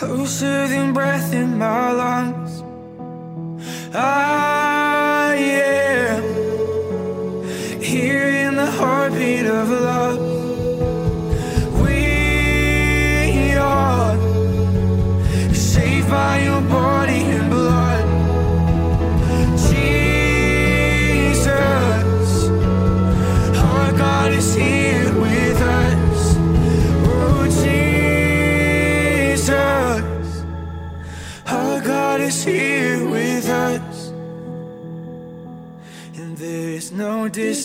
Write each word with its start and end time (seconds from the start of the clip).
closer 0.00 0.66
than 0.66 0.94
breath 0.94 1.34
in 1.34 1.58
my 1.58 1.92
lungs. 1.92 2.62
I 3.94 4.29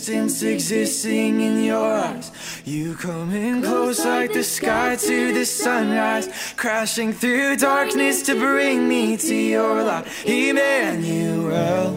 distance 0.06 0.44
existing 0.44 1.42
in 1.42 1.64
your 1.64 1.96
eyes. 1.98 2.32
You 2.64 2.94
coming 2.94 3.64
close 3.64 4.06
like 4.06 4.34
the 4.34 4.44
sky 4.44 4.96
to 4.98 5.34
the 5.34 5.46
sunrise, 5.46 6.28
crashing 6.56 7.12
through 7.12 7.56
darkness 7.56 8.22
to 8.28 8.36
bring 8.36 8.88
me 8.88 9.18
to 9.18 9.34
your 9.34 9.84
light. 9.84 10.06
Emmanuel. 10.24 11.90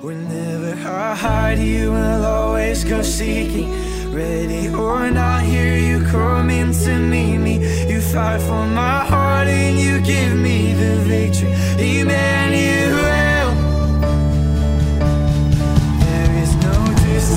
Whenever 0.00 0.72
I 0.88 1.14
hide, 1.14 1.58
you 1.58 1.90
will 1.90 2.24
always 2.24 2.82
go 2.84 3.02
seeking. 3.02 3.70
Ready 4.10 4.68
or 4.68 5.10
not, 5.10 5.42
here 5.42 5.76
you 5.76 6.02
coming 6.06 6.72
to 6.72 6.98
meet 6.98 7.36
me. 7.36 7.54
You 7.90 8.00
fight 8.00 8.40
for 8.40 8.66
my 8.66 9.04
heart 9.04 9.48
and 9.48 9.78
you 9.78 10.00
give 10.00 10.34
me 10.34 10.72
the 10.72 10.96
victory. 11.04 11.52
Emmanuel. 12.00 12.83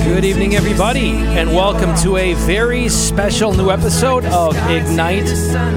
Good 0.08 0.26
evening, 0.26 0.56
everybody, 0.56 1.10
and 1.10 1.54
welcome 1.54 1.96
to 1.98 2.18
a 2.18 2.34
very 2.34 2.90
special 2.90 3.54
new 3.54 3.70
episode 3.70 4.26
of 4.26 4.56
Ignite 4.70 5.30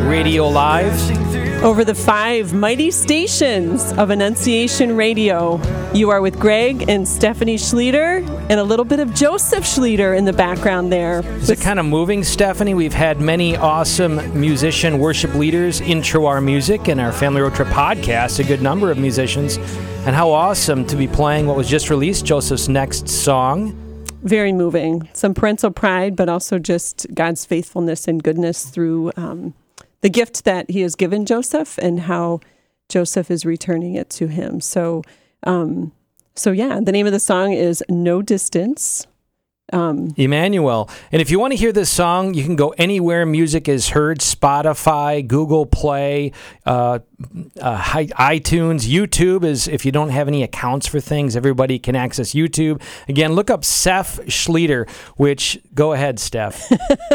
Radio 0.09 0.49
Live. 0.49 0.95
over 1.63 1.85
the 1.85 1.95
five 1.95 2.55
mighty 2.55 2.91
stations 2.91 3.93
of 3.93 4.09
Annunciation 4.09 4.97
Radio. 4.97 5.61
You 5.93 6.09
are 6.09 6.23
with 6.23 6.39
Greg 6.39 6.89
and 6.89 7.07
Stephanie 7.07 7.59
Schlueter, 7.59 8.27
and 8.49 8.59
a 8.59 8.65
little 8.65 8.87
bit 8.87 8.99
of 8.99 9.13
Joseph 9.15 9.65
Schlueter 9.65 10.17
in 10.17 10.25
the 10.25 10.33
background 10.33 10.91
there. 10.91 11.21
Is 11.37 11.51
it 11.51 11.61
kind 11.61 11.79
of 11.79 11.85
moving, 11.85 12.25
Stephanie? 12.25 12.73
We've 12.73 12.95
had 12.95 13.21
many 13.21 13.59
awesome 13.59 14.41
musician 14.41 14.99
worship 15.01 15.35
leaders 15.35 15.83
intro 15.83 16.25
our 16.25 16.41
music 16.41 16.89
and 16.89 16.99
our 16.99 17.13
Family 17.13 17.43
Road 17.43 17.55
Trip 17.55 17.69
podcast, 17.69 18.39
a 18.39 18.45
good 18.45 18.63
number 18.63 18.91
of 18.91 18.97
musicians. 18.97 19.59
And 20.07 20.17
how 20.17 20.31
awesome 20.31 20.87
to 20.87 20.97
be 20.97 21.07
playing 21.07 21.47
what 21.47 21.59
was 21.59 21.69
just 21.69 21.91
released, 21.91 22.25
Joseph's 22.25 22.69
next 22.69 23.07
song. 23.07 23.90
Very 24.23 24.53
moving. 24.53 25.09
Some 25.13 25.35
parental 25.35 25.71
pride, 25.71 26.15
but 26.15 26.29
also 26.29 26.59
just 26.59 27.07
God's 27.15 27.45
faithfulness 27.45 28.07
and 28.07 28.23
goodness 28.23 28.65
through 28.65 29.13
um, 29.17 29.55
the 30.03 30.11
gift 30.11 30.45
that 30.45 30.71
He 30.71 30.83
has 30.83 30.95
given 30.95 31.25
Joseph 31.25 31.79
and 31.79 32.01
how 32.01 32.41
Joseph 32.89 33.31
is 33.31 33.47
returning 33.47 33.95
it 33.95 34.11
to 34.11 34.27
Him. 34.27 34.61
So, 34.61 35.03
um, 35.45 35.93
so 36.35 36.53
yeah, 36.53 36.81
the 36.83 36.93
name 36.93 37.07
of 37.07 37.13
the 37.13 37.21
song 37.21 37.53
is 37.53 37.83
"No 37.89 38.21
Distance." 38.21 39.07
Emmanuel. 40.17 40.91
And 41.13 41.23
if 41.23 41.31
you 41.31 41.39
want 41.39 41.53
to 41.53 41.57
hear 41.57 41.73
this 41.73 41.91
song, 41.91 42.35
you 42.35 42.43
can 42.43 42.57
go 42.57 42.71
anywhere 42.71 43.25
music 43.25 43.69
is 43.69 43.91
heard 43.91 44.19
Spotify, 44.19 45.27
Google 45.27 45.65
Play, 45.65 46.33
uh, 46.67 46.99
uh, 47.61 47.77
hi- 47.77 48.07
iTunes, 48.07 48.89
YouTube 48.89 49.45
is 49.45 49.69
if 49.69 49.85
you 49.85 49.93
don't 49.93 50.11
have 50.11 50.29
any 50.29 50.43
accounts 50.43 50.87
for 50.87 51.01
things, 51.01 51.37
everybody 51.37 51.79
can 51.79 51.95
access 51.95 52.33
YouTube. 52.33 52.81
Again, 53.09 53.33
look 53.33 53.51
up 53.51 53.65
Seph 53.65 54.19
Schlueter, 54.27 54.89
which 55.17 55.61
go 55.75 55.93
ahead, 55.93 56.19
Steph. 56.19 56.71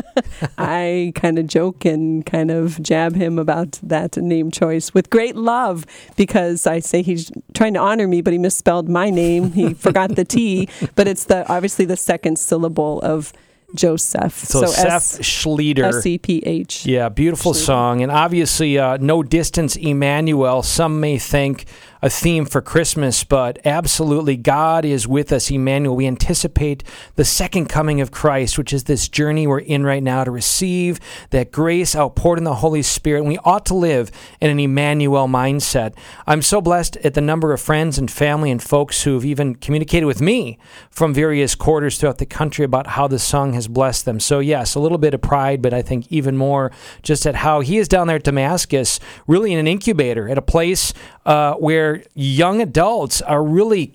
I 0.58 1.12
kind 1.16 1.40
of 1.40 1.48
joke 1.48 1.86
and 1.86 2.26
kind 2.26 2.52
of 2.52 2.82
jab 2.82 3.16
him 3.16 3.40
about 3.40 3.80
that 3.84 4.18
name 4.18 4.52
choice 4.52 4.94
with 4.94 5.10
great 5.10 5.36
love 5.36 5.86
because 6.16 6.68
I 6.68 6.80
say 6.80 7.02
he's 7.02 7.32
trying 7.54 7.74
to 7.74 7.80
honor 7.80 8.08
me, 8.08 8.22
but 8.22 8.34
he 8.34 8.40
misspelled 8.40 8.88
my 8.88 9.10
name. 9.10 9.52
He 9.54 9.74
forgot 9.74 10.16
the 10.16 10.26
T, 10.26 10.70
but 10.96 11.08
it's 11.08 11.26
the 11.26 11.48
obviously 11.52 11.86
the 11.86 11.98
second 11.98 12.38
syllable 12.38 13.02
of 13.02 13.34
Joseph. 13.74 14.34
So, 14.34 14.66
Seph 14.66 15.22
Schlueter. 15.22 15.86
S 15.86 16.06
E 16.06 16.18
P 16.18 16.44
H. 16.46 16.86
Yeah, 16.86 17.10
beautiful 17.10 17.54
song. 17.54 18.02
And 18.02 18.12
obviously, 18.12 18.78
uh, 18.78 18.98
No 18.98 19.24
Distance 19.24 19.76
Emmanuel, 19.76 20.62
some 20.64 21.00
may 21.00 21.18
think 21.18 21.66
a 22.06 22.10
theme 22.10 22.46
for 22.46 22.62
Christmas, 22.62 23.24
but 23.24 23.58
absolutely, 23.66 24.38
God 24.38 24.86
is 24.86 25.08
with 25.08 25.32
us, 25.32 25.50
Emmanuel. 25.50 25.96
We 25.96 26.06
anticipate 26.06 26.84
the 27.16 27.26
second 27.26 27.66
coming 27.66 28.00
of 28.00 28.12
Christ, 28.12 28.60
which 28.60 28.72
is 28.74 28.84
this 28.84 29.10
journey 29.10 29.48
we're 29.48 29.58
in 29.58 29.84
right 29.84 30.04
now 30.04 30.24
to 30.24 30.30
receive 30.30 31.00
that 31.32 31.52
grace 31.52 31.96
outpoured 31.96 32.38
in 32.38 32.44
the 32.44 32.54
Holy 32.54 32.84
Spirit. 32.84 33.22
And 33.22 33.28
we 33.28 33.40
ought 33.40 33.66
to 33.66 33.74
live 33.74 34.12
in 34.40 34.52
an 34.52 34.60
Emmanuel 34.60 35.28
mindset. 35.28 35.96
I'm 36.28 36.44
so 36.44 36.62
blessed 36.62 36.98
at 36.98 37.16
the 37.16 37.22
number 37.22 37.54
of 37.54 37.60
friends 37.60 37.98
and 37.98 38.12
family 38.12 38.52
and 38.52 38.62
folks 38.62 39.02
who've 39.02 39.26
even 39.26 39.56
communicated 39.56 40.06
with 40.06 40.22
me 40.22 40.60
from 40.92 41.12
various 41.12 41.56
quarters 41.56 41.98
throughout 41.98 42.20
the 42.20 42.28
country 42.28 42.64
about 42.64 42.86
how 42.86 43.08
the 43.08 43.18
song 43.18 43.54
has 43.54 43.68
blessed 43.68 44.06
them. 44.06 44.20
So, 44.20 44.38
yes, 44.38 44.76
a 44.76 44.80
little 44.80 45.00
bit 45.00 45.16
of 45.16 45.24
pride, 45.24 45.60
but 45.64 45.74
I 45.74 45.82
think 45.82 46.06
even 46.12 46.38
more 46.38 46.72
just 47.02 47.26
at 47.26 47.38
how 47.38 47.62
he 47.62 47.80
is 47.80 47.88
down 47.88 48.06
there 48.06 48.18
at 48.18 48.24
Damascus, 48.24 49.00
really 49.26 49.52
in 49.52 49.58
an 49.58 49.68
incubator, 49.68 50.30
at 50.30 50.38
a 50.38 50.44
place 50.44 50.94
uh, 51.26 51.56
where 51.56 52.04
young 52.14 52.62
adults 52.62 53.22
are 53.22 53.44
really 53.44 53.94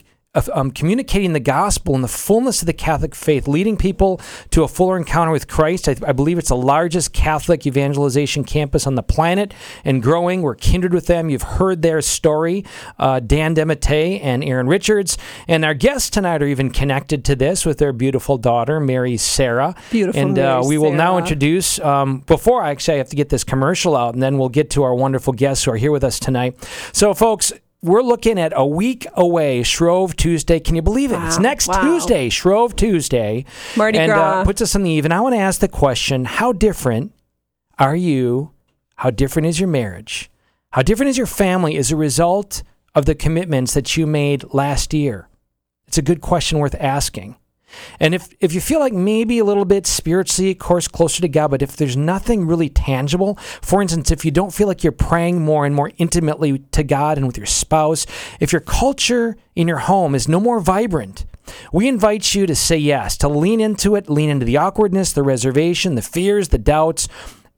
um, 0.52 0.70
communicating 0.70 1.32
the 1.32 1.40
gospel 1.40 1.94
and 1.94 2.04
the 2.04 2.08
fullness 2.08 2.62
of 2.62 2.66
the 2.66 2.72
Catholic 2.72 3.14
faith, 3.16 3.48
leading 3.48 3.76
people 3.76 4.20
to 4.50 4.62
a 4.62 4.68
fuller 4.68 4.96
encounter 4.96 5.32
with 5.32 5.48
Christ. 5.48 5.88
I, 5.88 5.96
I 6.06 6.12
believe 6.12 6.38
it's 6.38 6.50
the 6.50 6.56
largest 6.56 7.12
Catholic 7.12 7.66
evangelization 7.66 8.44
campus 8.44 8.86
on 8.86 8.94
the 8.94 9.02
planet 9.02 9.52
and 9.84 10.02
growing. 10.02 10.42
We're 10.42 10.54
kindred 10.54 10.94
with 10.94 11.06
them. 11.06 11.30
You've 11.30 11.42
heard 11.42 11.82
their 11.82 12.00
story, 12.00 12.64
uh, 12.98 13.20
Dan 13.20 13.56
DeMatte 13.56 14.20
and 14.22 14.44
Aaron 14.44 14.68
Richards. 14.68 15.18
And 15.48 15.64
our 15.64 15.74
guests 15.74 16.10
tonight 16.10 16.42
are 16.42 16.46
even 16.46 16.70
connected 16.70 17.24
to 17.24 17.34
this 17.34 17.66
with 17.66 17.78
their 17.78 17.92
beautiful 17.92 18.38
daughter, 18.38 18.78
Mary 18.78 19.16
Sarah. 19.16 19.74
Beautiful 19.90 20.20
And 20.20 20.38
uh, 20.38 20.62
we 20.64 20.78
will 20.78 20.92
now 20.92 21.18
introduce, 21.18 21.80
um, 21.80 22.20
before 22.20 22.62
I 22.62 22.70
actually 22.70 22.98
have 22.98 23.08
to 23.08 23.16
get 23.16 23.30
this 23.30 23.42
commercial 23.42 23.96
out, 23.96 24.14
and 24.14 24.22
then 24.22 24.38
we'll 24.38 24.48
get 24.48 24.70
to 24.70 24.84
our 24.84 24.94
wonderful 24.94 25.32
guests 25.32 25.64
who 25.64 25.72
are 25.72 25.76
here 25.76 25.90
with 25.90 26.04
us 26.04 26.20
tonight. 26.20 26.56
So, 26.92 27.14
folks, 27.14 27.52
we're 27.82 28.02
looking 28.02 28.38
at 28.38 28.52
a 28.54 28.66
week 28.66 29.06
away, 29.14 29.62
Shrove 29.62 30.16
Tuesday. 30.16 30.60
Can 30.60 30.76
you 30.76 30.82
believe 30.82 31.12
it? 31.12 31.20
It's 31.24 31.38
next 31.38 31.68
wow. 31.68 31.82
Tuesday, 31.82 32.28
Shrove 32.28 32.76
Tuesday. 32.76 33.44
Mardi 33.76 33.98
and 33.98 34.12
Gras. 34.12 34.40
Uh, 34.40 34.44
puts 34.44 34.60
us 34.60 34.74
on 34.74 34.82
the 34.82 34.90
eve. 34.90 35.04
And 35.04 35.14
I 35.14 35.20
want 35.20 35.34
to 35.34 35.40
ask 35.40 35.60
the 35.60 35.68
question 35.68 36.24
how 36.24 36.52
different 36.52 37.12
are 37.78 37.96
you? 37.96 38.52
How 38.96 39.10
different 39.10 39.48
is 39.48 39.58
your 39.58 39.68
marriage? 39.68 40.30
How 40.72 40.82
different 40.82 41.10
is 41.10 41.16
your 41.16 41.26
family 41.26 41.76
as 41.76 41.90
a 41.90 41.96
result 41.96 42.62
of 42.94 43.06
the 43.06 43.14
commitments 43.14 43.74
that 43.74 43.96
you 43.96 44.06
made 44.06 44.44
last 44.52 44.92
year? 44.92 45.28
It's 45.86 45.98
a 45.98 46.02
good 46.02 46.20
question 46.20 46.58
worth 46.58 46.76
asking. 46.78 47.36
And 47.98 48.14
if, 48.14 48.28
if 48.40 48.52
you 48.52 48.60
feel 48.60 48.80
like 48.80 48.92
maybe 48.92 49.38
a 49.38 49.44
little 49.44 49.64
bit 49.64 49.86
spiritually, 49.86 50.50
of 50.52 50.58
course, 50.58 50.88
closer 50.88 51.20
to 51.22 51.28
God, 51.28 51.48
but 51.48 51.62
if 51.62 51.76
there's 51.76 51.96
nothing 51.96 52.46
really 52.46 52.68
tangible, 52.68 53.36
for 53.62 53.82
instance, 53.82 54.10
if 54.10 54.24
you 54.24 54.30
don't 54.30 54.52
feel 54.52 54.66
like 54.66 54.82
you're 54.82 54.92
praying 54.92 55.42
more 55.42 55.66
and 55.66 55.74
more 55.74 55.92
intimately 55.98 56.58
to 56.58 56.82
God 56.82 57.16
and 57.16 57.26
with 57.26 57.36
your 57.36 57.46
spouse, 57.46 58.06
if 58.40 58.52
your 58.52 58.60
culture 58.60 59.36
in 59.54 59.68
your 59.68 59.78
home 59.78 60.14
is 60.14 60.28
no 60.28 60.40
more 60.40 60.60
vibrant, 60.60 61.24
we 61.72 61.88
invite 61.88 62.34
you 62.34 62.46
to 62.46 62.54
say 62.54 62.76
yes, 62.76 63.16
to 63.18 63.28
lean 63.28 63.60
into 63.60 63.96
it, 63.96 64.08
lean 64.08 64.30
into 64.30 64.46
the 64.46 64.56
awkwardness, 64.56 65.12
the 65.12 65.22
reservation, 65.22 65.94
the 65.94 66.02
fears, 66.02 66.48
the 66.48 66.58
doubts, 66.58 67.08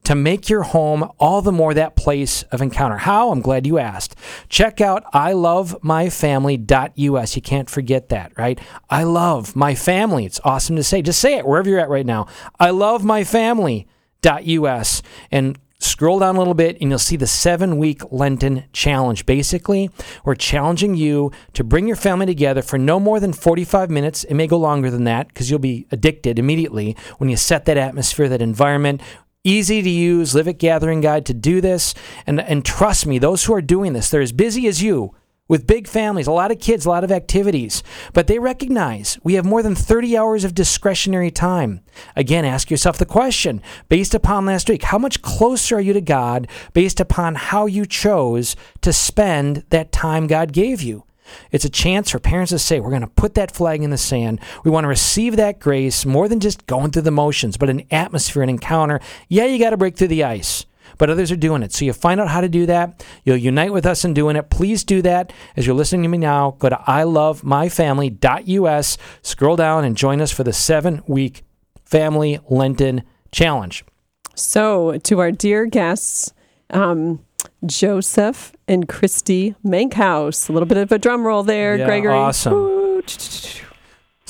to 0.04 0.14
make 0.14 0.48
your 0.48 0.62
home 0.62 1.10
all 1.18 1.42
the 1.42 1.52
more 1.52 1.74
that 1.74 1.96
place 1.96 2.44
of 2.44 2.62
encounter. 2.62 2.98
How? 2.98 3.30
I'm 3.30 3.40
glad 3.40 3.66
you 3.66 3.78
asked. 3.78 4.14
Check 4.48 4.80
out 4.80 5.04
ilovemyfamily.us. 5.12 7.36
You 7.36 7.42
can't 7.42 7.70
forget 7.70 8.08
that, 8.08 8.32
right? 8.36 8.60
I 8.90 9.04
love 9.04 9.54
my 9.54 9.74
family. 9.74 10.26
It's 10.26 10.40
awesome 10.44 10.76
to 10.76 10.82
say. 10.82 11.02
Just 11.02 11.20
say 11.20 11.36
it 11.36 11.46
wherever 11.46 11.68
you're 11.68 11.80
at 11.80 11.88
right 11.88 12.06
now. 12.06 12.26
I 12.58 12.70
love 12.70 13.04
my 13.04 13.24
family.us 13.24 15.02
and 15.30 15.58
scroll 15.82 16.20
down 16.20 16.36
a 16.36 16.38
little 16.38 16.54
bit 16.54 16.76
and 16.80 16.90
you'll 16.90 16.98
see 16.98 17.16
the 17.16 17.26
seven 17.26 17.76
week 17.76 18.02
Lenten 18.10 18.64
challenge. 18.72 19.26
Basically, 19.26 19.90
we're 20.24 20.34
challenging 20.34 20.94
you 20.94 21.32
to 21.54 21.64
bring 21.64 21.86
your 21.86 21.96
family 21.96 22.26
together 22.26 22.62
for 22.62 22.78
no 22.78 23.00
more 23.00 23.20
than 23.20 23.32
45 23.32 23.90
minutes. 23.90 24.24
It 24.24 24.34
may 24.34 24.46
go 24.46 24.58
longer 24.58 24.90
than 24.90 25.04
that 25.04 25.28
because 25.28 25.50
you'll 25.50 25.58
be 25.58 25.86
addicted 25.90 26.38
immediately 26.38 26.96
when 27.18 27.28
you 27.28 27.36
set 27.36 27.64
that 27.66 27.76
atmosphere, 27.76 28.28
that 28.28 28.42
environment. 28.42 29.00
Easy 29.44 29.82
to 29.82 29.90
use, 29.90 30.36
Live 30.36 30.46
It 30.46 30.58
Gathering 30.58 31.00
Guide 31.00 31.26
to 31.26 31.34
do 31.34 31.60
this. 31.60 31.94
And, 32.28 32.40
and 32.40 32.64
trust 32.64 33.06
me, 33.06 33.18
those 33.18 33.44
who 33.44 33.54
are 33.54 33.60
doing 33.60 33.92
this, 33.92 34.08
they're 34.08 34.20
as 34.20 34.30
busy 34.30 34.68
as 34.68 34.84
you 34.84 35.16
with 35.48 35.66
big 35.66 35.88
families, 35.88 36.28
a 36.28 36.32
lot 36.32 36.52
of 36.52 36.60
kids, 36.60 36.86
a 36.86 36.88
lot 36.88 37.02
of 37.02 37.10
activities, 37.10 37.82
but 38.12 38.28
they 38.28 38.38
recognize 38.38 39.18
we 39.24 39.34
have 39.34 39.44
more 39.44 39.62
than 39.62 39.74
30 39.74 40.16
hours 40.16 40.44
of 40.44 40.54
discretionary 40.54 41.30
time. 41.30 41.80
Again, 42.14 42.44
ask 42.44 42.70
yourself 42.70 42.96
the 42.96 43.04
question 43.04 43.60
based 43.88 44.14
upon 44.14 44.46
last 44.46 44.68
week, 44.70 44.84
how 44.84 44.98
much 44.98 45.22
closer 45.22 45.76
are 45.76 45.80
you 45.80 45.92
to 45.92 46.00
God 46.00 46.46
based 46.72 47.00
upon 47.00 47.34
how 47.34 47.66
you 47.66 47.84
chose 47.84 48.54
to 48.80 48.92
spend 48.92 49.64
that 49.70 49.90
time 49.90 50.28
God 50.28 50.52
gave 50.52 50.80
you? 50.80 51.04
It's 51.50 51.64
a 51.64 51.70
chance 51.70 52.10
for 52.10 52.18
parents 52.18 52.50
to 52.50 52.58
say, 52.58 52.80
we're 52.80 52.90
going 52.90 53.02
to 53.02 53.06
put 53.06 53.34
that 53.34 53.54
flag 53.54 53.82
in 53.82 53.90
the 53.90 53.98
sand. 53.98 54.40
We 54.64 54.70
want 54.70 54.84
to 54.84 54.88
receive 54.88 55.36
that 55.36 55.60
grace 55.60 56.04
more 56.04 56.28
than 56.28 56.40
just 56.40 56.66
going 56.66 56.90
through 56.90 57.02
the 57.02 57.10
motions, 57.10 57.56
but 57.56 57.70
an 57.70 57.84
atmosphere, 57.90 58.42
an 58.42 58.48
encounter. 58.48 59.00
Yeah, 59.28 59.46
you 59.46 59.58
got 59.58 59.70
to 59.70 59.76
break 59.76 59.96
through 59.96 60.08
the 60.08 60.24
ice 60.24 60.66
but 60.98 61.08
others 61.10 61.30
are 61.32 61.36
doing 61.36 61.62
it. 61.62 61.72
So 61.72 61.84
you 61.84 61.92
find 61.92 62.20
out 62.20 62.28
how 62.28 62.40
to 62.40 62.48
do 62.48 62.66
that. 62.66 63.04
You'll 63.24 63.36
unite 63.36 63.72
with 63.72 63.86
us 63.86 64.04
in 64.04 64.14
doing 64.14 64.36
it. 64.36 64.50
Please 64.50 64.84
do 64.84 65.02
that. 65.02 65.32
As 65.56 65.66
you're 65.66 65.74
listening 65.74 66.04
to 66.04 66.08
me 66.08 66.18
now, 66.18 66.52
go 66.58 66.68
to 66.68 66.76
ilovemyfamily.us, 66.76 68.98
scroll 69.22 69.56
down, 69.56 69.84
and 69.84 69.96
join 69.96 70.20
us 70.20 70.30
for 70.30 70.44
the 70.44 70.52
seven 70.52 71.02
week 71.06 71.42
Family 71.84 72.38
Lenten 72.48 73.02
Challenge. 73.32 73.84
So, 74.34 74.96
to 74.98 75.18
our 75.18 75.30
dear 75.30 75.66
guests, 75.66 76.32
um, 76.70 77.22
Joseph 77.66 78.52
and 78.68 78.88
Christy 78.88 79.54
Mankhouse. 79.64 80.48
A 80.48 80.52
little 80.52 80.66
bit 80.66 80.78
of 80.78 80.92
a 80.92 80.98
drum 80.98 81.24
roll 81.26 81.42
there, 81.42 81.76
Yeah, 81.76 81.86
Gregory. 81.86 82.12
awesome. 82.14 82.52
Woo. 82.54 83.02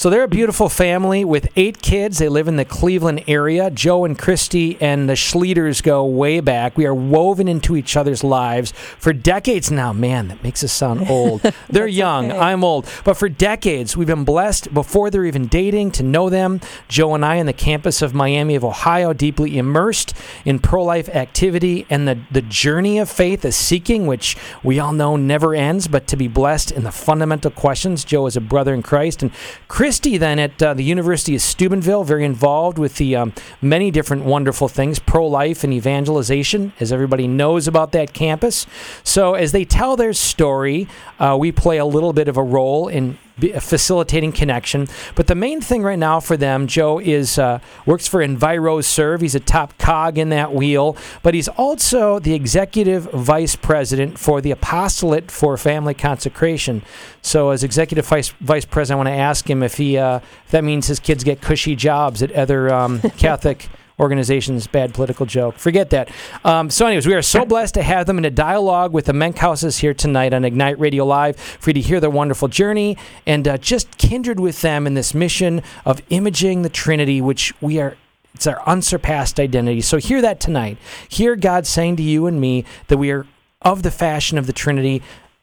So 0.03 0.11
they're 0.11 0.25
a 0.25 0.29
beautiful 0.29 0.69
family 0.69 1.25
with 1.25 1.49
eight 1.55 1.81
kids. 1.81 2.19
They 2.19 2.29
live 2.29 2.49
in 2.49 2.57
the 2.57 2.65
Cleveland 2.65 3.23
area. 3.29 3.71
Joe 3.71 4.05
and 4.05 4.19
Christy 4.19 4.77
and 4.81 5.09
the 5.09 5.13
Schlueters 5.13 5.81
go 5.81 6.05
way 6.05 6.41
back. 6.41 6.77
We 6.77 6.87
are 6.87 6.95
woven 6.95 7.47
into 7.47 7.77
each 7.77 7.97
other's 7.97 8.25
lives 8.25 8.73
for 8.73 9.13
decades 9.13 9.71
now. 9.71 9.93
Man, 9.93 10.27
that 10.27 10.43
makes 10.43 10.65
us 10.65 10.73
sound 10.73 11.09
old. 11.09 11.43
They're 11.71 11.87
young. 11.87 12.33
okay. 12.33 12.37
I'm 12.41 12.65
old. 12.65 12.89
But 13.05 13.15
for 13.15 13.29
decades, 13.29 13.97
we've 13.97 14.09
been 14.09 14.25
blessed 14.25 14.75
before 14.75 15.09
they're 15.09 15.25
even 15.25 15.47
dating 15.47 15.93
to 15.93 16.03
know 16.03 16.29
them. 16.29 16.61
Joe 16.89 17.15
and 17.15 17.25
I 17.25 17.39
on 17.39 17.47
the 17.47 17.53
campus 17.53 18.03
of 18.03 18.13
Miami 18.13 18.57
of 18.57 18.65
Ohio, 18.65 19.13
deeply 19.13 19.57
immersed 19.57 20.17
in 20.45 20.59
pro 20.59 20.83
life 20.83 21.09
activity 21.11 21.87
and 21.89 22.09
the, 22.09 22.19
the 22.29 22.43
journey 22.43 22.99
of 22.99 23.09
faith, 23.09 23.43
the 23.43 23.53
seeking, 23.53 24.09
which 24.09 24.37
we 24.65 24.81
all 24.81 24.93
know 24.93 25.15
never 25.15 25.55
ends, 25.55 25.87
but 25.87 26.09
to 26.09 26.17
be 26.17 26.27
blessed 26.27 26.73
in 26.73 26.83
the 26.83 26.91
fundamental 26.91 27.53
questions. 27.53 28.03
Joe 28.05 28.27
is 28.27 28.37
a 28.37 28.41
brother 28.41 28.75
in 28.75 28.83
Christ. 28.83 29.23
And 29.23 29.31
Christy, 29.69 29.92
then 30.01 30.39
at 30.39 30.63
uh, 30.63 30.75
the 30.75 30.83
University 30.83 31.35
of 31.35 31.43
Steubenville, 31.43 32.05
very 32.05 32.25
involved 32.25 32.79
with 32.79 32.97
the 32.97 33.15
um, 33.17 33.33
many 33.61 33.91
different 33.91 34.25
wonderful 34.25 34.69
things, 34.69 34.99
pro 34.99 35.27
life 35.27 35.65
and 35.65 35.73
evangelization, 35.73 36.73
as 36.81 36.93
everybody 36.93 37.27
knows 37.27 37.69
about 37.69 37.93
that 37.93 38.13
campus. 38.13 38.67
So 39.05 39.35
as 39.35 39.53
they 39.53 39.65
tell 39.65 39.97
their 39.97 40.13
story, 40.13 40.89
uh, 41.19 41.37
we 41.39 41.53
play 41.53 41.79
a 41.79 41.85
little 41.85 42.13
bit 42.13 42.29
of 42.29 42.37
a 42.37 42.43
role 42.43 42.89
in 42.89 43.19
facilitating 43.39 44.33
connection. 44.33 44.89
But 45.15 45.27
the 45.27 45.35
main 45.35 45.61
thing 45.61 45.83
right 45.83 45.99
now 45.99 46.21
for 46.21 46.37
them, 46.37 46.67
Joe, 46.67 46.99
is 46.99 47.39
uh, 47.39 47.61
works 47.87 48.07
for 48.07 48.21
EnviroServe. 48.21 49.21
He's 49.21 49.35
a 49.35 49.41
top 49.41 49.77
cog 49.79 50.19
in 50.19 50.29
that 50.31 50.53
wheel, 50.55 50.97
but 51.23 51.35
he's 51.35 51.49
also 51.49 52.19
the 52.19 52.35
executive 52.35 53.05
vice 53.13 53.57
president 53.57 54.19
for 54.19 54.41
the 54.41 54.51
apostolate 54.51 55.31
for 55.31 55.57
family 55.57 55.95
consecration. 55.95 56.83
So, 57.23 57.51
as 57.51 57.65
executive 57.65 58.07
vice, 58.07 58.31
vice 58.41 58.65
president, 58.65 58.97
I 58.97 59.05
want 59.05 59.17
to 59.17 59.21
ask 59.21 59.49
him 59.49 59.63
if 59.63 59.77
he 59.77 59.97
uh, 59.97 60.21
if 60.45 60.51
that 60.51 60.65
means 60.65 60.87
his 60.87 61.01
kids 61.01 61.25
get 61.25 61.41
cushy 61.41 61.77
jobs 61.77 62.23
at 62.23 62.33
other 62.33 62.73
um, 62.73 63.01
Catholic 63.17 63.69
organizations. 63.99 64.67
Bad 64.67 64.95
political 64.95 65.27
joke. 65.27 65.57
Forget 65.59 65.91
that. 65.91 66.11
Um, 66.45 66.71
so, 66.71 66.87
anyways, 66.87 67.07
we 67.07 67.15
are 67.15 67.23
so 67.23 67.45
blessed 67.45 67.75
to 67.75 67.83
have 67.83 68.07
them 68.07 68.19
in 68.19 68.25
a 68.25 68.31
dialogue 68.31 68.93
with 68.93 69.07
the 69.07 69.13
Menkhouses 69.13 69.81
here 69.81 69.95
tonight 69.95 70.33
on 70.33 70.45
Ignite 70.45 70.79
Radio 70.79 71.05
Live 71.05 71.37
for 71.37 71.71
you 71.71 71.75
to 71.75 71.81
hear 71.81 72.01
their 72.01 72.11
wonderful 72.11 72.49
journey 72.49 72.97
and 73.27 73.47
uh, 73.47 73.59
just 73.59 73.99
kindred 73.99 74.41
with 74.41 74.61
them 74.63 74.87
in 74.87 74.95
this 74.95 75.15
mission 75.15 75.63
of 75.85 76.03
imaging 76.11 76.63
the 76.63 76.69
Trinity, 76.69 77.21
which 77.21 77.53
we 77.61 77.81
are. 77.81 77.97
It's 78.35 78.47
our 78.47 78.67
unsurpassed 78.67 79.39
identity. 79.39 79.83
So 79.83 79.99
hear 79.99 80.23
that 80.23 80.41
tonight. 80.41 80.79
Hear 81.09 81.37
God 81.37 81.67
saying 81.67 81.97
to 81.97 82.03
you 82.03 82.27
and 82.27 82.41
me 82.41 82.65
that 82.89 82.97
we 82.97 83.11
are 83.11 83.27
of 83.61 83.83
the 83.83 83.91
fashion 83.91 84.39
of 84.39 84.47
the 84.47 84.53
Trinity, 84.53 85.03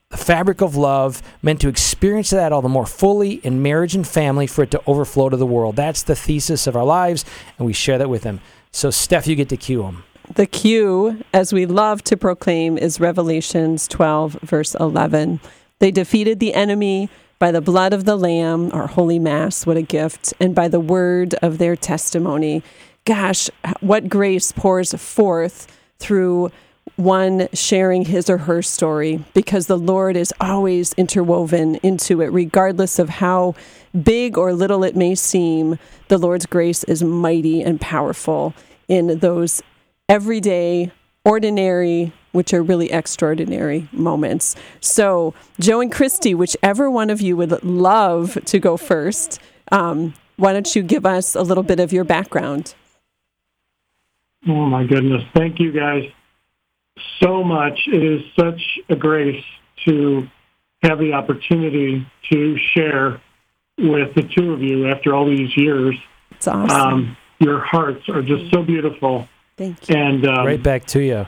the 0.10 0.18
fabric 0.18 0.62
of 0.62 0.76
love, 0.76 1.22
meant 1.44 1.62
to 1.62 1.68
experience 1.68 2.32
that 2.32 2.52
all 2.52 2.64
the 2.64 2.70
more 2.70 2.88
fully 2.88 3.34
in 3.46 3.62
marriage 3.62 3.94
and 3.94 4.08
family 4.08 4.48
for 4.48 4.64
it 4.64 4.72
to 4.72 4.82
overflow 4.88 5.30
to 5.30 5.38
the 5.38 5.46
world. 5.46 5.76
That's 5.76 6.02
the 6.02 6.16
thesis 6.16 6.66
of 6.66 6.76
our 6.76 6.86
lives, 6.86 7.26
and 7.58 7.66
we 7.66 7.74
share 7.74 8.00
that 8.00 8.10
with 8.10 8.24
them. 8.24 8.42
So, 8.72 8.90
Steph, 8.90 9.28
you 9.28 9.36
get 9.36 9.50
to 9.50 9.58
cue 9.58 9.84
them. 9.84 10.04
The 10.34 10.48
cue, 10.48 11.24
as 11.32 11.54
we 11.54 11.66
love 11.68 12.04
to 12.06 12.18
proclaim, 12.18 12.78
is 12.78 13.00
Revelations 13.00 13.88
12, 13.88 14.40
verse 14.42 14.76
11. 14.76 15.40
They 15.78 15.92
defeated 15.92 16.40
the 16.40 16.56
enemy 16.56 17.10
by 17.38 17.52
the 17.52 17.62
blood 17.62 17.94
of 17.94 18.06
the 18.06 18.16
Lamb, 18.16 18.72
our 18.74 18.88
holy 18.88 19.20
mass, 19.20 19.66
what 19.66 19.78
a 19.78 19.82
gift, 19.82 20.34
and 20.40 20.56
by 20.56 20.68
the 20.68 20.80
word 20.80 21.36
of 21.36 21.58
their 21.58 21.76
testimony. 21.76 22.64
Gosh, 23.06 23.50
what 23.80 24.10
grace 24.10 24.52
pours 24.52 24.94
forth 24.94 25.68
through 26.00 26.52
one 26.96 27.48
sharing 27.54 28.06
his 28.06 28.30
or 28.30 28.40
her 28.40 28.62
story 28.62 29.24
because 29.34 29.68
the 29.68 29.78
Lord 29.78 30.16
is 30.16 30.34
always 30.40 30.94
interwoven 30.94 31.76
into 31.78 32.22
it, 32.22 32.28
regardless 32.28 33.00
of 33.00 33.10
how 33.10 33.56
big 34.04 34.38
or 34.38 34.54
little 34.54 34.84
it 34.84 34.96
may 34.96 35.16
seem. 35.16 35.78
The 36.08 36.18
Lord's 36.18 36.46
grace 36.46 36.84
is 36.86 37.04
mighty 37.04 37.62
and 37.62 37.80
powerful 37.80 38.54
in 38.88 39.20
those 39.20 39.62
everyday, 40.08 40.92
ordinary, 41.26 42.12
which 42.32 42.54
are 42.54 42.64
really 42.64 42.92
extraordinary 42.92 43.88
moments. 43.92 44.56
So, 44.82 45.34
Joe 45.60 45.82
and 45.82 45.92
Christy, 45.92 46.34
whichever 46.34 46.90
one 46.90 47.10
of 47.10 47.22
you 47.22 47.36
would 47.38 47.64
love 47.64 48.38
to 48.46 48.60
go 48.60 48.78
first, 48.78 49.40
um, 49.72 50.14
why 50.38 50.54
don't 50.54 50.76
you 50.76 50.84
give 50.84 51.06
us 51.06 51.36
a 51.36 51.42
little 51.42 51.64
bit 51.64 51.80
of 51.80 51.92
your 51.92 52.04
background? 52.04 52.76
Oh 54.48 54.66
my 54.68 54.86
goodness. 54.86 55.22
Thank 55.36 55.60
you 55.60 55.72
guys 55.72 56.04
so 57.20 57.44
much. 57.44 57.80
It 57.88 58.04
is 58.04 58.22
such 58.36 58.80
a 58.90 58.96
grace 58.96 59.44
to 59.86 60.28
have 60.84 61.00
the 61.00 61.14
opportunity 61.14 62.06
to 62.32 62.58
share 62.74 63.22
with 63.78 64.14
the 64.16 64.24
two 64.24 64.54
of 64.54 64.62
you 64.62 64.88
after 64.90 65.14
all 65.14 65.26
these 65.26 65.56
years. 65.56 65.96
It's 66.32 66.48
awesome. 66.48 66.80
Um, 66.80 67.18
your 67.40 67.60
hearts 67.60 68.08
are 68.10 68.22
just 68.22 68.52
so 68.52 68.64
beautiful. 68.64 69.28
Thank 69.58 69.90
you. 69.90 69.96
And, 69.96 70.26
um, 70.26 70.46
right 70.46 70.62
back 70.62 70.86
to 70.88 71.00
you. 71.00 71.26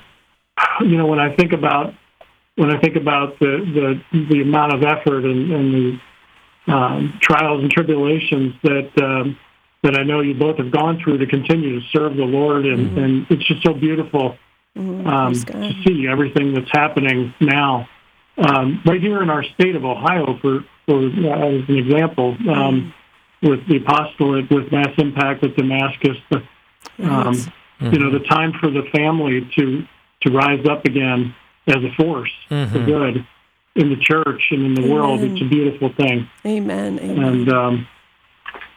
you 0.81 0.97
know, 0.97 1.07
when 1.07 1.19
I 1.19 1.35
think 1.35 1.53
about, 1.53 1.93
when 2.55 2.73
I 2.73 2.79
think 2.79 2.95
about 2.95 3.39
the, 3.39 4.01
the, 4.11 4.27
the 4.29 4.41
amount 4.41 4.73
of 4.73 4.83
effort 4.83 5.25
and, 5.25 5.51
and 5.51 5.73
the 6.67 6.73
um, 6.73 7.19
trials 7.21 7.61
and 7.61 7.71
tribulations 7.71 8.53
that, 8.63 8.91
um, 9.01 9.37
that 9.83 9.97
I 9.97 10.03
know 10.03 10.21
you 10.21 10.33
both 10.33 10.57
have 10.57 10.71
gone 10.71 10.99
through 11.03 11.17
to 11.19 11.25
continue 11.25 11.79
to 11.79 11.85
serve 11.87 12.15
the 12.15 12.23
Lord. 12.23 12.65
And, 12.65 12.97
and 12.97 13.27
it's 13.29 13.45
just 13.45 13.63
so 13.63 13.73
beautiful 13.73 14.37
Mhm, 14.77 15.05
um, 15.05 15.33
to 15.33 15.73
see 15.83 16.07
everything 16.07 16.53
that's 16.53 16.71
happening 16.71 17.33
now. 17.41 17.87
Um, 18.37 18.81
right 18.85 19.01
here 19.01 19.21
in 19.21 19.29
our 19.29 19.43
state 19.43 19.75
of 19.75 19.83
Ohio, 19.83 20.37
for, 20.41 20.63
for 20.85 20.97
uh, 20.99 21.47
as 21.47 21.67
an 21.69 21.77
example, 21.77 22.37
um, 22.49 22.93
with 23.41 23.67
the 23.67 23.77
apostolate, 23.77 24.49
with 24.49 24.71
Mass 24.71 24.93
Impact 24.97 25.43
at 25.43 25.55
Damascus, 25.57 26.17
the, 26.29 26.37
um, 27.03 27.35
Right. 27.81 27.93
you 27.93 27.99
know, 27.99 28.11
the 28.11 28.23
time 28.25 28.53
for 28.59 28.69
the 28.69 28.83
family 28.95 29.49
to 29.57 29.85
to 30.21 30.31
rise 30.31 30.63
up 30.69 30.85
again 30.85 31.33
as 31.67 31.77
a 31.77 31.91
force 31.97 32.29
for 32.47 32.53
Mhm. 32.55 32.85
good 32.85 33.25
in 33.75 33.89
the 33.89 33.95
church 33.95 34.51
and 34.51 34.63
in 34.67 34.73
the 34.75 34.87
world. 34.87 35.23
It's 35.23 35.41
a 35.41 35.45
beautiful 35.45 35.89
thing. 35.89 36.27
Amen. 36.45 36.99
Amen. 37.01 37.23
And 37.23 37.49
um, 37.51 37.87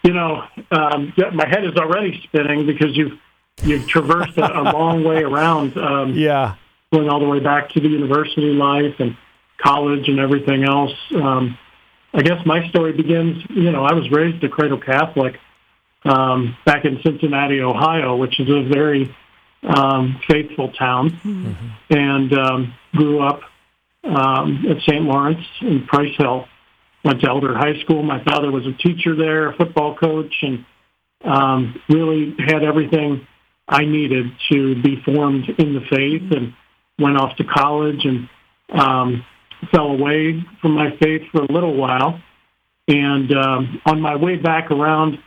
you 0.05 0.15
know, 0.15 0.45
um, 0.71 1.13
my 1.35 1.47
head 1.47 1.65
is 1.67 1.75
already 1.77 2.19
spinning 2.23 2.65
because 2.67 2.97
you've 2.97 3.19
you've 3.63 3.87
traversed 3.87 4.37
a, 4.39 4.61
a 4.61 4.63
long 4.73 5.05
way 5.05 5.23
around. 5.23 5.77
Um, 5.77 6.15
Yeah. 6.15 6.57
going 6.93 7.09
all 7.09 7.21
the 7.21 7.29
way 7.29 7.41
back 7.41 7.71
to 7.71 7.81
the 7.81 7.89
university 7.89 8.53
life 8.53 8.95
and 9.01 9.17
college 9.59 10.09
and 10.09 10.21
everything 10.21 10.65
else. 10.65 10.93
Um, 11.15 11.59
I 12.13 12.23
guess 12.23 12.45
my 12.47 12.69
story 12.69 12.93
begins, 12.93 13.43
you 13.51 13.73
know, 13.73 13.85
I 13.85 13.93
was 13.95 14.09
raised 14.11 14.43
a 14.45 14.49
cradle 14.49 14.79
Catholic 14.79 15.41
um, 16.05 16.57
back 16.65 16.85
in 16.85 17.01
Cincinnati, 17.03 17.61
Ohio, 17.61 18.15
which 18.17 18.39
is 18.39 18.49
a 18.49 18.63
very 18.73 19.13
um, 19.65 20.21
faithful 20.29 20.69
town, 20.73 21.19
and 21.91 22.33
um, 22.39 22.75
grew 22.95 23.21
up 23.27 23.41
um, 24.05 24.65
at 24.71 24.81
St. 24.83 25.03
Lawrence 25.03 25.45
in 25.63 25.87
Price 25.87 26.15
Hill. 26.17 26.47
Went 27.05 27.21
to 27.23 27.29
Elder 27.29 27.57
High 27.57 27.81
School. 27.81 28.03
My 28.03 28.23
father 28.23 28.51
was 28.53 28.67
a 28.67 28.73
teacher 28.73 29.17
there, 29.17 29.49
a 29.49 29.57
football 29.57 29.97
coach, 29.97 30.35
and 30.43 30.65
um, 31.25 31.81
really 31.89 32.35
had 32.39 32.63
everything 32.63 33.27
I 33.69 33.85
needed 33.85 34.27
to 34.53 34.83
be 34.83 35.03
formed 35.05 35.49
in 35.59 35.75
the 35.75 35.81
faith 35.91 36.31
and 36.31 36.55
went 36.99 37.17
off 37.17 37.37
to 37.37 37.45
college 37.45 38.05
and 38.05 38.29
um, 38.71 39.25
fell 39.71 39.87
away 39.87 40.45
from 40.61 40.73
my 40.73 40.97
faith 41.01 41.23
for 41.33 41.43
a 41.43 41.53
little 41.53 41.75
while. 41.75 42.21
And 42.87 43.33
um, 43.35 43.81
on 43.87 44.01
my 44.01 44.17
way 44.17 44.37
back 44.37 44.71
around 44.71 45.19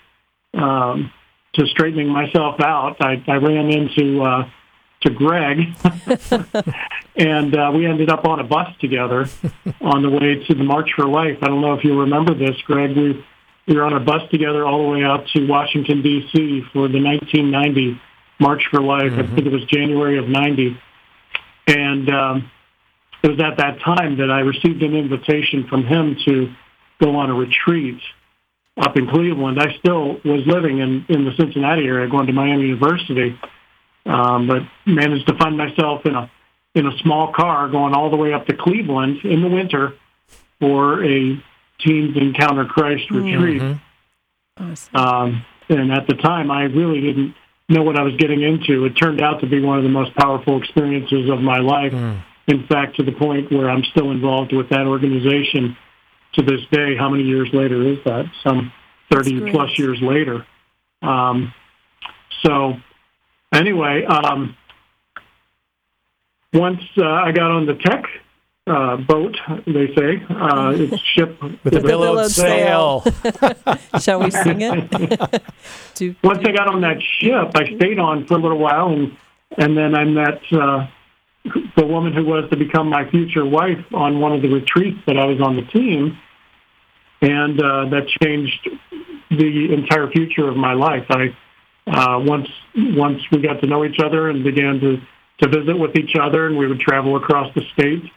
um, 0.53 1.12
to 1.56 1.65
straightening 1.67 2.10
myself 2.10 2.62
out, 2.62 2.98
I, 3.01 3.24
I 3.27 3.36
ran 3.38 3.72
into 3.72 4.22
uh, 4.22 4.50
to 5.01 5.12
Greg, 5.12 5.60
and 7.15 7.56
uh, 7.56 7.72
we 7.74 7.86
ended 7.86 8.10
up 8.10 8.25
on 8.25 8.39
a 8.39 8.44
bus 8.44 8.67
together 8.79 9.27
on 9.82 10.01
the 10.01 10.10
way 10.10 10.44
to 10.48 10.56
the 10.56 10.63
March 10.63 10.89
for 10.96 11.08
Life. 11.08 11.38
I 11.41 11.48
don't 11.48 11.62
know 11.62 11.74
if 11.75 11.84
you 11.84 12.00
remember 12.00 12.34
this, 12.34 12.56
Greg. 12.65 12.96
We 12.96 13.24
we 13.67 13.75
were 13.75 13.84
on 13.84 13.94
a 13.94 14.00
bus 14.00 14.22
together 14.32 14.65
all 14.65 14.84
the 14.84 14.89
way 14.89 15.03
out 15.03 15.27
to 15.36 15.46
Washington 15.46 16.01
D.C. 16.01 16.62
for 16.72 16.88
the 16.88 17.03
1990 17.03 18.01
March 18.39 18.63
for 18.72 18.82
Life. 18.82 19.12
Mm-hmm. 19.12 19.32
I 19.32 19.36
think 19.36 19.48
it 19.48 19.51
was 19.51 19.63
January 19.65 20.17
of 20.17 20.27
'90, 20.27 20.77
and 21.67 22.10
um, 22.10 22.51
it 23.24 23.29
was 23.29 23.39
at 23.39 23.58
that 23.58 23.79
time 23.82 24.17
that 24.17 24.32
I 24.32 24.39
received 24.39 24.82
an 24.84 24.96
invitation 24.96 25.67
from 25.67 25.86
him 25.86 26.15
to 26.25 26.53
go 27.01 27.15
on 27.15 27.29
a 27.29 27.34
retreat 27.34 28.00
up 28.77 28.96
in 28.96 29.08
Cleveland. 29.08 29.60
I 29.60 29.77
still 29.79 30.20
was 30.24 30.46
living 30.46 30.79
in 30.79 31.06
in 31.10 31.25
the 31.25 31.32
Cincinnati 31.38 31.86
area, 31.86 32.10
going 32.10 32.27
to 32.27 32.34
Miami 32.34 32.67
University, 32.67 33.39
um, 34.06 34.48
but 34.48 34.63
managed 34.86 35.27
to 35.27 35.38
find 35.38 35.58
myself 35.58 36.06
in 36.06 36.15
a 36.15 36.32
in 36.75 36.86
a 36.86 36.98
small 37.00 37.34
car 37.34 37.70
going 37.70 37.94
all 37.94 38.10
the 38.10 38.17
way 38.17 38.34
up 38.34 38.46
to 38.48 38.56
Cleveland 38.56 39.20
in 39.24 39.41
the 39.41 39.50
winter 39.50 39.94
for 40.60 41.03
a 41.03 41.44
Teens 41.79 42.15
Encounter 42.17 42.65
Christ 42.65 43.10
mm-hmm. 43.10 43.25
retreat. 43.25 43.62
Mm-hmm. 43.62 44.72
Awesome. 44.72 44.96
Um, 44.96 45.46
and 45.70 45.91
at 45.91 46.08
the 46.08 46.15
time, 46.15 46.50
I 46.50 46.63
really 46.63 47.01
didn't 47.01 47.36
know 47.70 47.84
what 47.84 47.98
I 47.98 48.04
was 48.04 48.16
getting 48.18 48.42
into. 48.42 48.86
It 48.86 48.92
turned 48.92 49.22
out 49.22 49.42
to 49.42 49.48
be 49.48 49.62
one 49.62 49.78
of 49.78 49.84
the 49.84 49.90
most 49.90 50.16
powerful 50.16 50.62
experiences 50.62 51.30
of 51.30 51.40
my 51.42 51.60
life. 51.60 51.92
Mm. 51.92 52.24
In 52.48 52.66
fact, 52.68 52.96
to 52.96 53.04
the 53.04 53.12
point 53.12 53.52
where 53.52 53.70
I'm 53.70 53.84
still 53.92 54.12
involved 54.12 54.54
with 54.54 54.70
that 54.70 54.88
organization 54.88 55.76
to 56.34 56.44
this 56.44 56.62
day. 56.72 56.96
How 56.96 57.10
many 57.10 57.24
years 57.24 57.50
later 57.52 57.82
is 57.82 57.98
that? 58.06 58.26
Some 58.44 58.72
30 59.12 59.52
plus 59.52 59.78
years 59.78 60.00
later. 60.02 60.46
Um, 61.02 61.54
so, 62.44 62.76
anyway, 63.54 64.06
um, 64.06 64.56
once 66.54 66.82
uh, 66.98 67.06
I 67.06 67.32
got 67.32 67.52
on 67.52 67.66
the 67.66 67.76
tech 67.76 68.06
uh, 68.68 68.98
boat, 68.98 69.38
they 69.66 69.94
say. 69.96 70.24
Uh, 70.30 70.74
it's 70.76 71.02
ship 71.16 71.42
with 71.64 71.74
a 71.74 71.80
billowed 71.80 72.30
sail. 72.30 73.04
Shall 74.02 74.24
we 74.24 74.32
sing 74.32 74.62
it? 74.62 74.92
Once 76.24 76.40
I 76.46 76.52
got 76.52 76.68
on 76.68 76.82
that 76.82 77.02
ship, 77.02 77.52
I 77.56 77.76
stayed 77.76 78.00
on 78.00 78.28
for 78.28 78.36
a 78.36 78.42
little 78.42 78.60
while, 78.60 78.90
and 78.90 79.16
and 79.58 79.78
then 79.78 79.96
I 79.96 80.04
met 80.04 80.42
uh, 80.52 80.88
the 81.76 81.86
woman 81.86 82.14
who 82.14 82.26
was 82.26 82.50
to 82.50 82.58
become 82.58 82.90
my 82.90 83.10
future 83.10 83.46
wife 83.46 83.84
on 83.94 84.20
one 84.20 84.34
of 84.34 84.42
the 84.42 84.50
retreats 84.50 85.00
that 85.08 85.18
I 85.18 85.26
was 85.26 85.42
on 85.42 85.56
the 85.56 85.64
team, 85.64 86.18
and 87.22 87.60
uh, 87.62 87.86
that 87.90 88.08
changed 88.22 88.70
the 89.32 89.74
entire 89.74 90.10
future 90.12 90.48
of 90.48 90.58
my 90.58 90.74
life. 90.74 91.06
I 91.10 91.36
uh, 91.88 92.20
once 92.20 92.50
once 92.76 93.22
we 93.32 93.42
got 93.42 93.62
to 93.62 93.68
know 93.68 93.86
each 93.86 94.00
other 94.00 94.30
and 94.30 94.44
began 94.44 94.80
to 94.82 95.02
to 95.40 95.48
visit 95.48 95.78
with 95.80 95.96
each 95.96 96.16
other, 96.20 96.48
and 96.48 96.58
we 96.58 96.68
would 96.68 96.80
travel 96.80 97.16
across 97.16 97.54
the 97.56 97.62
state 97.74 98.12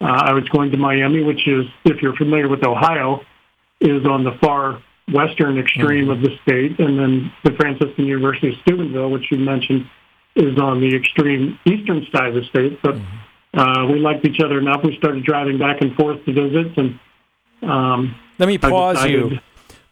uh, 0.00 0.06
I 0.06 0.32
was 0.32 0.48
going 0.48 0.70
to 0.72 0.76
Miami, 0.76 1.22
which 1.22 1.46
is, 1.46 1.66
if 1.84 2.02
you're 2.02 2.16
familiar 2.16 2.48
with 2.48 2.64
Ohio, 2.64 3.20
is 3.80 4.04
on 4.06 4.24
the 4.24 4.32
far 4.40 4.82
western 5.12 5.58
extreme 5.58 6.06
mm-hmm. 6.06 6.10
of 6.10 6.20
the 6.22 6.36
state, 6.42 6.78
and 6.78 6.98
then 6.98 7.32
the 7.44 7.52
Franciscan 7.52 8.06
University 8.06 8.48
of 8.48 8.54
Steubenville, 8.62 9.10
which 9.10 9.30
you 9.30 9.38
mentioned, 9.38 9.88
is 10.34 10.58
on 10.58 10.80
the 10.80 10.94
extreme 10.96 11.58
eastern 11.64 12.06
side 12.12 12.28
of 12.28 12.34
the 12.34 12.44
state. 12.44 12.80
But 12.82 12.94
mm-hmm. 12.94 13.58
uh, 13.58 13.86
we 13.86 13.98
liked 13.98 14.24
each 14.26 14.40
other 14.40 14.58
enough. 14.58 14.82
We 14.82 14.96
started 14.96 15.24
driving 15.24 15.58
back 15.58 15.80
and 15.80 15.94
forth 15.94 16.24
to 16.24 16.32
visit, 16.32 16.76
and 16.76 16.98
um, 17.62 18.14
let 18.38 18.46
me 18.46 18.58
pause 18.58 19.04
you 19.04 19.38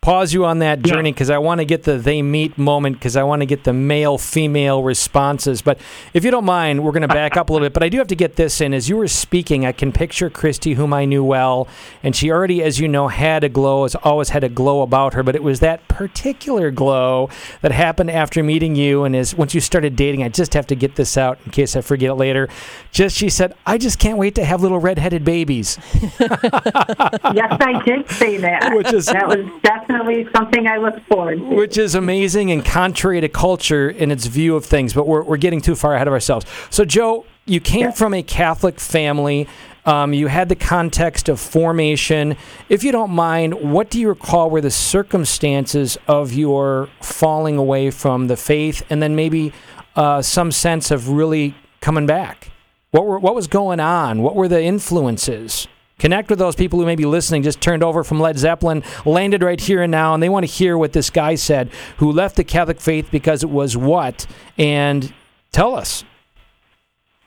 pause 0.02 0.32
you 0.32 0.44
on 0.44 0.58
that 0.58 0.82
journey 0.82 1.12
because 1.12 1.28
yeah. 1.28 1.36
I 1.36 1.38
want 1.38 1.60
to 1.60 1.64
get 1.64 1.84
the 1.84 1.96
they 1.96 2.22
meet 2.22 2.58
moment 2.58 2.96
because 2.96 3.16
I 3.16 3.22
want 3.22 3.40
to 3.40 3.46
get 3.46 3.62
the 3.62 3.72
male 3.72 4.18
female 4.18 4.82
responses. 4.82 5.62
But 5.62 5.78
if 6.12 6.24
you 6.24 6.32
don't 6.32 6.44
mind, 6.44 6.82
we're 6.82 6.90
going 6.90 7.02
to 7.02 7.08
back 7.08 7.36
up 7.36 7.50
a 7.50 7.52
little 7.52 7.64
bit. 7.66 7.72
But 7.72 7.84
I 7.84 7.88
do 7.88 7.98
have 7.98 8.08
to 8.08 8.16
get 8.16 8.34
this 8.34 8.60
in. 8.60 8.74
As 8.74 8.88
you 8.88 8.96
were 8.96 9.06
speaking, 9.06 9.64
I 9.64 9.70
can 9.70 9.92
picture 9.92 10.28
Christy, 10.28 10.74
whom 10.74 10.92
I 10.92 11.04
knew 11.04 11.22
well, 11.22 11.68
and 12.02 12.16
she 12.16 12.32
already, 12.32 12.64
as 12.64 12.80
you 12.80 12.88
know, 12.88 13.06
had 13.06 13.44
a 13.44 13.48
glow, 13.48 13.84
has 13.84 13.94
always 13.94 14.30
had 14.30 14.42
a 14.42 14.48
glow 14.48 14.82
about 14.82 15.14
her. 15.14 15.22
But 15.22 15.36
it 15.36 15.42
was 15.44 15.60
that 15.60 15.86
particular 15.86 16.72
glow 16.72 17.30
that 17.60 17.70
happened 17.70 18.10
after 18.10 18.42
meeting 18.42 18.74
you. 18.74 19.04
And 19.04 19.14
as 19.14 19.36
once 19.36 19.54
you 19.54 19.60
started 19.60 19.94
dating, 19.94 20.24
I 20.24 20.30
just 20.30 20.54
have 20.54 20.66
to 20.66 20.74
get 20.74 20.96
this 20.96 21.16
out 21.16 21.38
in 21.44 21.52
case 21.52 21.76
I 21.76 21.80
forget 21.80 22.10
it 22.10 22.14
later. 22.14 22.48
Just 22.90 23.16
she 23.16 23.28
said, 23.28 23.54
I 23.64 23.78
just 23.78 24.00
can't 24.00 24.18
wait 24.18 24.34
to 24.34 24.44
have 24.44 24.62
little 24.62 24.80
redheaded 24.80 25.24
babies. 25.24 25.78
yes, 26.00 27.56
I 27.60 27.80
did 27.84 28.10
say 28.10 28.38
that. 28.38 28.74
Which 28.74 28.92
is 28.92 29.06
that 29.06 29.28
was 29.28 29.46
definitely 29.62 29.91
definitely 29.92 30.28
something 30.34 30.66
I 30.66 30.76
look 30.78 31.00
forward 31.06 31.38
to. 31.38 31.44
Which 31.44 31.78
is 31.78 31.94
amazing 31.94 32.50
and 32.50 32.64
contrary 32.64 33.20
to 33.20 33.28
culture 33.28 33.90
in 33.90 34.10
its 34.10 34.26
view 34.26 34.56
of 34.56 34.64
things, 34.64 34.94
but 34.94 35.06
we're, 35.06 35.22
we're 35.22 35.36
getting 35.36 35.60
too 35.60 35.74
far 35.74 35.94
ahead 35.94 36.06
of 36.06 36.12
ourselves. 36.12 36.46
So, 36.70 36.84
Joe, 36.84 37.24
you 37.46 37.60
came 37.60 37.86
yes. 37.86 37.98
from 37.98 38.14
a 38.14 38.22
Catholic 38.22 38.80
family. 38.80 39.48
Um, 39.84 40.12
you 40.12 40.28
had 40.28 40.48
the 40.48 40.54
context 40.54 41.28
of 41.28 41.40
formation. 41.40 42.36
If 42.68 42.84
you 42.84 42.92
don't 42.92 43.10
mind, 43.10 43.54
what 43.72 43.90
do 43.90 44.00
you 44.00 44.08
recall 44.08 44.48
were 44.48 44.60
the 44.60 44.70
circumstances 44.70 45.98
of 46.06 46.32
your 46.32 46.88
falling 47.00 47.56
away 47.58 47.90
from 47.90 48.28
the 48.28 48.36
faith, 48.36 48.84
and 48.90 49.02
then 49.02 49.16
maybe 49.16 49.52
uh, 49.96 50.22
some 50.22 50.52
sense 50.52 50.90
of 50.90 51.08
really 51.08 51.54
coming 51.80 52.06
back? 52.06 52.50
What 52.92 53.06
were 53.06 53.18
what 53.18 53.34
was 53.34 53.48
going 53.48 53.80
on? 53.80 54.22
What 54.22 54.36
were 54.36 54.48
the 54.48 54.62
influences? 54.62 55.66
Connect 56.02 56.30
with 56.30 56.40
those 56.40 56.56
people 56.56 56.80
who 56.80 56.84
may 56.84 56.96
be 56.96 57.04
listening, 57.04 57.44
just 57.44 57.60
turned 57.60 57.84
over 57.84 58.02
from 58.02 58.18
Led 58.18 58.36
Zeppelin, 58.36 58.82
landed 59.04 59.40
right 59.40 59.60
here 59.60 59.82
and 59.82 59.92
now, 59.92 60.14
and 60.14 60.20
they 60.20 60.28
want 60.28 60.44
to 60.44 60.50
hear 60.50 60.76
what 60.76 60.92
this 60.92 61.10
guy 61.10 61.36
said 61.36 61.70
who 61.98 62.10
left 62.10 62.34
the 62.34 62.42
Catholic 62.42 62.80
faith 62.80 63.08
because 63.12 63.44
it 63.44 63.50
was 63.50 63.76
what? 63.76 64.26
And 64.58 65.14
tell 65.52 65.76
us. 65.76 66.02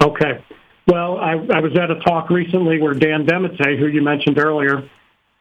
Okay. 0.04 0.44
Well, 0.88 1.16
I, 1.16 1.36
I 1.54 1.62
was 1.62 1.72
at 1.78 1.90
a 1.90 2.02
talk 2.02 2.30
recently 2.30 2.82
where 2.82 2.94
Dan 2.94 3.26
DeMatte, 3.26 3.80
who 3.80 3.88
you 3.88 4.02
mentioned 4.02 4.38
earlier, 4.38 4.90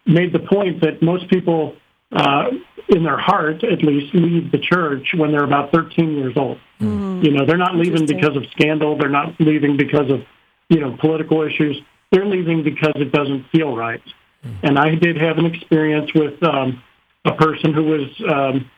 made 0.07 0.33
the 0.33 0.39
point 0.39 0.81
that 0.83 1.03
most 1.03 1.29
people, 1.29 1.75
uh, 2.13 2.51
in 2.91 3.03
their 3.03 3.19
heart 3.19 3.65
at 3.65 3.83
least, 3.83 4.15
leave 4.15 4.53
the 4.53 4.59
church 4.59 5.09
when 5.17 5.33
they're 5.33 5.43
about 5.43 5.73
13 5.73 6.19
years 6.19 6.35
old. 6.37 6.59
Mm-hmm. 6.81 7.23
You 7.25 7.33
know, 7.33 7.45
they're 7.45 7.57
not 7.57 7.75
leaving 7.75 8.07
because 8.07 8.37
of 8.37 8.45
scandal. 8.53 8.97
They're 8.97 9.09
not 9.09 9.35
leaving 9.41 9.77
because 9.77 10.09
of, 10.09 10.21
you 10.69 10.79
know, 10.79 10.97
political 11.01 11.43
issues 11.43 11.83
they're 12.15 12.25
leaving 12.25 12.63
because 12.63 12.93
it 12.95 13.11
doesn't 13.13 13.49
feel 13.51 13.77
right. 13.77 14.03
Mm-hmm. 14.45 14.67
And 14.67 14.79
I 14.79 14.95
did 14.95 15.17
have 15.17 15.39
an 15.39 15.47
experience 15.47 16.15
with 16.15 16.41
um, 16.45 16.83
a 17.25 17.35
person 17.35 17.75
who 17.75 17.85
was, 17.85 18.23
um, 18.29 18.71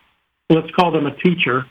let's 0.48 0.70
call 0.70 0.90
them 0.90 1.06
a 1.06 1.14
teacher, 1.16 1.66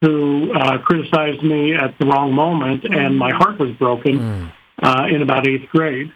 who 0.00 0.52
uh, 0.54 0.78
criticized 0.78 1.42
me 1.42 1.74
at 1.74 1.98
the 1.98 2.06
wrong 2.06 2.32
moment, 2.32 2.84
mm-hmm. 2.84 2.94
and 2.94 3.18
my 3.18 3.32
heart 3.32 3.58
was 3.58 3.70
broken 3.72 4.18
mm-hmm. 4.18 4.46
uh, 4.82 5.06
in 5.08 5.20
about 5.20 5.46
eighth 5.46 5.68
grade. 5.68 6.10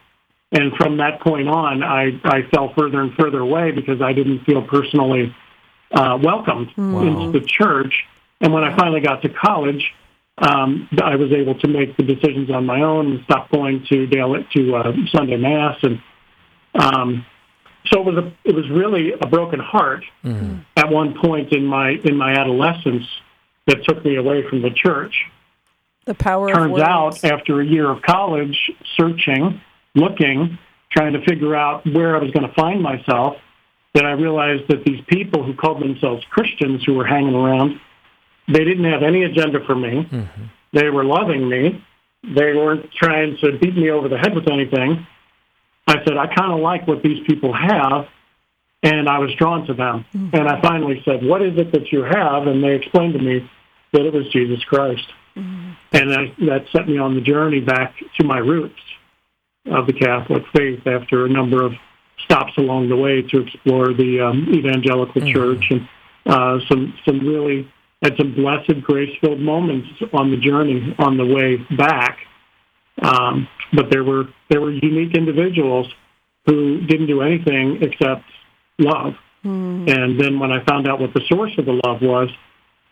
And 0.53 0.73
from 0.77 0.99
that 0.99 1.21
point 1.21 1.49
on, 1.49 1.83
I, 1.83 2.19
I 2.25 2.43
fell 2.51 2.73
further 2.75 3.01
and 3.03 3.13
further 3.15 3.41
away 3.41 3.73
because 3.73 4.01
I 4.01 4.13
didn't 4.13 4.45
feel 4.45 4.63
personally 4.63 5.35
uh, 5.91 6.19
welcomed 6.23 6.71
wow. 6.77 7.03
into 7.03 7.39
the 7.39 7.45
church. 7.45 8.05
And 8.41 8.53
when 8.53 8.63
I 8.63 8.75
finally 8.77 9.01
got 9.01 9.23
to 9.23 9.29
college, 9.29 9.93
um, 10.39 10.89
I 11.03 11.17
was 11.17 11.33
able 11.33 11.59
to 11.61 11.69
make 11.69 11.97
the 11.97 12.03
decisions 12.03 12.51
on 12.51 12.67
my 12.67 12.81
own 12.81 13.13
and 13.13 13.25
stop 13.25 13.51
going 13.51 13.85
to 13.91 14.07
daily 14.07 14.47
to 14.55 14.77
uh, 14.77 14.93
Sunday 15.13 15.37
mass, 15.37 15.79
and 15.83 16.01
um, 16.75 17.27
so 17.87 18.01
it 18.01 18.05
was 18.05 18.25
a, 18.25 18.49
it 18.49 18.55
was 18.55 18.69
really 18.71 19.13
a 19.13 19.27
broken 19.27 19.61
heart 19.61 20.05
mm-hmm. 20.25 20.61
at 20.77 20.91
one 20.91 21.15
point 21.21 21.53
in 21.53 21.65
my 21.65 21.91
in 22.05 22.17
my 22.17 22.33
adolescence 22.33 23.05
that 23.67 23.85
took 23.85 24.05
me 24.05 24.17
away 24.17 24.43
from 24.49 24.63
the 24.63 24.71
church. 24.71 25.15
The 26.05 26.15
power 26.15 26.53
turns 26.53 26.81
out 26.81 27.25
after 27.25 27.61
a 27.61 27.65
year 27.65 27.89
of 27.89 28.03
college, 28.03 28.71
searching, 28.97 29.61
looking, 29.95 30.59
trying 30.91 31.15
to 31.15 31.25
figure 31.25 31.55
out 31.55 31.87
where 31.87 32.17
I 32.17 32.19
was 32.19 32.31
going 32.33 32.47
to 32.47 32.55
find 32.55 32.83
myself, 32.83 33.37
that 33.95 34.05
I 34.05 34.13
realized 34.13 34.65
that 34.69 34.85
these 34.85 35.01
people 35.09 35.43
who 35.43 35.55
called 35.55 35.81
themselves 35.81 36.23
Christians 36.29 36.83
who 36.85 36.95
were 36.95 37.07
hanging 37.07 37.35
around 37.35 37.81
they 38.49 38.65
didn't 38.65 38.85
have 38.85 39.03
any 39.03 39.25
agenda 39.25 39.65
for 39.65 39.75
me. 39.75 40.09
Mm-hmm. 40.11 40.45
They 40.73 40.91
were 40.91 41.05
loving 41.05 41.49
me. 41.49 41.85
They 42.23 42.55
weren't 42.55 42.91
trying 42.93 43.37
to 43.39 43.59
beat 43.59 43.77
me 43.77 43.91
over 43.91 44.09
the 44.09 44.19
head 44.19 44.35
with 44.35 44.49
anything. 44.51 45.07
I 45.87 46.03
said, 46.05 46.17
I 46.17 46.27
kind 46.35 46.53
of 46.53 46.61
like 46.61 46.87
what 46.87 47.03
these 47.03 47.25
people 47.27 47.53
have, 47.53 48.07
and 48.83 49.09
I 49.09 49.19
was 49.19 49.35
drawn 49.35 49.67
to 49.67 49.75
them. 49.75 50.05
Mm-hmm. 50.15 50.37
And 50.37 50.49
I 50.49 50.61
finally 50.61 51.03
said, 51.05 51.25
What 51.25 51.43
is 51.43 51.59
it 51.59 51.73
that 51.73 51.93
you 51.93 52.03
have? 52.03 52.47
And 52.47 52.63
they 52.63 52.75
explained 52.75 53.15
to 53.15 53.19
me 53.19 53.49
that 53.93 54.03
it 54.03 54.13
was 54.13 54.29
Jesus 54.31 54.65
Christ. 54.65 55.07
Mm-hmm. 55.37 55.73
And 55.93 56.15
I, 56.15 56.35
that 56.47 56.67
set 56.73 56.89
me 56.89 56.99
on 56.99 57.15
the 57.15 57.21
journey 57.21 57.61
back 57.61 57.95
to 58.19 58.25
my 58.25 58.39
roots 58.39 58.81
of 59.67 59.87
the 59.87 59.93
Catholic 59.93 60.45
faith 60.55 60.87
after 60.87 61.25
a 61.25 61.29
number 61.29 61.63
of 61.65 61.73
stops 62.25 62.57
along 62.57 62.89
the 62.89 62.97
way 62.97 63.23
to 63.23 63.41
explore 63.41 63.93
the 63.93 64.21
um, 64.21 64.49
evangelical 64.53 65.21
mm-hmm. 65.21 65.33
church 65.33 65.71
and 65.71 65.89
uh, 66.27 66.59
some 66.69 66.95
some 67.05 67.21
really 67.21 67.71
had 68.05 68.17
some 68.19 68.35
blessed, 68.35 68.83
grace-filled 68.83 69.41
moments 69.41 69.89
on 70.13 70.31
the 70.31 70.37
journey 70.37 70.95
on 70.99 71.17
the 71.17 71.25
way 71.25 71.57
back. 71.77 72.19
Um, 73.03 73.49
but 73.73 73.91
there 73.91 74.05
were 74.05 74.25
there 74.51 74.61
were 74.61 74.71
unique 74.71 75.17
individuals 75.17 75.93
who 76.47 76.83
didn't 76.83 77.07
do 77.07 77.23
anything 77.23 77.83
except 77.83 78.23
love. 78.79 79.15
Mm. 79.45 79.91
And 79.91 80.21
then 80.21 80.39
when 80.39 80.53
I 80.53 80.63
found 80.65 80.87
out 80.87 81.01
what 81.01 81.15
the 81.15 81.23
source 81.29 81.53
of 81.59 81.65
the 81.65 81.81
love 81.85 82.03
was, 82.03 82.29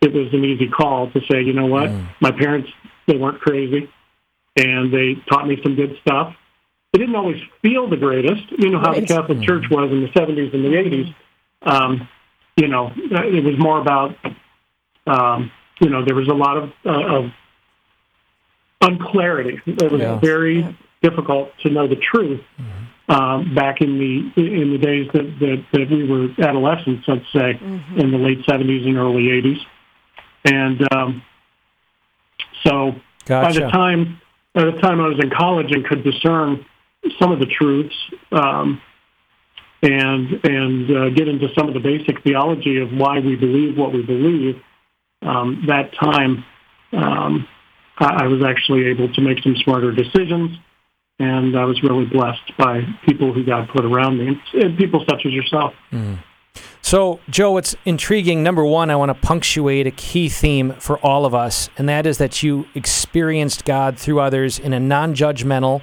it 0.00 0.12
was 0.12 0.33
an 0.33 0.45
easy 0.45 0.69
call 0.69 1.11
to 1.12 1.21
say, 1.31 1.42
you 1.42 1.52
know 1.52 1.66
what, 1.66 1.90
mm. 1.90 2.09
my 2.21 2.33
parents 2.33 2.71
they 3.07 3.16
weren't 3.16 3.40
crazy. 3.40 3.88
and 4.57 4.92
they 4.92 5.14
taught 5.28 5.47
me 5.47 5.59
some 5.62 5.75
good 5.75 5.97
stuff. 6.02 6.35
It 6.92 6.99
didn't 6.99 7.16
always 7.16 7.40
feel 7.62 7.88
the 7.88 7.97
greatest. 7.97 8.42
You 8.59 8.71
know 8.71 8.81
how 8.81 8.92
right. 8.92 9.00
the 9.00 9.07
Catholic. 9.07 9.42
Church 9.42 9.64
was 9.71 9.90
in 9.90 10.02
the 10.02 10.09
70s 10.09 10.52
and 10.52 10.64
the 10.64 10.69
80s. 10.69 11.14
Um, 11.62 12.09
you 12.57 12.69
know, 12.69 12.92
it 12.97 13.45
was 13.45 13.59
more 13.59 13.81
about, 13.81 14.14
um, 15.06 15.50
you 15.80 15.88
know, 15.88 16.04
there 16.04 16.14
was 16.14 16.28
a 16.28 16.35
lot 16.35 16.56
of, 16.56 16.71
uh, 16.85 17.16
of 17.16 17.30
unclarity. 18.80 19.61
It 19.66 19.90
was 19.90 20.00
yeah. 20.00 20.18
very 20.21 20.76
difficult 21.02 21.50
to 21.62 21.71
know 21.71 21.88
the 21.88 21.97
truth 21.97 22.40
mm-hmm. 22.61 23.12
um, 23.12 23.54
back 23.54 23.80
in 23.80 23.99
the 23.99 24.42
in 24.42 24.73
the 24.73 24.78
days 24.78 25.09
that, 25.12 25.25
that, 25.40 25.64
that 25.73 25.90
we 25.90 26.09
were 26.09 26.28
adolescents, 26.38 27.04
let's 27.09 27.32
say, 27.32 27.54
mm-hmm. 27.54 27.99
in 27.99 28.11
the 28.11 28.18
late 28.18 28.44
70s 28.47 28.87
and 28.87 28.97
early 28.97 29.25
80s. 29.25 29.59
And 30.44 30.94
um, 30.94 31.23
so 32.64 32.92
gotcha. 33.26 33.61
by 33.61 33.66
the 33.66 33.71
time 33.71 34.21
by 34.54 34.64
the 34.66 34.78
time 34.80 35.00
I 35.00 35.09
was 35.09 35.18
in 35.21 35.30
college 35.30 35.73
and 35.73 35.85
could 35.85 36.04
discern 36.04 36.64
some 37.18 37.32
of 37.32 37.40
the 37.40 37.47
truths 37.47 37.94
um, 38.30 38.80
and 39.82 40.44
and 40.44 40.97
uh, 40.97 41.09
get 41.11 41.28
into 41.28 41.49
some 41.56 41.68
of 41.68 41.75
the 41.75 41.80
basic 41.80 42.23
theology 42.23 42.78
of 42.78 42.92
why 42.92 43.18
we 43.18 43.37
believe 43.37 43.76
what 43.76 43.92
we 43.92 44.02
believe, 44.02 44.62
um, 45.23 45.64
that 45.67 45.93
time 45.95 46.45
um, 46.93 47.49
I, 47.99 48.25
I 48.25 48.26
was 48.26 48.43
actually 48.45 48.87
able 48.87 49.12
to 49.12 49.21
make 49.21 49.43
some 49.43 49.57
smarter 49.57 49.93
decisions, 49.93 50.59
and 51.19 51.57
I 51.57 51.64
was 51.64 51.83
really 51.83 52.05
blessed 52.07 52.57
by 52.59 52.83
people 53.07 53.33
who 53.33 53.45
God 53.45 53.69
put 53.69 53.85
around 53.85 54.19
me, 54.19 54.29
and, 54.29 54.62
and 54.62 54.79
people 54.79 55.05
such 55.09 55.25
as 55.25 55.33
yourself. 55.33 55.75
Mm. 55.93 56.19
So, 56.83 57.21
Joe, 57.31 57.57
it's 57.57 57.75
intriguing. 57.85 58.43
Number 58.43 58.64
one, 58.64 58.91
I 58.91 58.97
want 58.97 59.09
to 59.11 59.14
punctuate 59.14 59.87
a 59.87 59.91
key 59.93 60.29
theme 60.29 60.73
for 60.75 60.99
all 60.99 61.25
of 61.25 61.35
us, 61.35 61.71
and 61.79 61.88
that 61.88 62.07
is 62.07 62.19
that 62.19 62.43
you 62.43 62.67
experienced 62.75 63.64
God 63.64 63.99
through 63.99 64.21
others 64.21 64.59
in 64.59 64.73
a 64.73 64.81
non 64.81 65.14
judgmental 65.14 65.83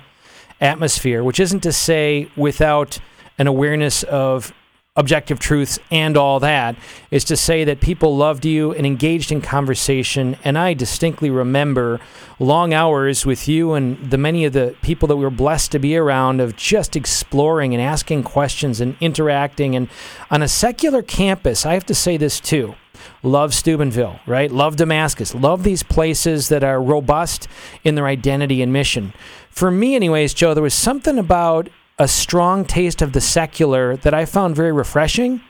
atmosphere, 0.62 1.24
which 1.24 1.40
isn't 1.40 1.62
to 1.62 1.72
say 1.72 2.30
without 2.36 3.00
an 3.38 3.48
awareness 3.48 4.04
of 4.04 4.54
objective 5.00 5.40
truths 5.40 5.80
and 5.90 6.18
all 6.18 6.42
that 6.42 6.76
is 7.10 7.24
to 7.24 7.38
say 7.38 7.64
that 7.64 7.80
people 7.80 8.18
loved 8.18 8.46
you 8.46 8.74
and 8.74 8.86
engaged 8.86 9.32
in 9.32 9.40
conversation. 9.40 10.36
And 10.44 10.58
I 10.58 10.74
distinctly 10.74 11.30
remember 11.30 12.02
long 12.38 12.74
hours 12.74 13.26
with 13.26 13.48
you 13.48 13.74
and 13.74 14.12
the 14.12 14.18
many 14.18 14.44
of 14.44 14.52
the 14.52 14.76
people 14.82 15.08
that 15.08 15.16
we 15.16 15.24
were 15.24 15.30
blessed 15.30 15.72
to 15.72 15.80
be 15.80 15.96
around 15.96 16.42
of 16.42 16.58
just 16.58 16.98
exploring 16.98 17.74
and 17.74 17.82
asking 17.82 18.24
questions 18.24 18.82
and 18.82 18.98
interacting. 19.00 19.74
And 19.74 19.88
on 20.30 20.42
a 20.42 20.50
secular 20.50 21.02
campus, 21.02 21.66
I 21.66 21.76
have 21.76 21.86
to 21.86 21.96
say 21.96 22.18
this 22.18 22.42
too. 22.42 22.76
Love 23.24 23.54
Steubenville, 23.54 24.20
right? 24.28 24.52
Love 24.52 24.76
Damascus. 24.76 25.34
Love 25.34 25.64
these 25.64 25.82
places 25.82 26.50
that 26.50 26.66
are 26.66 26.82
robust 26.82 27.48
in 27.86 27.96
their 27.96 28.08
identity 28.08 28.62
and 28.62 28.74
mission. 28.74 29.14
For 29.50 29.72
me, 29.72 29.96
anyways, 29.96 30.34
Joe, 30.34 30.54
there 30.54 30.64
was 30.64 30.74
something 30.74 31.18
about 31.18 31.70
a 32.00 32.08
strong 32.08 32.64
taste 32.66 33.02
of 33.02 33.12
the 33.12 33.22
secular 33.22 33.98
that 33.98 34.14
I 34.14 34.26
found 34.26 34.56
very 34.56 34.72
refreshing, 34.72 35.42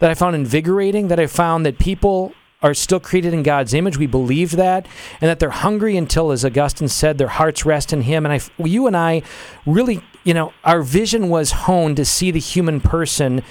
that 0.00 0.10
I 0.10 0.14
found 0.14 0.34
invigorating, 0.34 1.08
that 1.08 1.20
I 1.20 1.28
found 1.28 1.64
that 1.64 1.78
people 1.78 2.34
are 2.60 2.74
still 2.74 3.00
created 3.00 3.32
in 3.32 3.42
God's 3.42 3.72
image. 3.72 3.96
We 3.96 4.06
believe 4.06 4.52
that, 4.52 4.86
and 5.20 5.28
that 5.28 5.38
they're 5.38 5.50
hungry 5.50 5.96
until, 5.96 6.32
as 6.32 6.44
Augustine 6.44 6.88
said, 6.88 7.18
their 7.18 7.28
hearts 7.28 7.64
rest 7.64 7.92
in 7.92 8.02
Him. 8.02 8.26
And 8.26 8.32
I, 8.32 8.40
you 8.62 8.86
and 8.86 8.96
I, 8.96 9.22
really, 9.64 10.02
you 10.24 10.34
know, 10.34 10.52
our 10.64 10.82
vision 10.82 11.28
was 11.28 11.52
honed 11.52 11.96
to 11.96 12.04
see 12.04 12.30
the 12.30 12.40
human 12.40 12.80
person, 12.80 13.42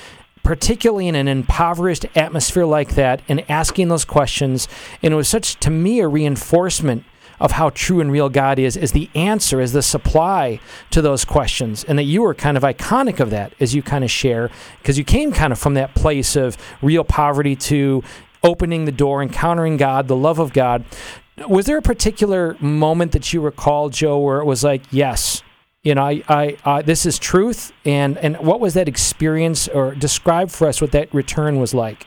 particularly 0.43 1.08
in 1.08 1.15
an 1.15 1.27
impoverished 1.27 2.05
atmosphere 2.15 2.65
like 2.65 2.96
that, 2.96 3.22
and 3.27 3.50
asking 3.50 3.89
those 3.89 4.05
questions. 4.05 4.67
And 5.01 5.13
it 5.13 5.17
was 5.17 5.29
such, 5.29 5.55
to 5.62 5.70
me, 5.70 6.00
a 6.00 6.08
reinforcement 6.08 7.03
of 7.41 7.53
how 7.53 7.71
true 7.71 8.00
and 8.00 8.12
real 8.12 8.29
God 8.29 8.60
is, 8.60 8.77
is 8.77 8.91
the 8.91 9.10
answer, 9.15 9.60
is 9.60 9.74
the 9.74 9.81
supply 9.81 10.60
to 10.91 11.01
those 11.01 11.25
questions. 11.25 11.83
And 11.83 11.98
that 11.98 12.03
you 12.03 12.21
were 12.21 12.33
kind 12.33 12.55
of 12.55 12.63
iconic 12.63 13.19
of 13.19 13.31
that 13.31 13.53
as 13.60 13.75
you 13.75 13.81
kind 13.81 14.03
of 14.03 14.12
share, 14.12 14.50
because 14.77 14.98
you 14.98 15.03
came 15.03 15.31
kind 15.31 15.51
of 15.51 15.60
from 15.60 15.74
that 15.74 15.95
place 15.95 16.36
of 16.36 16.55
real 16.81 17.03
poverty 17.03 17.55
to 17.55 18.03
opening 18.43 18.86
the 18.86 18.91
door, 18.91 19.21
encountering 19.21 19.75
God, 19.77 20.07
the 20.07 20.15
love 20.15 20.39
of 20.39 20.53
God. 20.53 20.86
Was 21.48 21.65
there 21.65 21.77
a 21.77 21.81
particular 21.81 22.55
moment 22.60 23.12
that 23.13 23.33
you 23.33 23.41
recall, 23.41 23.89
Joe, 23.89 24.19
where 24.19 24.39
it 24.39 24.45
was 24.45 24.63
like, 24.63 24.84
yes, 24.91 25.41
you 25.84 25.95
know, 25.95 26.04
I, 26.04 26.23
I, 26.30 26.58
uh, 26.63 26.82
this 26.84 27.08
is 27.08 27.17
truth, 27.17 27.73
and 27.86 28.15
and 28.19 28.38
what 28.38 28.60
was 28.60 28.75
that 28.75 28.88
experience, 28.88 29.67
or 29.67 29.95
describe 29.95 30.51
for 30.51 30.67
us 30.67 30.80
what 30.80 30.91
that 30.91 31.12
return 31.12 31.60
was 31.60 31.73
like? 31.73 32.06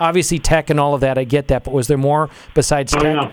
Obviously, 0.00 0.40
tech 0.40 0.68
and 0.68 0.80
all 0.80 0.94
of 0.94 1.00
that, 1.02 1.16
I 1.16 1.22
get 1.22 1.46
that, 1.48 1.62
but 1.62 1.72
was 1.72 1.86
there 1.86 1.98
more 1.98 2.28
besides 2.54 2.92
oh, 2.94 2.98
tech? 2.98 3.16
Yeah. 3.16 3.32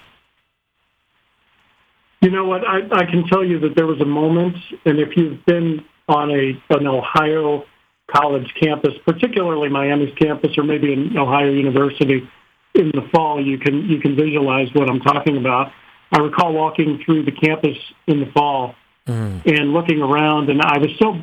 You 2.22 2.32
know 2.32 2.46
what? 2.46 2.68
I, 2.68 2.80
I 2.92 3.06
can 3.06 3.28
tell 3.28 3.44
you 3.44 3.60
that 3.60 3.76
there 3.76 3.86
was 3.86 4.02
a 4.02 4.06
moment, 4.06 4.58
and 4.86 5.00
if 5.00 5.16
you've 5.16 5.46
been 5.46 5.86
on 6.08 6.32
a 6.32 6.62
an 6.74 6.88
Ohio 6.88 7.66
college 8.08 8.54
campus, 8.60 8.94
particularly 9.06 9.70
Miami's 9.70 10.14
campus, 10.16 10.58
or 10.58 10.64
maybe 10.64 10.94
an 10.94 11.18
Ohio 11.18 11.52
University 11.52 12.28
in 12.74 12.92
the 12.92 13.08
fall, 13.14 13.44
you 13.44 13.60
can 13.60 13.88
you 13.88 14.00
can 14.00 14.16
visualize 14.16 14.70
what 14.74 14.90
I'm 14.90 15.00
talking 15.00 15.38
about. 15.38 15.72
I 16.12 16.20
recall 16.20 16.54
walking 16.54 17.02
through 17.06 17.26
the 17.26 17.32
campus 17.32 17.78
in 18.08 18.22
the 18.22 18.28
fall 18.28 18.76
mm. 19.06 19.46
and 19.46 19.74
looking 19.74 20.02
around, 20.02 20.50
and 20.50 20.62
I 20.62 20.78
was 20.78 20.90
so, 21.00 21.22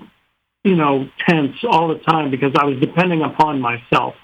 you 0.63 0.77
know, 0.77 1.09
tense 1.27 1.57
all 1.65 1.89
the 1.89 1.99
time 2.01 2.31
because 2.31 2.53
I 2.57 2.67
was 2.67 2.79
depending 2.79 3.23
upon 3.23 3.61
myself 3.61 4.15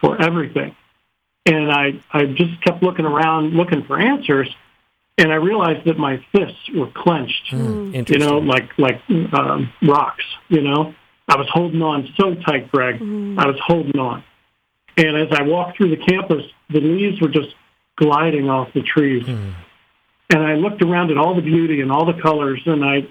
for 0.00 0.20
everything, 0.20 0.74
and 1.46 1.70
I 1.70 2.00
I 2.12 2.24
just 2.24 2.60
kept 2.64 2.82
looking 2.82 3.04
around 3.04 3.54
looking 3.54 3.84
for 3.84 4.00
answers 4.00 4.48
and 5.18 5.32
I 5.32 5.34
realized 5.34 5.84
that 5.86 5.98
my 5.98 6.24
fists 6.30 6.70
were 6.74 6.90
clenched, 6.94 7.50
mm, 7.50 8.08
you 8.08 8.18
know, 8.18 8.38
like 8.38 8.70
like 8.78 9.02
um, 9.32 9.72
rocks. 9.82 10.24
You 10.48 10.62
know, 10.62 10.94
I 11.28 11.36
was 11.36 11.48
holding 11.52 11.82
on 11.82 12.08
so 12.16 12.34
tight, 12.36 12.70
Greg. 12.70 13.00
Mm. 13.00 13.38
I 13.38 13.46
was 13.46 13.56
holding 13.66 13.98
on, 13.98 14.22
and 14.96 15.16
as 15.16 15.28
I 15.32 15.42
walked 15.42 15.76
through 15.76 15.90
the 15.90 16.04
campus, 16.04 16.44
the 16.70 16.80
leaves 16.80 17.20
were 17.20 17.28
just 17.28 17.54
gliding 17.96 18.48
off 18.48 18.72
the 18.72 18.82
trees, 18.82 19.24
mm. 19.24 19.54
and 20.30 20.42
I 20.42 20.54
looked 20.54 20.82
around 20.82 21.10
at 21.10 21.18
all 21.18 21.34
the 21.34 21.42
beauty 21.42 21.80
and 21.80 21.90
all 21.90 22.06
the 22.06 22.20
colors, 22.22 22.62
and 22.64 22.84
I 22.84 23.06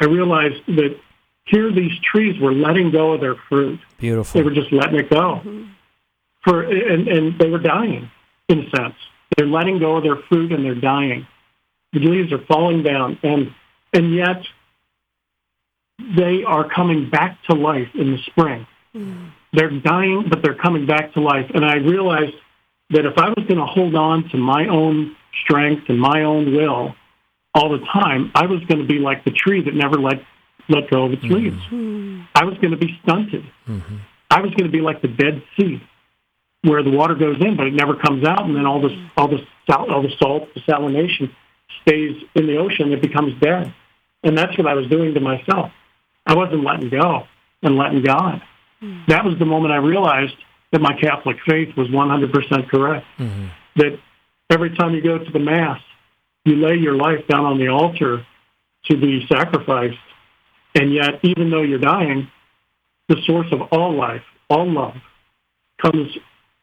I 0.00 0.06
realized 0.06 0.66
that 0.66 0.98
here 1.44 1.72
these 1.72 1.92
trees 2.02 2.40
were 2.40 2.52
letting 2.52 2.90
go 2.90 3.12
of 3.12 3.20
their 3.20 3.36
fruit. 3.48 3.78
Beautiful. 3.98 4.40
They 4.40 4.44
were 4.44 4.54
just 4.54 4.72
letting 4.72 4.98
it 4.98 5.08
go, 5.08 5.40
mm-hmm. 5.44 5.64
for 6.42 6.62
and 6.62 7.06
and 7.06 7.38
they 7.38 7.48
were 7.48 7.60
dying 7.60 8.10
in 8.48 8.66
a 8.66 8.70
sense. 8.76 8.96
They're 9.36 9.46
letting 9.46 9.78
go 9.78 9.96
of 9.96 10.02
their 10.02 10.16
fruit 10.28 10.52
and 10.52 10.64
they're 10.64 10.74
dying 10.74 11.26
the 11.92 12.00
leaves 12.00 12.32
are 12.32 12.44
falling 12.46 12.82
down, 12.82 13.18
and 13.22 13.54
and 13.92 14.14
yet 14.14 14.42
they 16.16 16.42
are 16.44 16.68
coming 16.68 17.10
back 17.10 17.38
to 17.44 17.54
life 17.54 17.88
in 17.94 18.12
the 18.12 18.18
spring. 18.26 18.66
Mm. 18.94 19.32
They're 19.52 19.70
dying, 19.70 20.26
but 20.28 20.42
they're 20.42 20.54
coming 20.54 20.86
back 20.86 21.12
to 21.14 21.20
life. 21.20 21.50
And 21.54 21.64
I 21.64 21.76
realized 21.76 22.34
that 22.90 23.04
if 23.04 23.18
I 23.18 23.28
was 23.28 23.44
going 23.46 23.58
to 23.58 23.66
hold 23.66 23.94
on 23.94 24.28
to 24.30 24.38
my 24.38 24.66
own 24.66 25.16
strength 25.44 25.84
and 25.88 26.00
my 26.00 26.22
own 26.22 26.54
will 26.54 26.94
all 27.54 27.70
the 27.70 27.84
time, 27.92 28.32
I 28.34 28.46
was 28.46 28.60
going 28.64 28.80
to 28.80 28.86
be 28.86 28.98
like 28.98 29.24
the 29.24 29.30
tree 29.30 29.62
that 29.64 29.74
never 29.74 29.96
let 29.96 30.22
let 30.68 30.88
go 30.90 31.04
of 31.04 31.12
its 31.12 31.22
mm-hmm. 31.22 31.34
leaves. 31.34 31.62
Mm-hmm. 31.70 32.22
I 32.34 32.44
was 32.44 32.56
going 32.58 32.70
to 32.70 32.76
be 32.76 32.98
stunted. 33.02 33.44
Mm-hmm. 33.68 33.96
I 34.30 34.40
was 34.40 34.52
going 34.54 34.64
to 34.64 34.70
be 34.70 34.80
like 34.80 35.02
the 35.02 35.08
Dead 35.08 35.42
Sea, 35.56 35.82
where 36.62 36.82
the 36.82 36.90
water 36.90 37.14
goes 37.14 37.36
in, 37.40 37.56
but 37.56 37.66
it 37.66 37.74
never 37.74 37.96
comes 37.96 38.24
out, 38.24 38.44
and 38.44 38.56
then 38.56 38.64
all 38.64 38.80
this 38.80 38.92
all 39.16 39.28
the 39.28 39.44
all 39.68 40.02
the 40.02 40.12
salt, 40.18 40.48
the 40.54 40.60
salination 40.60 41.34
stays 41.82 42.22
in 42.34 42.46
the 42.46 42.56
ocean, 42.58 42.92
it 42.92 43.00
becomes 43.02 43.38
dead. 43.40 43.74
And 44.22 44.36
that's 44.36 44.56
what 44.56 44.66
I 44.66 44.74
was 44.74 44.86
doing 44.88 45.14
to 45.14 45.20
myself. 45.20 45.72
I 46.26 46.34
wasn't 46.34 46.64
letting 46.64 46.90
go 46.90 47.26
and 47.62 47.76
letting 47.76 48.02
God. 48.02 48.42
Mm-hmm. 48.82 49.10
That 49.10 49.24
was 49.24 49.38
the 49.38 49.46
moment 49.46 49.72
I 49.72 49.78
realized 49.78 50.34
that 50.70 50.80
my 50.80 50.96
Catholic 50.98 51.36
faith 51.46 51.76
was 51.76 51.88
100% 51.88 52.68
correct. 52.68 53.06
Mm-hmm. 53.18 53.46
That 53.76 53.98
every 54.50 54.74
time 54.76 54.94
you 54.94 55.02
go 55.02 55.18
to 55.18 55.30
the 55.30 55.38
Mass, 55.38 55.80
you 56.44 56.56
lay 56.56 56.76
your 56.76 56.96
life 56.96 57.26
down 57.28 57.44
on 57.44 57.58
the 57.58 57.68
altar 57.68 58.26
to 58.86 58.96
be 58.96 59.26
sacrificed. 59.28 59.98
And 60.74 60.92
yet, 60.92 61.20
even 61.22 61.50
though 61.50 61.62
you're 61.62 61.78
dying, 61.78 62.30
the 63.08 63.16
source 63.26 63.48
of 63.52 63.60
all 63.72 63.94
life, 63.94 64.22
all 64.48 64.70
love, 64.70 64.94
comes 65.80 66.16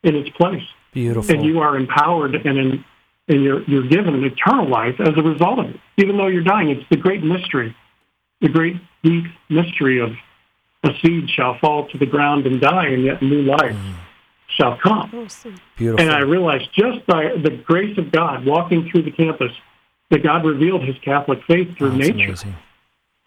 in 0.04 0.16
its 0.16 0.30
place. 0.30 0.64
Beautiful. 0.94 1.34
And 1.34 1.46
you 1.46 1.60
are 1.60 1.78
empowered 1.78 2.36
and 2.36 2.58
in, 2.58 2.86
and 3.30 3.44
you're, 3.44 3.64
you're 3.64 3.88
given 3.88 4.16
an 4.16 4.24
eternal 4.24 4.68
life 4.68 4.96
as 5.00 5.14
a 5.16 5.22
result 5.22 5.60
of 5.60 5.66
it. 5.68 5.80
Even 5.98 6.18
though 6.18 6.28
you're 6.28 6.44
dying, 6.44 6.70
it's 6.70 6.84
the 6.90 6.98
great 6.98 7.24
mystery, 7.24 7.76
the 8.42 8.50
great 8.50 8.76
deep 9.04 9.26
mystery 9.50 10.02
of 10.02 10.12
a 10.84 10.90
seed 11.02 11.30
shall 11.30 11.58
fall 11.60 11.88
to 11.90 11.98
the 11.98 12.06
ground 12.06 12.46
and 12.46 12.60
die, 12.60 12.88
and 12.88 13.04
yet 13.04 13.22
new 13.22 13.44
life 13.44 13.76
mm. 13.76 13.96
shall 14.48 14.78
come. 14.78 15.28
Beautiful. 15.78 16.06
And 16.06 16.12
I 16.12 16.20
realized 16.20 16.70
just 16.74 17.06
by 17.06 17.36
the 17.42 17.52
grace 17.66 17.98
of 17.98 18.12
God 18.12 18.46
walking 18.46 18.90
through 18.90 19.04
the 19.04 19.12
campus 19.12 19.52
that 20.10 20.24
God 20.24 20.46
revealed 20.46 20.84
His 20.84 20.96
Catholic 21.04 21.40
faith 21.48 21.78
through 21.78 21.92
oh, 21.92 21.96
nature 21.96 22.30
amazing. 22.30 22.56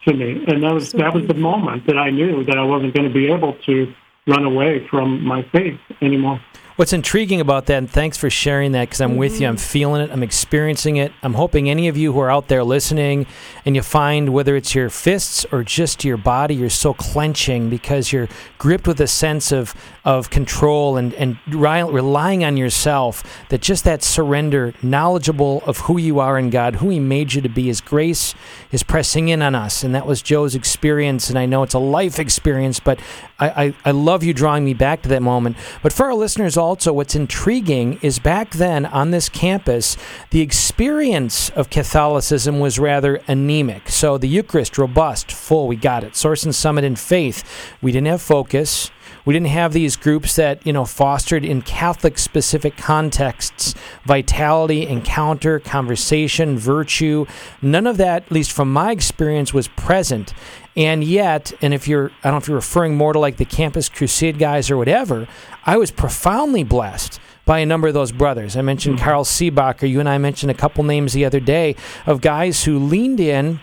to 0.05 0.13
me, 0.13 0.43
and 0.47 0.63
that 0.63 0.73
was 0.73 0.89
so 0.89 0.97
that 0.97 1.13
was 1.13 1.27
the 1.27 1.33
moment 1.33 1.87
that 1.87 1.97
I 1.97 2.09
knew 2.09 2.43
that 2.43 2.57
I 2.57 2.63
wasn't 2.63 2.93
going 2.93 3.07
to 3.07 3.13
be 3.13 3.31
able 3.31 3.53
to 3.65 3.93
run 4.27 4.45
away 4.45 4.85
from 4.89 5.23
my 5.23 5.43
faith 5.51 5.79
anymore. 6.01 6.41
What's 6.75 6.91
intriguing 6.91 7.39
about 7.39 7.67
that, 7.67 7.77
and 7.77 7.89
thanks 7.89 8.17
for 8.17 8.31
sharing 8.31 8.71
that 8.71 8.85
because 8.85 8.99
I'm 8.99 9.11
mm-hmm. 9.11 9.19
with 9.19 9.39
you, 9.39 9.47
I'm 9.47 9.57
mm-hmm. 9.57 9.63
feeling 9.63 10.01
it, 10.01 10.11
I'm 10.11 10.23
experiencing 10.23 10.97
it. 10.97 11.11
I'm 11.21 11.35
hoping 11.35 11.69
any 11.69 11.87
of 11.87 11.97
you 11.97 12.13
who 12.13 12.19
are 12.19 12.31
out 12.31 12.47
there 12.47 12.63
listening 12.63 13.27
and 13.63 13.75
you 13.75 13.83
find 13.83 14.29
whether 14.29 14.55
it's 14.55 14.73
your 14.73 14.89
fists 14.89 15.45
or 15.51 15.63
just 15.63 16.03
your 16.03 16.17
body, 16.17 16.55
you're 16.55 16.71
so 16.71 16.95
clenching 16.95 17.69
because 17.69 18.11
you're 18.11 18.27
gripped 18.57 18.87
with 18.87 18.99
a 19.01 19.07
sense 19.07 19.51
of, 19.51 19.75
of 20.05 20.29
control 20.29 20.97
and, 20.97 21.13
and 21.13 21.37
relying 21.47 22.43
on 22.43 22.57
yourself, 22.57 23.23
that 23.49 23.61
just 23.61 23.85
that 23.85 24.03
surrender, 24.03 24.73
knowledgeable 24.83 25.63
of 25.65 25.79
who 25.79 25.97
you 25.97 26.19
are 26.19 26.37
in 26.37 26.49
God, 26.49 26.75
who 26.75 26.89
He 26.89 26.99
made 26.99 27.33
you 27.33 27.41
to 27.41 27.49
be, 27.49 27.67
His 27.67 27.79
grace 27.79 28.35
is 28.71 28.83
pressing 28.83 29.29
in 29.29 29.41
on 29.41 29.55
us. 29.55 29.83
And 29.83 29.95
that 29.95 30.05
was 30.05 30.21
Joe's 30.21 30.55
experience, 30.55 31.29
and 31.29 31.39
I 31.39 31.45
know 31.45 31.63
it's 31.63 31.73
a 31.73 31.79
life 31.79 32.19
experience, 32.19 32.81
but 32.81 32.99
I, 33.39 33.65
I, 33.65 33.75
I 33.85 33.91
love 33.91 34.23
you 34.23 34.33
drawing 34.33 34.65
me 34.65 34.73
back 34.73 35.03
to 35.03 35.09
that 35.09 35.21
moment. 35.21 35.55
But 35.81 35.93
for 35.93 36.07
our 36.07 36.15
listeners, 36.15 36.57
also, 36.57 36.91
what's 36.91 37.15
intriguing 37.15 37.99
is 38.01 38.19
back 38.19 38.51
then 38.51 38.85
on 38.85 39.11
this 39.11 39.29
campus, 39.29 39.95
the 40.31 40.41
experience 40.41 41.49
of 41.51 41.69
Catholicism 41.69 42.59
was 42.59 42.77
rather 42.77 43.21
anemic. 43.27 43.89
So 43.89 44.17
the 44.17 44.27
Eucharist, 44.27 44.77
robust, 44.77 45.31
full, 45.31 45.67
we 45.67 45.77
got 45.77 46.03
it. 46.03 46.17
Source 46.17 46.43
and 46.43 46.53
Summit 46.53 46.83
in 46.83 46.97
faith, 46.97 47.43
we 47.81 47.93
didn't 47.93 48.07
have 48.07 48.21
focus. 48.21 48.91
We 49.25 49.33
didn't 49.33 49.47
have 49.47 49.73
these 49.73 49.95
groups 49.95 50.35
that, 50.35 50.65
you 50.65 50.73
know, 50.73 50.85
fostered 50.85 51.45
in 51.45 51.61
Catholic 51.61 52.17
specific 52.17 52.75
contexts 52.77 53.73
vitality, 54.05 54.85
encounter, 54.85 55.59
conversation, 55.59 56.57
virtue. 56.57 57.25
None 57.61 57.87
of 57.87 57.97
that, 57.97 58.23
at 58.23 58.31
least 58.31 58.51
from 58.51 58.71
my 58.71 58.91
experience, 58.91 59.53
was 59.53 59.67
present. 59.69 60.33
And 60.75 61.03
yet, 61.03 61.53
and 61.61 61.73
if 61.73 61.87
you're, 61.87 62.09
I 62.23 62.29
don't 62.29 62.33
know 62.33 62.37
if 62.37 62.47
you're 62.47 62.55
referring 62.55 62.95
more 62.95 63.13
to 63.13 63.19
like 63.19 63.37
the 63.37 63.45
Campus 63.45 63.89
Crusade 63.89 64.39
guys 64.39 64.71
or 64.71 64.77
whatever, 64.77 65.27
I 65.65 65.77
was 65.77 65.91
profoundly 65.91 66.63
blessed 66.63 67.19
by 67.45 67.59
a 67.59 67.65
number 67.65 67.87
of 67.87 67.93
those 67.93 68.11
brothers. 68.11 68.57
I 68.57 68.61
mentioned 68.61 68.97
mm-hmm. 68.97 69.05
Carl 69.05 69.23
Seebacher. 69.23 69.89
You 69.89 69.99
and 69.99 70.09
I 70.09 70.17
mentioned 70.17 70.51
a 70.51 70.55
couple 70.55 70.83
names 70.83 71.13
the 71.13 71.25
other 71.25 71.39
day 71.39 71.75
of 72.05 72.21
guys 72.21 72.63
who 72.63 72.79
leaned 72.79 73.19
in 73.19 73.59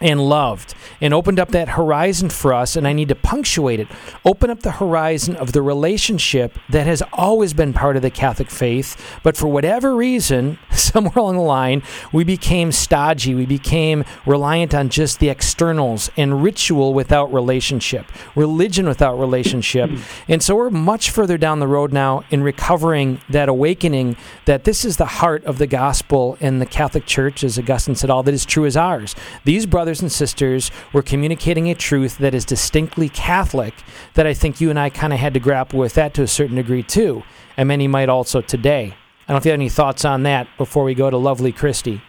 and 0.00 0.20
loved 0.20 0.74
and 1.00 1.14
opened 1.14 1.38
up 1.38 1.50
that 1.50 1.70
horizon 1.70 2.28
for 2.28 2.52
us 2.52 2.76
and 2.76 2.86
I 2.86 2.92
need 2.92 3.08
to 3.08 3.14
punctuate 3.14 3.80
it. 3.80 3.88
Open 4.24 4.50
up 4.50 4.60
the 4.60 4.72
horizon 4.72 5.36
of 5.36 5.52
the 5.52 5.62
relationship 5.62 6.58
that 6.68 6.86
has 6.86 7.02
always 7.12 7.54
been 7.54 7.72
part 7.72 7.96
of 7.96 8.02
the 8.02 8.10
Catholic 8.10 8.50
faith 8.50 9.18
but 9.22 9.36
for 9.36 9.48
whatever 9.48 9.94
reason 9.94 10.58
somewhere 10.70 11.14
along 11.16 11.36
the 11.36 11.42
line 11.42 11.82
we 12.12 12.24
became 12.24 12.72
stodgy. 12.72 13.34
We 13.34 13.46
became 13.46 14.04
reliant 14.26 14.74
on 14.74 14.88
just 14.88 15.18
the 15.18 15.28
externals 15.28 16.10
and 16.16 16.42
ritual 16.42 16.92
without 16.92 17.32
relationship 17.32 18.06
religion 18.34 18.86
without 18.86 19.18
relationship. 19.18 19.90
And 20.28 20.42
so 20.42 20.56
we're 20.56 20.70
much 20.70 21.10
further 21.10 21.38
down 21.38 21.60
the 21.60 21.68
road 21.68 21.92
now 21.92 22.24
in 22.30 22.42
recovering 22.42 23.20
that 23.28 23.48
awakening 23.48 24.16
that 24.44 24.64
this 24.64 24.84
is 24.84 24.96
the 24.96 25.06
heart 25.06 25.44
of 25.44 25.58
the 25.58 25.66
gospel 25.66 26.36
in 26.40 26.58
the 26.58 26.66
Catholic 26.66 27.06
Church 27.06 27.44
as 27.44 27.58
Augustine 27.58 27.94
said 27.94 28.10
all 28.10 28.22
that 28.24 28.34
is 28.34 28.44
true 28.44 28.64
is 28.64 28.76
ours. 28.76 29.14
These 29.44 29.66
brothers 29.66 29.85
brothers 29.86 30.02
and 30.02 30.10
sisters 30.10 30.72
were 30.92 31.00
communicating 31.00 31.70
a 31.70 31.74
truth 31.76 32.18
that 32.18 32.34
is 32.34 32.44
distinctly 32.44 33.08
Catholic 33.08 33.72
that 34.14 34.26
I 34.26 34.34
think 34.34 34.60
you 34.60 34.68
and 34.68 34.80
I 34.80 34.90
kind 34.90 35.12
of 35.12 35.20
had 35.20 35.32
to 35.34 35.38
grapple 35.38 35.78
with 35.78 35.94
that 35.94 36.12
to 36.14 36.22
a 36.22 36.26
certain 36.26 36.56
degree 36.56 36.82
too, 36.82 37.22
and 37.56 37.68
many 37.68 37.86
might 37.86 38.08
also 38.08 38.40
today. 38.40 38.86
I 38.86 38.88
don't 38.88 39.34
know 39.34 39.36
if 39.36 39.44
you 39.44 39.52
have 39.52 39.60
any 39.60 39.68
thoughts 39.68 40.04
on 40.04 40.24
that 40.24 40.48
before 40.58 40.82
we 40.82 40.96
go 40.96 41.08
to 41.08 41.16
lovely 41.16 41.52
Christy. 41.52 42.02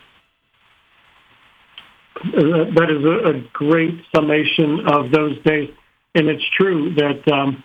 Uh, 2.15 2.65
that 2.73 2.87
is 2.89 3.05
a, 3.05 3.47
great 3.53 4.01
summation 4.15 4.79
of 4.87 5.11
those 5.11 5.37
days, 5.43 5.69
and 6.15 6.29
it's 6.29 6.49
true 6.57 6.95
that 6.95 7.31
um, 7.31 7.63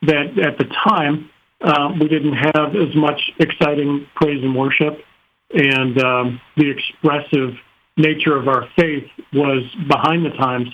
that 0.00 0.38
at 0.42 0.56
the 0.56 0.64
time 0.88 1.28
uh, 1.60 1.92
we 2.00 2.08
didn't 2.08 2.32
have 2.32 2.74
as 2.74 2.96
much 2.96 3.20
exciting 3.38 4.06
praise 4.14 4.42
and 4.42 4.56
worship, 4.56 5.00
and 5.52 6.02
um, 6.02 6.40
the 6.56 6.70
expressive 6.70 7.58
nature 7.96 8.36
of 8.36 8.48
our 8.48 8.68
faith 8.76 9.08
was 9.32 9.62
behind 9.88 10.24
the 10.24 10.30
times. 10.30 10.68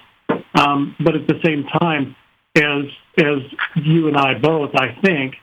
Um, 0.54 0.96
but 1.00 1.14
at 1.14 1.26
the 1.26 1.40
same 1.44 1.64
time, 1.64 2.16
as 2.56 2.84
as 3.18 3.38
you 3.76 4.08
and 4.08 4.16
I 4.16 4.34
both, 4.34 4.74
I 4.74 4.96
think, 5.02 5.36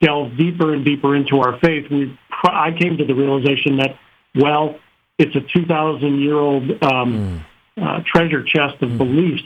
delve 0.00 0.36
deeper 0.36 0.74
and 0.74 0.84
deeper 0.84 1.14
into 1.14 1.40
our 1.40 1.58
faith, 1.60 1.90
we 1.90 2.18
I 2.44 2.72
came 2.72 2.96
to 2.98 3.04
the 3.04 3.14
realization 3.14 3.76
that 3.78 3.98
well, 4.34 4.78
it's 5.18 5.34
a 5.36 5.40
two 5.40 5.66
thousand 5.66 6.20
year 6.20 6.36
old 6.36 6.70
um, 6.82 7.44
mm. 7.76 7.82
uh, 7.82 8.02
treasure 8.06 8.42
chest 8.42 8.82
of 8.82 8.90
mm. 8.90 8.98
beliefs. 8.98 9.42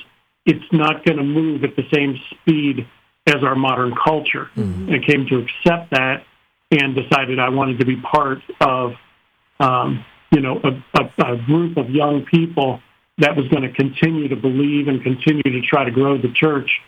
It's 0.47 0.73
not 0.73 1.05
going 1.05 1.17
to 1.19 1.25
move 1.25 1.65
at 1.65 1.75
the 1.75 1.85
same 1.93 2.21
speed 2.31 2.87
as 3.27 3.43
our 3.43 3.55
modern 3.55 3.95
culture. 3.95 4.51
Mm. 4.57 4.93
And 4.93 5.07
came 5.07 5.27
to 5.27 5.39
accept 5.39 5.91
that 5.93 6.25
and 6.71 6.95
decided 6.95 7.39
I 7.39 7.49
wanted 7.49 7.79
to 7.79 7.87
be 7.87 7.97
part 7.97 8.43
of 8.61 8.95
um, 9.61 10.05
you 10.35 10.41
know, 10.41 10.61
a, 10.65 11.01
a, 11.01 11.33
a 11.33 11.37
group 11.47 11.77
of 11.77 11.89
young 11.91 12.25
people 12.25 12.81
that 13.19 13.37
was 13.37 13.47
going 13.49 13.63
to 13.63 13.73
continue 13.73 14.27
to 14.29 14.37
believe 14.37 14.89
and 14.89 15.03
continue 15.03 15.43
to 15.43 15.61
try 15.63 15.85
to 15.85 15.93
grow 15.93 16.19
the 16.19 16.33
church 16.33 16.81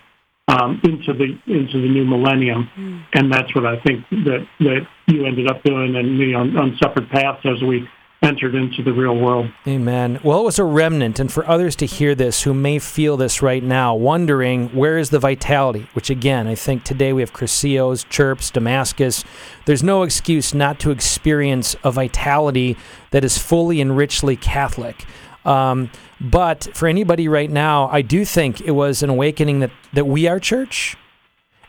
um, 0.49 0.81
into 0.85 1.13
the 1.13 1.39
into 1.47 1.81
the 1.81 1.89
new 1.89 2.05
millennium, 2.05 2.69
mm. 2.77 3.05
and 3.15 3.33
that's 3.33 3.53
what 3.55 3.67
I 3.67 3.81
think 3.81 4.09
that 4.11 4.47
that 4.61 4.87
you 5.07 5.27
ended 5.27 5.49
up 5.49 5.63
doing, 5.63 5.97
and 5.97 6.19
me 6.19 6.35
on, 6.35 6.57
on 6.57 6.77
separate 6.81 7.09
paths 7.11 7.45
as 7.45 7.63
we 7.63 7.89
entered 8.23 8.55
into 8.55 8.83
the 8.83 8.93
real 8.93 9.15
world. 9.15 9.51
Amen. 9.67 10.19
Well, 10.25 10.41
it 10.41 10.45
was 10.45 10.59
a 10.59 10.65
remnant, 10.65 11.19
and 11.19 11.31
for 11.31 11.47
others 11.47 11.77
to 11.77 11.87
hear 11.87 12.15
this 12.15 12.43
who 12.43 12.55
may 12.55 12.79
feel 12.79 13.17
this 13.17 13.43
right 13.43 13.63
now, 13.63 13.95
wondering 13.95 14.69
where 14.69 14.99
is 14.99 15.11
the 15.11 15.19
vitality, 15.19 15.89
which 15.93 16.11
again, 16.11 16.47
I 16.47 16.55
think 16.55 16.85
today 16.85 17.13
we 17.13 17.23
have 17.23 17.33
Cursillos, 17.33 18.09
Chirps, 18.09 18.51
Damascus. 18.51 19.25
There's 19.67 19.83
no 19.83 20.03
excuse 20.03 20.55
not 20.55 20.81
to 20.81 20.91
experience 20.91 21.77
a 21.85 21.91
vitality 21.91 22.77
that 23.11 23.25
is 23.25 23.39
fully 23.39 23.81
and 23.81 23.97
richly 23.97 24.37
Catholic. 24.37 25.05
Um, 25.45 25.91
but 26.21 26.69
for 26.75 26.89
anybody 26.89 27.29
right 27.29 27.51
now, 27.51 27.89
I 27.89 28.03
do 28.03 28.25
think 28.25 28.61
it 28.63 28.73
was 28.73 29.03
an 29.03 29.11
awakening 29.11 29.61
that, 29.61 29.71
that 29.93 30.07
we 30.07 30.27
are 30.27 30.41
church 30.41 30.97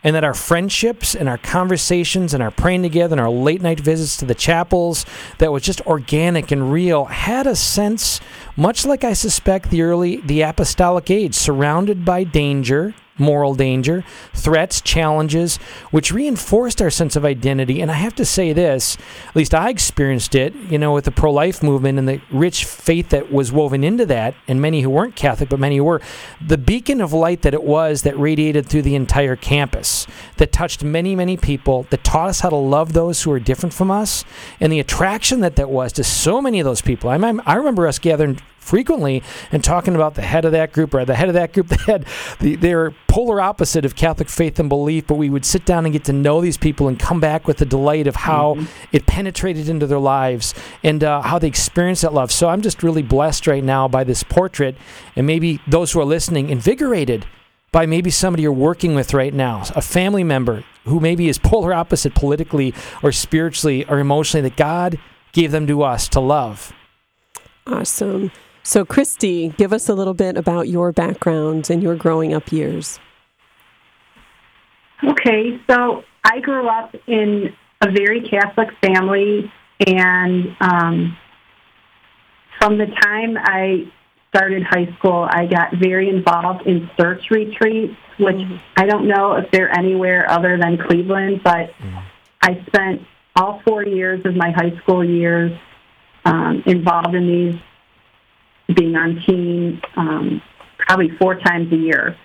and 0.04 0.14
that 0.14 0.24
our 0.24 0.34
friendships 0.34 1.14
and 1.14 1.28
our 1.28 1.38
conversations 1.38 2.34
and 2.34 2.42
our 2.42 2.50
praying 2.50 2.82
together 2.82 3.14
and 3.14 3.20
our 3.20 3.30
late 3.30 3.60
night 3.60 3.80
visits 3.80 4.16
to 4.16 4.24
the 4.24 4.34
chapels 4.34 5.04
that 5.38 5.52
was 5.52 5.62
just 5.62 5.80
organic 5.86 6.50
and 6.50 6.72
real 6.72 7.06
had 7.06 7.46
a 7.46 7.56
sense 7.56 8.20
much 8.56 8.86
like 8.86 9.04
i 9.04 9.12
suspect 9.12 9.70
the 9.70 9.82
early 9.82 10.16
the 10.18 10.42
apostolic 10.42 11.10
age 11.10 11.34
surrounded 11.34 12.04
by 12.04 12.24
danger 12.24 12.94
moral 13.18 13.54
danger, 13.54 14.04
threats, 14.32 14.80
challenges, 14.80 15.56
which 15.90 16.12
reinforced 16.12 16.80
our 16.80 16.90
sense 16.90 17.16
of 17.16 17.24
identity. 17.24 17.80
And 17.80 17.90
I 17.90 17.94
have 17.94 18.14
to 18.16 18.24
say 18.24 18.52
this, 18.52 18.96
at 19.28 19.36
least 19.36 19.54
I 19.54 19.70
experienced 19.70 20.34
it, 20.34 20.54
you 20.54 20.78
know, 20.78 20.92
with 20.92 21.04
the 21.04 21.10
pro 21.10 21.32
life 21.32 21.62
movement 21.62 21.98
and 21.98 22.08
the 22.08 22.20
rich 22.30 22.64
faith 22.64 23.10
that 23.10 23.32
was 23.32 23.52
woven 23.52 23.84
into 23.84 24.06
that, 24.06 24.34
and 24.46 24.60
many 24.60 24.82
who 24.82 24.90
weren't 24.90 25.16
Catholic, 25.16 25.48
but 25.48 25.60
many 25.60 25.76
who 25.78 25.84
were. 25.84 26.00
The 26.44 26.58
beacon 26.58 27.00
of 27.00 27.12
light 27.12 27.42
that 27.42 27.54
it 27.54 27.64
was 27.64 28.02
that 28.02 28.18
radiated 28.18 28.66
through 28.66 28.82
the 28.82 28.94
entire 28.94 29.36
campus, 29.36 30.06
that 30.36 30.52
touched 30.52 30.82
many, 30.82 31.14
many 31.16 31.36
people, 31.36 31.86
that 31.90 32.04
taught 32.04 32.28
us 32.28 32.40
how 32.40 32.50
to 32.50 32.56
love 32.56 32.92
those 32.92 33.22
who 33.22 33.32
are 33.32 33.40
different 33.40 33.74
from 33.74 33.90
us, 33.90 34.24
and 34.60 34.72
the 34.72 34.80
attraction 34.80 35.40
that 35.40 35.56
that 35.56 35.70
was 35.70 35.92
to 35.94 36.04
so 36.04 36.40
many 36.40 36.60
of 36.60 36.64
those 36.64 36.82
people. 36.82 37.10
I, 37.10 37.16
I 37.46 37.54
remember 37.54 37.86
us 37.86 37.98
gathering 37.98 38.40
frequently 38.68 39.22
and 39.50 39.64
talking 39.64 39.94
about 39.94 40.14
the 40.14 40.22
head 40.22 40.44
of 40.44 40.52
that 40.52 40.72
group 40.72 40.92
or 40.92 41.04
the 41.04 41.14
head 41.14 41.28
of 41.28 41.34
that 41.34 41.52
group 41.52 41.68
that 41.68 41.80
had 41.86 42.06
the, 42.40 42.56
they're 42.56 42.90
polar 43.08 43.40
opposite 43.40 43.84
of 43.84 43.96
Catholic 43.96 44.28
faith 44.28 44.58
and 44.58 44.68
belief, 44.68 45.06
but 45.06 45.14
we 45.14 45.30
would 45.30 45.44
sit 45.44 45.64
down 45.64 45.86
and 45.86 45.92
get 45.92 46.04
to 46.04 46.12
know 46.12 46.40
these 46.40 46.58
people 46.58 46.86
and 46.86 46.98
come 46.98 47.18
back 47.18 47.46
with 47.46 47.56
the 47.56 47.64
delight 47.64 48.06
of 48.06 48.16
how 48.16 48.54
mm-hmm. 48.54 48.66
it 48.92 49.06
penetrated 49.06 49.68
into 49.68 49.86
their 49.86 49.98
lives 49.98 50.54
and 50.84 51.02
uh, 51.02 51.22
how 51.22 51.38
they 51.38 51.48
experienced 51.48 52.02
that 52.02 52.12
love. 52.12 52.30
So 52.30 52.48
I'm 52.48 52.60
just 52.60 52.82
really 52.82 53.02
blessed 53.02 53.46
right 53.46 53.64
now 53.64 53.88
by 53.88 54.04
this 54.04 54.22
portrait, 54.22 54.76
and 55.16 55.26
maybe 55.26 55.60
those 55.66 55.92
who 55.92 56.00
are 56.00 56.04
listening, 56.04 56.50
invigorated 56.50 57.26
by 57.72 57.86
maybe 57.86 58.10
somebody 58.10 58.42
you're 58.42 58.52
working 58.52 58.94
with 58.94 59.14
right 59.14 59.34
now, 59.34 59.62
a 59.74 59.82
family 59.82 60.24
member 60.24 60.64
who 60.84 61.00
maybe 61.00 61.28
is 61.28 61.38
polar 61.38 61.72
opposite 61.72 62.14
politically 62.14 62.74
or 63.02 63.12
spiritually 63.12 63.84
or 63.86 63.98
emotionally, 63.98 64.48
that 64.48 64.56
God 64.56 64.98
gave 65.32 65.50
them 65.50 65.66
to 65.66 65.82
us 65.82 66.08
to 66.08 66.20
love. 66.20 66.72
Awesome. 67.66 68.30
So, 68.68 68.84
Christy, 68.84 69.48
give 69.56 69.72
us 69.72 69.88
a 69.88 69.94
little 69.94 70.12
bit 70.12 70.36
about 70.36 70.68
your 70.68 70.92
background 70.92 71.70
and 71.70 71.82
your 71.82 71.96
growing 71.96 72.34
up 72.34 72.52
years. 72.52 73.00
Okay, 75.02 75.58
so 75.70 76.02
I 76.22 76.40
grew 76.40 76.68
up 76.68 76.94
in 77.06 77.54
a 77.80 77.90
very 77.90 78.28
Catholic 78.28 78.68
family, 78.82 79.50
and 79.86 80.54
um, 80.60 81.16
from 82.58 82.76
the 82.76 82.84
time 83.00 83.38
I 83.38 83.90
started 84.28 84.64
high 84.64 84.94
school, 84.98 85.26
I 85.30 85.46
got 85.46 85.72
very 85.80 86.10
involved 86.10 86.66
in 86.66 86.90
search 87.00 87.22
retreats, 87.30 87.96
which 88.20 88.36
mm-hmm. 88.36 88.56
I 88.76 88.84
don't 88.84 89.08
know 89.08 89.32
if 89.36 89.50
they're 89.50 89.74
anywhere 89.74 90.30
other 90.30 90.58
than 90.60 90.76
Cleveland, 90.76 91.40
but 91.42 91.70
mm-hmm. 91.70 91.98
I 92.42 92.62
spent 92.66 93.00
all 93.34 93.62
four 93.66 93.86
years 93.86 94.20
of 94.26 94.36
my 94.36 94.50
high 94.50 94.78
school 94.82 95.02
years 95.02 95.58
um, 96.26 96.62
involved 96.66 97.14
in 97.14 97.26
these 97.26 97.62
being 98.74 98.94
on 98.96 99.22
team 99.26 99.80
um, 99.96 100.42
probably 100.78 101.10
four 101.18 101.38
times 101.38 101.72
a 101.72 101.76
year. 101.76 102.16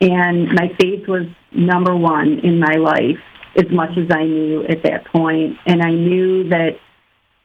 And 0.00 0.48
my 0.52 0.68
faith 0.80 1.06
was 1.06 1.26
number 1.52 1.94
one 1.96 2.40
in 2.42 2.58
my 2.58 2.76
life. 2.76 3.18
as 3.56 3.70
much 3.70 3.96
as 3.96 4.10
I 4.10 4.24
knew 4.24 4.64
at 4.64 4.82
that 4.82 5.06
point. 5.06 5.56
And 5.66 5.82
I 5.82 5.90
knew 5.90 6.48
that 6.48 6.78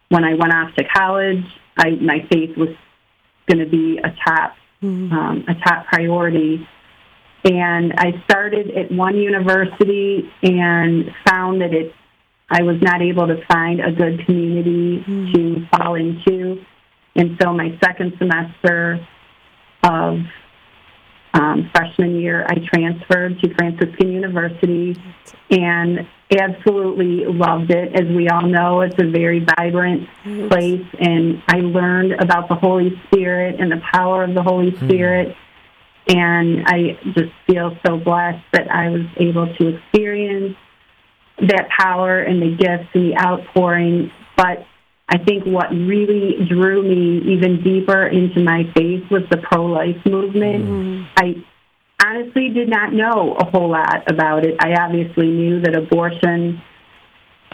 when 0.09 0.23
I 0.23 0.33
went 0.33 0.53
off 0.53 0.73
to 0.75 0.83
college, 0.83 1.43
I, 1.77 1.91
my 2.01 2.25
faith 2.31 2.57
was 2.57 2.69
going 3.47 3.63
to 3.63 3.69
be 3.69 3.99
a 3.99 4.13
top 4.27 4.55
um, 4.81 5.43
a 5.47 5.55
top 5.55 5.87
priority. 5.87 6.65
And 7.43 7.93
I 7.97 8.21
started 8.25 8.71
at 8.71 8.91
one 8.91 9.15
university 9.17 10.29
and 10.41 11.11
found 11.27 11.61
that 11.61 11.73
it 11.73 11.93
I 12.51 12.63
was 12.63 12.77
not 12.81 13.01
able 13.01 13.27
to 13.27 13.45
find 13.45 13.79
a 13.79 13.91
good 13.91 14.25
community 14.25 15.03
to 15.33 15.67
fall 15.71 15.95
into. 15.95 16.63
And 17.19 17.37
so 17.41 17.51
my 17.51 17.77
second 17.83 18.13
semester 18.17 19.05
of 19.83 20.19
um, 21.33 21.69
freshman 21.75 22.15
year, 22.15 22.45
I 22.47 22.55
transferred 22.73 23.37
to 23.41 23.53
Franciscan 23.55 24.13
University 24.13 24.95
and 25.51 26.07
absolutely 26.31 27.25
loved 27.25 27.71
it. 27.71 27.93
As 27.93 28.07
we 28.15 28.29
all 28.29 28.47
know, 28.47 28.79
it's 28.81 28.95
a 28.99 29.11
very 29.11 29.45
vibrant 29.57 30.07
place, 30.49 30.85
and 30.97 31.43
I 31.49 31.57
learned 31.57 32.13
about 32.21 32.47
the 32.47 32.55
Holy 32.55 32.91
Spirit 33.07 33.59
and 33.59 33.69
the 33.69 33.81
power 33.91 34.23
of 34.23 34.33
the 34.33 34.41
Holy 34.41 34.73
Spirit. 34.77 35.35
And 36.07 36.63
I 36.67 36.97
just 37.15 37.33
feel 37.47 37.77
so 37.85 37.97
blessed 37.97 38.45
that 38.53 38.71
I 38.71 38.87
was 38.87 39.05
able 39.17 39.53
to 39.55 39.75
experience 39.75 40.55
that 41.39 41.67
power 41.77 42.21
and 42.21 42.41
the 42.41 42.55
gifts 42.55 42.89
and 42.93 43.11
the 43.11 43.17
outpouring. 43.17 44.09
But 44.37 44.65
I 45.11 45.17
think 45.17 45.43
what 45.43 45.71
really 45.71 46.45
drew 46.47 46.83
me 46.83 47.33
even 47.33 47.63
deeper 47.63 48.07
into 48.07 48.41
my 48.41 48.63
faith 48.75 49.03
was 49.09 49.23
the 49.31 49.37
pro-life 49.37 49.97
movement. 50.05 51.07
I 51.17 51.43
honestly 52.05 52.49
did 52.49 52.69
not 52.69 52.93
know 52.93 53.35
a 53.39 53.45
whole 53.45 53.71
lot 53.71 54.09
about 54.09 54.45
it. 54.45 54.55
I 54.59 54.75
obviously 54.79 55.27
knew 55.27 55.61
that 55.61 55.75
abortion 55.75 56.61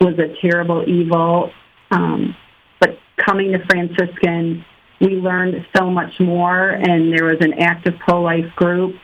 was 0.01 0.19
a 0.19 0.35
terrible 0.41 0.83
evil, 0.85 1.51
um, 1.91 2.35
but 2.81 2.97
coming 3.25 3.53
to 3.53 3.59
Franciscan, 3.69 4.65
we 4.99 5.15
learned 5.15 5.65
so 5.77 5.89
much 5.89 6.19
more, 6.19 6.69
and 6.69 7.13
there 7.13 7.25
was 7.25 7.37
an 7.39 7.53
active 7.61 7.93
pro-life 7.99 8.53
group. 8.57 8.95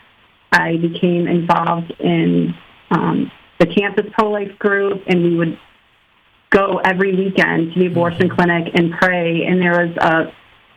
I 0.51 0.75
became 0.75 1.27
involved 1.27 1.93
in 1.99 2.53
um, 2.89 3.31
the 3.59 3.67
campus 3.67 4.11
pro-life 4.11 4.59
group, 4.59 5.03
and 5.07 5.23
we 5.23 5.37
would 5.37 5.57
go 6.51 6.79
every 6.83 7.15
weekend 7.15 7.73
to 7.73 7.79
the 7.79 7.87
abortion 7.87 8.29
mm-hmm. 8.29 8.35
clinic 8.35 8.73
and 8.75 8.91
pray. 8.99 9.45
And 9.45 9.61
there 9.61 9.85
was 9.85 9.97
a 9.97 10.31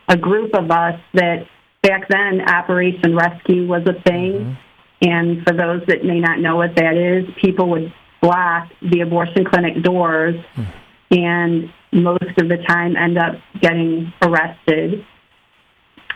a 0.06 0.16
group 0.16 0.54
of 0.54 0.70
us 0.70 1.00
that 1.14 1.46
back 1.82 2.08
then 2.08 2.40
Operation 2.46 3.16
Rescue 3.16 3.66
was 3.66 3.82
a 3.86 4.00
thing. 4.02 4.32
Mm-hmm. 4.32 5.08
And 5.08 5.44
for 5.44 5.54
those 5.54 5.82
that 5.88 6.04
may 6.04 6.20
not 6.20 6.40
know 6.40 6.56
what 6.56 6.76
that 6.76 6.96
is, 6.96 7.26
people 7.40 7.68
would 7.70 7.92
block 8.22 8.68
the 8.80 9.00
abortion 9.00 9.44
clinic 9.44 9.82
doors 9.82 10.34
hmm. 10.54 10.62
and 11.10 11.70
most 11.92 12.22
of 12.38 12.48
the 12.48 12.56
time 12.66 12.96
end 12.96 13.18
up 13.18 13.34
getting 13.60 14.12
arrested, 14.22 15.04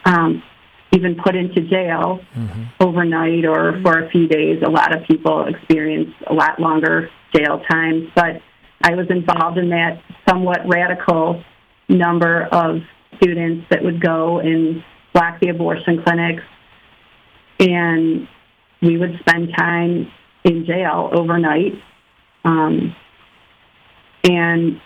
um, 0.07 0.43
even 0.93 1.17
put 1.23 1.37
into 1.37 1.61
jail 1.69 2.21
mm-hmm. 2.35 2.65
overnight 2.81 3.45
or 3.45 3.79
for 3.83 4.05
a 4.05 4.11
few 4.11 4.27
days. 4.27 4.63
A 4.67 4.71
lot 4.71 4.97
of 4.97 5.07
people 5.07 5.47
experience 5.47 6.15
a 6.29 6.33
lot 6.33 6.59
longer 6.59 7.11
jail 7.37 7.61
times, 7.71 8.09
but 8.15 8.41
I 8.83 8.95
was 8.95 9.07
involved 9.11 9.59
in 9.59 9.71
that 9.71 10.01
somewhat 10.29 10.61
radical 10.67 11.43
number 11.89 12.49
of 12.53 12.77
students 13.17 13.67
that 13.71 13.83
would 13.83 14.01
go 14.01 14.39
and 14.39 14.83
block 15.13 15.41
the 15.41 15.49
abortion 15.49 16.03
clinics, 16.05 16.43
and 17.59 18.29
we 18.83 18.97
would 18.97 19.19
spend 19.21 19.49
time 19.57 20.11
in 20.45 20.65
jail 20.65 21.11
overnight. 21.13 21.73
Um, 22.45 22.95
and 24.25 24.81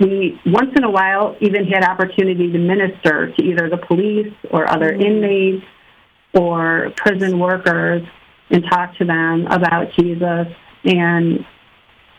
we 0.00 0.38
once 0.44 0.70
in 0.76 0.84
a 0.84 0.90
while 0.90 1.36
even 1.40 1.66
had 1.66 1.84
opportunity 1.84 2.50
to 2.52 2.58
minister 2.58 3.32
to 3.32 3.44
either 3.44 3.70
the 3.70 3.78
police 3.78 4.32
or 4.50 4.70
other 4.70 4.92
inmates 4.92 5.64
or 6.34 6.92
prison 6.96 7.38
workers 7.38 8.02
and 8.50 8.64
talk 8.70 8.96
to 8.98 9.04
them 9.04 9.46
about 9.46 9.92
Jesus 9.98 10.46
and 10.84 11.44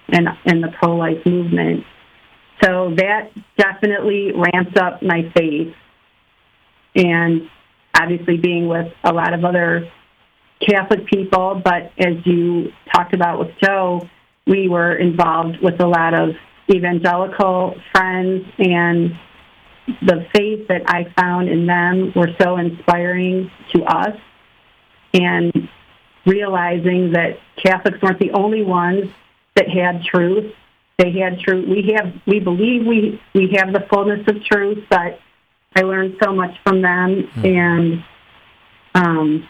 and 0.09 0.27
and 0.45 0.63
the 0.63 0.73
pro 0.79 0.95
life 0.95 1.25
movement. 1.25 1.83
So 2.63 2.93
that 2.95 3.31
definitely 3.57 4.31
ramped 4.33 4.77
up 4.77 5.01
my 5.01 5.31
faith. 5.35 5.73
And 6.95 7.49
obviously 7.99 8.37
being 8.37 8.67
with 8.67 8.91
a 9.03 9.13
lot 9.13 9.33
of 9.33 9.45
other 9.45 9.91
Catholic 10.59 11.05
people, 11.05 11.61
but 11.63 11.91
as 11.99 12.15
you 12.25 12.71
talked 12.93 13.13
about 13.13 13.39
with 13.39 13.49
Joe, 13.63 14.07
we 14.47 14.67
were 14.67 14.95
involved 14.95 15.57
with 15.61 15.79
a 15.81 15.87
lot 15.87 16.13
of 16.13 16.29
evangelical 16.69 17.75
friends 17.91 18.45
and 18.57 19.11
the 20.01 20.25
faith 20.35 20.67
that 20.67 20.81
I 20.87 21.13
found 21.17 21.47
in 21.47 21.65
them 21.65 22.11
were 22.15 22.29
so 22.41 22.57
inspiring 22.57 23.51
to 23.73 23.83
us 23.83 24.17
and 25.13 25.69
realizing 26.25 27.13
that 27.13 27.39
Catholics 27.63 28.01
weren't 28.01 28.19
the 28.19 28.31
only 28.31 28.63
ones 28.63 29.05
that 29.57 29.67
had 29.69 30.03
truth. 30.03 30.53
They 30.97 31.11
had 31.11 31.39
truth. 31.39 31.67
We 31.67 31.93
have, 31.95 32.13
we 32.25 32.39
believe 32.39 32.85
we, 32.87 33.21
we 33.35 33.55
have 33.57 33.73
the 33.73 33.85
fullness 33.91 34.21
of 34.27 34.43
truth, 34.45 34.83
but 34.89 35.19
I 35.75 35.81
learned 35.81 36.15
so 36.23 36.33
much 36.33 36.55
from 36.63 36.81
them 36.81 37.29
and, 37.43 38.03
um, 38.95 39.47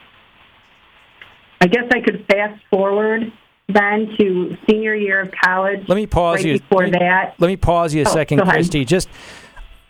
I 1.61 1.67
guess 1.67 1.85
I 1.91 2.01
could 2.01 2.25
fast 2.29 2.61
forward 2.69 3.31
then 3.69 4.15
to 4.17 4.57
senior 4.69 4.93
year 4.95 5.21
of 5.21 5.31
college. 5.43 5.87
Let 5.87 5.95
me 5.95 6.05
pause 6.05 6.37
right 6.37 6.45
you. 6.45 6.59
Before 6.59 6.83
let 6.83 6.91
me, 6.93 6.99
that, 6.99 7.35
Let 7.39 7.47
me 7.47 7.57
pause 7.57 7.93
you 7.93 8.03
a 8.03 8.07
Oh, 8.09 8.13
second. 8.13 8.41
Christy. 8.41 8.85
Just 8.85 9.09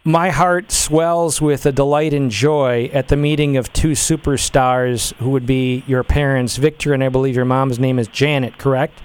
my 0.04 0.30
heart 0.30 0.72
swells 0.72 1.42
with 1.42 1.66
a 1.66 1.72
delight 1.72 2.14
and 2.14 2.32
joy 2.32 2.90
at 2.94 3.10
the 3.10 3.18
meeting 3.18 3.58
of 3.58 3.72
two 3.74 3.92
superstars 3.92 5.14
who 5.16 5.30
would 5.32 5.46
be 5.46 5.84
your 5.88 6.04
parents, 6.04 6.56
Victor, 6.58 6.94
and 6.94 7.04
I 7.04 7.10
believe 7.10 7.36
your 7.36 7.46
mom's 7.46 7.78
name 7.80 8.00
is 8.00 8.08
Janet, 8.08 8.58
correct? 8.58 9.02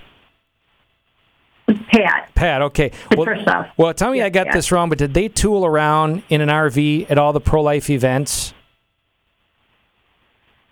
Pat. 1.66 2.30
Pat, 2.34 2.62
okay. 2.62 2.92
Well, 3.16 3.70
well 3.76 3.94
tell 3.94 4.10
me 4.10 4.22
I 4.22 4.30
got 4.30 4.46
yes. 4.46 4.54
this 4.54 4.72
wrong, 4.72 4.88
but 4.88 4.98
did 4.98 5.14
they 5.14 5.28
tool 5.28 5.64
around 5.64 6.22
in 6.28 6.40
an 6.40 6.48
RV 6.48 7.10
at 7.10 7.18
all 7.18 7.32
the 7.32 7.40
pro 7.40 7.62
life 7.62 7.88
events? 7.90 8.52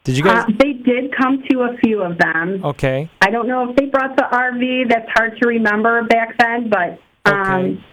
Did 0.04 0.16
you 0.16 0.24
guys? 0.24 0.44
Uh, 0.44 0.52
they 0.58 0.72
did 0.72 1.14
come 1.16 1.42
to 1.50 1.60
a 1.60 1.76
few 1.84 2.02
of 2.02 2.18
them. 2.18 2.64
okay. 2.64 3.10
I 3.20 3.30
don't 3.30 3.46
know 3.46 3.68
if 3.68 3.76
they 3.76 3.86
brought 3.86 4.16
the 4.16 4.22
RV. 4.22 4.88
That's 4.88 5.08
hard 5.14 5.38
to 5.38 5.46
remember 5.46 6.02
back 6.04 6.36
then, 6.38 6.70
but 6.70 6.98
um, 7.30 7.34
Okay. 7.34 7.84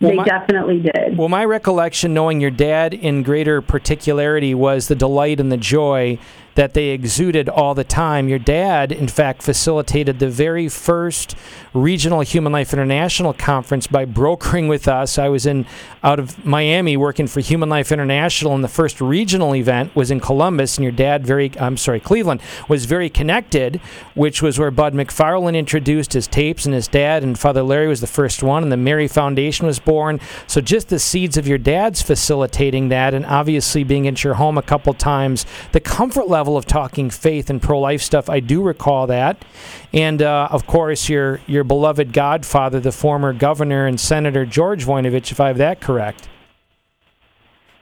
Well, 0.00 0.10
they 0.10 0.16
my- 0.16 0.24
definitely 0.24 0.80
did. 0.80 1.16
Well, 1.16 1.28
my 1.28 1.44
recollection, 1.44 2.14
knowing 2.14 2.40
your 2.40 2.50
dad 2.50 2.94
in 2.94 3.22
greater 3.22 3.60
particularity, 3.60 4.54
was 4.54 4.88
the 4.88 4.94
delight 4.94 5.40
and 5.40 5.52
the 5.52 5.56
joy 5.56 6.18
that 6.54 6.74
they 6.74 6.88
exuded 6.88 7.48
all 7.48 7.74
the 7.74 7.84
time. 7.84 8.28
Your 8.28 8.38
dad, 8.38 8.92
in 8.92 9.08
fact, 9.08 9.42
facilitated 9.42 10.18
the 10.18 10.28
very 10.28 10.68
first 10.68 11.36
regional 11.72 12.20
Human 12.20 12.52
Life 12.52 12.72
International 12.72 13.32
conference 13.32 13.86
by 13.86 14.04
brokering 14.04 14.66
with 14.66 14.88
us. 14.88 15.18
I 15.18 15.28
was 15.28 15.46
in 15.46 15.66
out 16.02 16.18
of 16.18 16.44
Miami 16.44 16.96
working 16.96 17.26
for 17.26 17.40
Human 17.40 17.68
Life 17.68 17.92
International, 17.92 18.54
and 18.54 18.64
the 18.64 18.68
first 18.68 19.00
regional 19.00 19.54
event 19.54 19.94
was 19.94 20.10
in 20.10 20.18
Columbus. 20.18 20.76
And 20.76 20.82
your 20.82 20.92
dad, 20.92 21.26
very 21.26 21.52
I'm 21.60 21.76
sorry, 21.76 22.00
Cleveland, 22.00 22.40
was 22.68 22.86
very 22.86 23.08
connected, 23.08 23.80
which 24.14 24.42
was 24.42 24.58
where 24.58 24.70
Bud 24.70 24.94
Macfarlane 24.94 25.54
introduced 25.54 26.14
his 26.14 26.26
tapes, 26.26 26.64
and 26.64 26.74
his 26.74 26.88
dad 26.88 27.22
and 27.22 27.38
Father 27.38 27.62
Larry 27.62 27.86
was 27.86 28.00
the 28.00 28.06
first 28.06 28.42
one, 28.42 28.62
and 28.62 28.72
the 28.72 28.76
Mary 28.76 29.06
Foundation 29.06 29.66
was 29.66 29.78
born. 29.78 30.18
So 30.46 30.60
just 30.60 30.88
the 30.88 30.98
seeds 30.98 31.36
of 31.36 31.46
your 31.46 31.58
dad's 31.58 32.02
facilitating 32.02 32.88
that, 32.88 33.14
and 33.14 33.24
obviously 33.26 33.84
being 33.84 34.08
at 34.08 34.24
your 34.24 34.34
home 34.34 34.58
a 34.58 34.62
couple 34.62 34.94
times, 34.94 35.46
the 35.72 35.80
comfort 35.80 36.28
level 36.28 36.39
of 36.56 36.66
talking 36.66 37.10
faith 37.10 37.50
and 37.50 37.60
pro-life 37.60 38.02
stuff, 38.02 38.28
I 38.30 38.40
do 38.40 38.62
recall 38.62 39.06
that, 39.08 39.44
and 39.92 40.22
uh, 40.22 40.48
of 40.50 40.66
course 40.66 41.08
your 41.08 41.40
your 41.46 41.64
beloved 41.64 42.12
godfather, 42.12 42.80
the 42.80 42.92
former 42.92 43.32
governor 43.32 43.86
and 43.86 43.98
senator 43.98 44.44
George 44.46 44.84
Voinovich, 44.84 45.30
if 45.32 45.40
I 45.40 45.48
have 45.48 45.58
that 45.58 45.80
correct. 45.80 46.28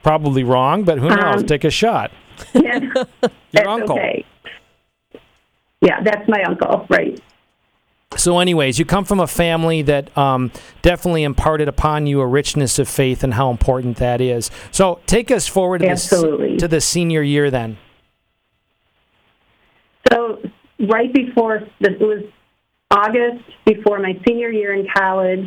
Probably 0.03 0.43
wrong, 0.43 0.83
but 0.83 0.97
who 0.97 1.09
knows? 1.09 1.41
Um, 1.41 1.45
Take 1.45 1.63
a 1.63 1.71
shot. 1.71 2.11
Yeah, 2.53 2.79
Your 3.51 3.67
uncle. 3.67 3.97
okay. 3.97 4.25
Yeah, 5.81 6.01
that's 6.01 6.27
my 6.29 6.41
uncle, 6.43 6.85
right? 6.89 7.19
So, 8.15 8.39
anyways, 8.39 8.79
you 8.79 8.85
come 8.85 9.05
from 9.05 9.19
a 9.19 9.27
family 9.27 9.81
that 9.83 10.17
um, 10.17 10.51
definitely 10.81 11.23
imparted 11.23 11.67
upon 11.67 12.07
you 12.07 12.21
a 12.21 12.27
richness 12.27 12.79
of 12.79 12.89
faith 12.89 13.23
and 13.23 13.33
how 13.33 13.51
important 13.51 13.97
that 13.97 14.19
is. 14.19 14.49
So, 14.71 14.99
take 15.05 15.29
us 15.31 15.47
forward 15.47 15.79
to, 15.79 15.85
the, 15.85 15.91
Absolutely. 15.91 16.57
to 16.57 16.67
the 16.67 16.81
senior 16.81 17.21
year 17.21 17.51
then. 17.51 17.77
So 20.11 20.41
right 20.89 21.13
before 21.13 21.61
the, 21.79 21.91
it 21.91 22.01
was 22.01 22.23
August 22.91 23.43
before 23.65 23.99
my 23.99 24.13
senior 24.27 24.49
year 24.49 24.73
in 24.73 24.87
college, 24.95 25.45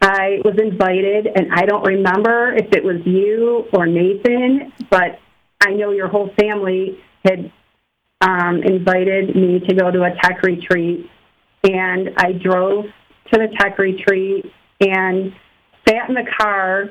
I 0.00 0.38
was 0.44 0.54
invited, 0.58 1.26
and 1.26 1.52
I 1.52 1.64
don't 1.64 1.84
remember 1.84 2.54
if 2.54 2.72
it 2.72 2.82
was 2.82 2.96
you 3.04 3.66
or 3.72 3.86
Nathan, 3.86 4.72
but 4.90 5.20
I 5.60 5.72
know 5.74 5.92
your 5.92 6.08
whole 6.08 6.30
family 6.38 6.98
had 7.24 7.52
um, 8.20 8.62
invited 8.64 9.34
me 9.34 9.60
to 9.68 9.74
go 9.74 9.90
to 9.90 10.02
a 10.02 10.14
tech 10.22 10.42
retreat 10.42 11.08
and 11.64 12.10
I 12.16 12.32
drove 12.32 12.84
to 13.32 13.38
the 13.38 13.48
tech 13.58 13.78
retreat 13.78 14.44
and 14.80 15.32
sat 15.88 16.08
in 16.08 16.14
the 16.14 16.26
car 16.38 16.90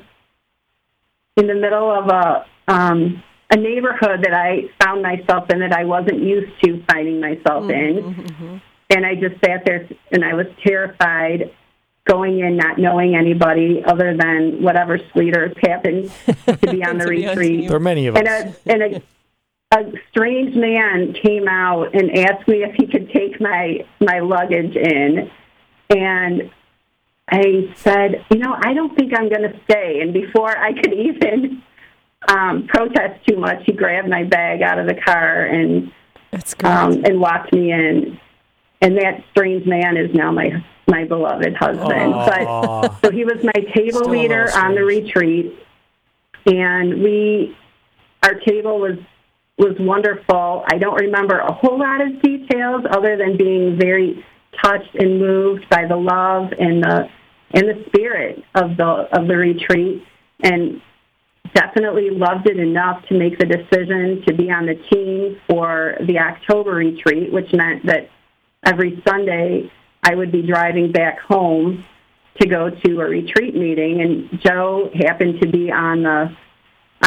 in 1.36 1.46
the 1.46 1.54
middle 1.54 1.90
of 1.90 2.08
a 2.08 2.46
um, 2.68 3.22
a 3.52 3.56
neighborhood 3.56 4.24
that 4.24 4.32
I 4.32 4.70
found 4.82 5.02
myself 5.02 5.50
in 5.50 5.60
that 5.60 5.72
I 5.72 5.84
wasn't 5.84 6.22
used 6.22 6.52
to 6.64 6.82
finding 6.90 7.20
myself 7.20 7.64
mm-hmm, 7.64 7.70
in. 7.70 8.14
Mm-hmm. 8.14 8.56
And 8.90 9.06
I 9.06 9.14
just 9.14 9.34
sat 9.44 9.64
there 9.66 9.88
and 10.10 10.24
I 10.24 10.34
was 10.34 10.46
terrified 10.66 11.54
going 12.08 12.40
in 12.40 12.56
not 12.56 12.78
knowing 12.78 13.14
anybody 13.14 13.82
other 13.86 14.16
than 14.16 14.62
whatever 14.62 14.98
Schlueters 14.98 15.54
happened 15.66 16.10
to 16.46 16.66
be 16.66 16.82
on 16.82 16.98
the 16.98 17.04
To 17.04 17.10
be 17.10 17.26
on 17.26 17.36
retreat. 17.36 17.68
There 17.68 17.76
are 17.76 17.80
many 17.80 18.06
of 18.06 18.16
us. 18.16 18.20
And 18.20 18.28
a 18.28 18.54
and 18.66 18.94
a 18.96 19.02
a 19.74 19.92
strange 20.10 20.54
man 20.54 21.14
came 21.14 21.48
out 21.48 21.94
and 21.94 22.10
asked 22.18 22.46
me 22.46 22.62
if 22.62 22.74
he 22.74 22.86
could 22.86 23.10
take 23.10 23.40
my 23.40 23.86
my 24.00 24.18
luggage 24.18 24.76
in 24.76 25.30
and 25.90 26.50
I 27.28 27.72
said, 27.76 28.26
you 28.30 28.38
know, 28.38 28.54
I 28.58 28.74
don't 28.74 28.94
think 28.96 29.12
I'm 29.16 29.28
going 29.28 29.42
to 29.42 29.58
stay. 29.64 30.00
And 30.02 30.12
before 30.12 30.50
I 30.50 30.72
could 30.74 30.92
even 30.92 31.62
um, 32.28 32.66
protest 32.68 33.24
too 33.26 33.36
much, 33.36 33.62
he 33.64 33.72
grabbed 33.72 34.08
my 34.08 34.24
bag 34.24 34.62
out 34.62 34.78
of 34.78 34.86
the 34.86 34.94
car 34.94 35.44
and 35.44 35.92
That's 36.30 36.54
great. 36.54 36.70
um, 36.70 37.04
and 37.04 37.20
walked 37.20 37.52
me 37.52 37.72
in. 37.72 38.18
And 38.80 38.96
that 38.98 39.22
strange 39.30 39.64
man 39.66 39.96
is 39.96 40.12
now 40.12 40.32
my 40.32 40.50
my 40.88 41.04
beloved 41.04 41.54
husband. 41.54 42.14
Aw. 42.14 42.80
But 42.82 43.00
so 43.00 43.10
he 43.12 43.24
was 43.24 43.42
my 43.44 43.60
table 43.74 44.00
Still 44.00 44.10
leader 44.10 44.50
on 44.56 44.74
the 44.74 44.84
retreat, 44.84 45.54
and 46.46 47.02
we 47.02 47.56
our 48.24 48.34
table 48.34 48.80
was 48.80 48.98
was 49.58 49.76
wonderful. 49.78 50.64
I 50.66 50.78
don't 50.78 51.00
remember 51.00 51.38
a 51.38 51.52
whole 51.52 51.78
lot 51.78 52.00
of 52.00 52.20
details 52.22 52.84
other 52.90 53.16
than 53.16 53.36
being 53.36 53.78
very 53.78 54.24
touched 54.62 54.94
and 54.96 55.20
moved 55.20 55.68
by 55.68 55.86
the 55.86 55.96
love 55.96 56.52
and 56.58 56.82
the 56.82 57.08
and 57.52 57.68
the 57.68 57.84
spirit 57.86 58.42
of 58.54 58.76
the 58.76 59.08
of 59.12 59.28
the 59.28 59.36
retreat 59.36 60.02
and 60.42 60.80
definitely 61.54 62.10
loved 62.10 62.48
it 62.48 62.58
enough 62.58 63.06
to 63.08 63.18
make 63.18 63.38
the 63.38 63.46
decision 63.46 64.22
to 64.26 64.34
be 64.34 64.50
on 64.50 64.66
the 64.66 64.74
team 64.90 65.38
for 65.48 65.96
the 66.06 66.18
October 66.18 66.72
retreat, 66.72 67.32
which 67.32 67.52
meant 67.52 67.86
that 67.86 68.08
every 68.64 69.02
Sunday 69.06 69.70
I 70.02 70.14
would 70.14 70.32
be 70.32 70.42
driving 70.42 70.92
back 70.92 71.20
home 71.20 71.84
to 72.40 72.48
go 72.48 72.70
to 72.70 73.00
a 73.00 73.04
retreat 73.04 73.54
meeting. 73.54 74.00
And 74.00 74.40
Joe 74.42 74.90
happened 74.94 75.40
to 75.40 75.48
be 75.48 75.70
on 75.70 76.02
the 76.02 76.36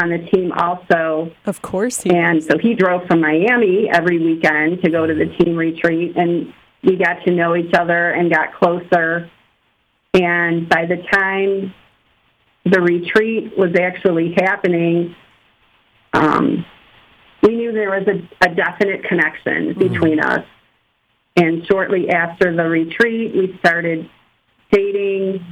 on 0.01 0.09
the 0.09 0.17
team 0.29 0.51
also. 0.51 1.31
Of 1.45 1.61
course 1.61 2.01
he 2.01 2.13
and 2.13 2.43
so 2.43 2.57
he 2.57 2.73
drove 2.73 3.07
from 3.07 3.21
Miami 3.21 3.89
every 3.89 4.19
weekend 4.19 4.81
to 4.83 4.91
go 4.91 5.05
to 5.05 5.13
the 5.13 5.27
team 5.37 5.55
retreat, 5.55 6.17
and 6.17 6.53
we 6.83 6.97
got 6.97 7.23
to 7.25 7.31
know 7.31 7.55
each 7.55 7.73
other 7.73 8.11
and 8.11 8.29
got 8.29 8.53
closer. 8.53 9.29
And 10.13 10.67
by 10.69 10.85
the 10.85 10.97
time 11.11 11.73
the 12.65 12.81
retreat 12.81 13.57
was 13.57 13.75
actually 13.79 14.33
happening, 14.37 15.15
um, 16.13 16.65
we 17.43 17.55
knew 17.55 17.71
there 17.71 17.91
was 17.91 18.07
a, 18.07 18.45
a 18.49 18.55
definite 18.55 19.03
connection 19.03 19.73
between 19.77 20.19
us. 20.19 20.45
And 21.35 21.65
shortly 21.67 22.09
after 22.09 22.55
the 22.55 22.63
retreat, 22.63 23.35
we 23.35 23.55
started 23.59 24.09
dating, 24.71 25.43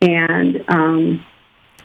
and 0.00 0.64
um, 0.68 1.24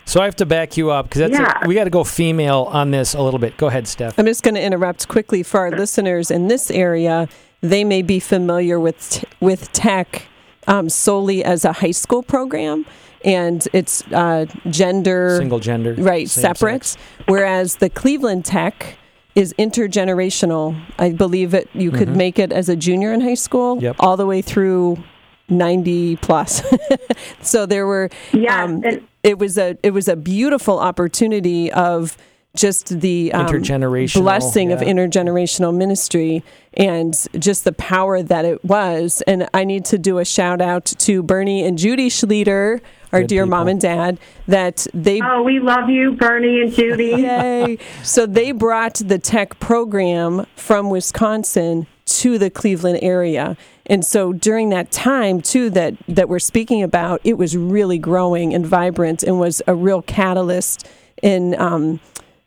So 0.05 0.21
I 0.21 0.25
have 0.25 0.37
to 0.37 0.45
back 0.45 0.77
you 0.77 0.89
up 0.89 1.09
because 1.09 1.29
that's 1.29 1.39
Yeah. 1.39 1.67
we 1.67 1.75
got 1.75 1.83
to 1.83 1.89
go 1.89 2.03
female 2.03 2.63
on 2.71 2.91
this 2.91 3.13
a 3.13 3.21
little 3.21 3.39
bit. 3.39 3.57
Go 3.57 3.67
ahead, 3.67 3.87
Steph. 3.87 4.17
I'm 4.17 4.25
just 4.25 4.41
going 4.43 4.55
to 4.55 4.63
interrupt 4.63 5.07
quickly 5.09 5.43
for 5.43 5.59
our 5.59 5.71
listeners 5.71 6.31
in 6.31 6.47
this 6.47 6.71
area. 6.71 7.27
They 7.61 7.83
may 7.83 8.01
be 8.01 8.19
familiar 8.19 8.79
with 8.79 9.09
t- 9.09 9.27
with 9.41 9.71
TEC 9.73 10.23
um, 10.67 10.87
solely 10.89 11.43
as 11.43 11.65
a 11.65 11.73
high 11.73 11.91
school 11.91 12.23
program, 12.23 12.85
and 13.23 13.67
it's 13.73 14.03
uh, 14.11 14.45
gender 14.69 15.37
Single 15.37 15.59
gender, 15.59 15.93
right 15.95 16.29
separate. 16.29 16.83
sex. 16.85 16.97
Whereas 17.27 17.75
the 17.77 17.89
Cleveland 17.89 18.45
TEC 18.45 18.97
is 19.35 19.53
intergenerational. 19.59 20.79
I 20.97 21.11
believe 21.11 21.53
it. 21.53 21.69
You 21.73 21.91
could 21.91 22.15
make 22.15 22.39
it 22.39 22.51
as 22.51 22.69
a 22.69 22.75
junior 22.75 23.11
in 23.13 23.21
high 23.21 23.33
school, 23.35 23.81
Yep. 23.81 23.95
all 23.99 24.17
the 24.17 24.25
way 24.25 24.41
through. 24.41 24.97
90 25.47 26.15
plus 26.15 26.63
so 27.41 27.67
there 27.67 27.85
were 27.85 28.09
Yeah, 28.33 28.63
um, 28.63 28.81
and- 28.83 29.07
it 29.21 29.37
was 29.37 29.59
a 29.59 29.77
it 29.83 29.91
was 29.91 30.07
a 30.07 30.15
beautiful 30.15 30.79
opportunity 30.79 31.71
of 31.71 32.17
just 32.55 32.99
the 32.99 33.31
um, 33.31 33.45
Intergenerational, 33.45 34.21
blessing 34.21 34.71
of 34.71 34.79
intergenerational 34.79 35.75
ministry 35.75 36.43
and 36.73 37.13
just 37.37 37.63
the 37.63 37.73
power 37.73 38.23
that 38.23 38.43
it 38.45 38.63
was. 38.65 39.21
And 39.27 39.47
I 39.53 39.65
need 39.65 39.85
to 39.85 39.99
do 39.99 40.17
a 40.17 40.25
shout 40.25 40.61
out 40.61 40.85
to 40.85 41.21
Bernie 41.21 41.63
and 41.63 41.77
Judy 41.77 42.09
Schlueter, 42.09 42.81
our 43.15 43.21
Good 43.21 43.27
dear 43.27 43.45
mom 43.45 43.69
and 43.69 43.79
dad, 43.79 44.19
that 44.47 44.85
they 44.93 45.21
oh, 45.21 45.41
we 45.41 45.59
love 45.59 45.89
you, 45.89 46.13
Bernie 46.13 46.61
and 46.61 46.73
Judy. 46.73 47.05
Yay. 47.21 47.77
So 48.03 48.25
they 48.25 48.51
brought 48.51 48.95
the 48.95 49.17
TEC 49.17 49.57
program 49.59 50.45
from 50.55 50.89
Wisconsin 50.89 51.87
to 52.05 52.37
the 52.37 52.49
Cleveland 52.49 52.99
area. 53.01 53.55
And 53.85 54.05
so 54.05 54.33
during 54.33 54.69
that 54.69 54.91
time 54.91 55.41
too 55.41 55.69
that 55.71 55.95
that 56.07 56.27
we're 56.27 56.39
speaking 56.39 56.83
about, 56.83 57.21
it 57.23 57.37
was 57.37 57.55
really 57.55 57.97
growing 57.97 58.53
and 58.53 58.65
vibrant 58.65 59.23
and 59.23 59.39
was 59.39 59.61
a 59.65 59.73
real 59.73 60.01
catalyst 60.01 60.87
in 61.21 61.59
um, 61.59 62.01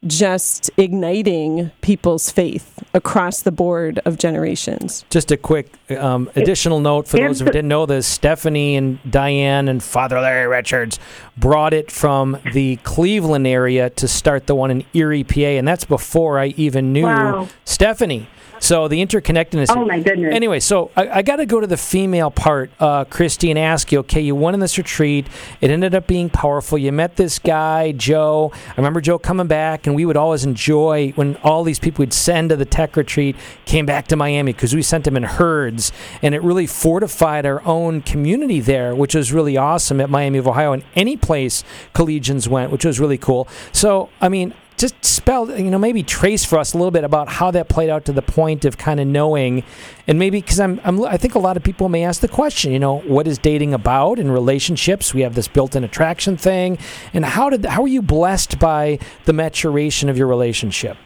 just 0.07 0.71
igniting 0.77 1.71
people's 1.81 2.31
faith 2.31 2.83
across 2.95 3.43
the 3.43 3.51
board 3.53 3.99
of 4.05 4.17
generations. 4.17 5.05
Just 5.11 5.31
a 5.31 5.37
quick 5.37 5.73
um, 5.99 6.31
additional 6.37 6.81
note 6.81 7.09
for 7.09 7.17
those 7.19 7.41
who 7.41 7.47
Absol- 7.47 7.53
didn't 7.53 7.69
know 7.69 7.87
this: 7.87 8.07
Stephanie 8.07 8.77
and 8.77 8.99
Diane 9.11 9.69
and 9.69 9.83
Father 9.83 10.21
Larry 10.21 10.47
Richards 10.47 10.99
brought 11.37 11.75
it 11.75 11.91
from 11.91 12.39
the 12.53 12.77
Cleveland 12.85 13.47
area 13.47 13.91
to 13.91 14.07
start 14.09 14.47
the 14.47 14.55
one 14.55 14.71
in 14.71 14.85
Erie, 14.95 15.25
PA, 15.25 15.41
and 15.41 15.67
that's 15.67 15.85
before 15.85 16.39
I 16.39 16.49
even 16.57 16.93
knew 16.93 17.03
Wow. 17.05 17.49
Stephanie. 17.65 18.29
So 18.61 18.89
the 18.89 19.05
interconnectedness. 19.05 19.67
Oh, 19.71 19.85
my 19.85 20.01
goodness. 20.01 20.35
Anyway, 20.35 20.61
so 20.61 20.91
I, 20.97 21.09
I 21.09 21.23
got 21.23 21.37
to 21.37 21.47
go 21.47 21.61
to 21.61 21.67
the 21.67 21.77
female 21.77 22.31
part, 22.31 22.71
uh, 22.81 23.05
Christy, 23.05 23.51
and 23.51 23.59
ask 23.59 23.93
you. 23.93 24.01
Okay, 24.01 24.21
you 24.21 24.35
went 24.35 24.55
in 24.55 24.61
this 24.61 24.79
retreat. 24.79 25.27
It 25.61 25.71
ended 25.71 25.95
up 25.95 26.07
being 26.07 26.31
powerful. 26.31 26.79
You 26.79 26.93
met 26.93 27.17
this 27.17 27.39
guy, 27.39 27.93
Joe. 27.93 28.53
I 28.55 28.75
remember 28.77 29.01
Joe 29.01 29.19
coming 29.19 29.47
back, 29.47 29.87
and 29.87 29.95
we 29.95 30.05
would 30.05 30.17
always 30.17 30.45
enjoy 30.45 31.13
when 31.15 31.37
all 31.37 31.65
these 31.65 31.79
people 31.79 32.03
we'd 32.03 32.13
send 32.13 32.51
to 32.51 32.57
the 32.57 32.65
TEC 32.65 32.97
retreat 32.97 33.37
came 33.65 33.87
back 33.87 34.09
to 34.09 34.17
Miami 34.17 34.53
because 34.53 34.75
we 34.75 34.83
sent 34.83 35.05
them 35.05 35.17
in 35.17 35.23
herds, 35.23 35.93
and 36.23 36.35
it 36.35 36.43
really 36.43 36.67
fortified 36.67 37.47
our 37.47 37.65
own 37.65 38.03
community 38.03 38.61
there, 38.61 38.95
which 38.95 39.15
was 39.15 39.33
really 39.33 39.57
awesome 39.57 40.01
at 40.01 40.11
Miami 40.11 40.39
of 40.39 40.47
Ohio 40.47 40.73
and 40.73 40.85
any 40.95 41.17
place 41.17 41.65
collegians 41.95 42.49
went, 42.49 42.71
which 42.71 42.85
was 42.85 43.01
really 43.01 43.19
cool. 43.19 43.49
So, 43.73 44.09
I 44.21 44.29
mean 44.29 44.55
just 44.79 45.05
spell 45.05 45.51
you 45.59 45.71
know 45.71 45.79
maybe 45.79 46.03
trace 46.03 46.45
for 46.45 46.59
us 46.59 46.73
a 46.73 46.79
little 46.79 46.91
bit 46.91 47.05
about 47.05 47.29
how 47.29 47.51
that 47.51 47.69
played 47.69 47.91
out 47.91 48.05
to 48.07 48.13
the 48.13 48.23
point 48.23 48.65
of 48.65 48.79
kind 48.79 49.01
of 49.01 49.07
knowing. 49.07 49.65
And 50.07 50.19
maybe 50.19 50.41
because 50.41 50.61
I'm, 50.61 50.81
I'm 50.85 51.05
i 51.05 51.17
think 51.17 51.35
a 51.35 51.39
lot 51.39 51.57
of 51.57 51.63
people 51.63 51.89
may 51.89 52.05
ask 52.05 52.21
the 52.21 52.29
question 52.29 52.73
you 52.73 52.79
know 52.79 53.01
what 53.01 53.27
is 53.27 53.39
dating 53.39 53.75
about 53.75 54.19
in 54.19 54.31
relationships? 54.31 55.13
We 55.13 55.23
have 55.23 55.35
this 55.35 55.49
built-in 55.49 55.85
attraction 55.85 56.37
thing. 56.37 56.79
And 57.13 57.25
how 57.25 57.51
did 57.51 57.65
how 57.67 57.83
were 57.83 57.89
you 57.89 58.03
blessed 58.03 58.59
by 58.59 58.99
the 59.25 59.33
maturation 59.33 60.09
of 60.09 60.17
your 60.17 60.29
relationship? 60.29 60.97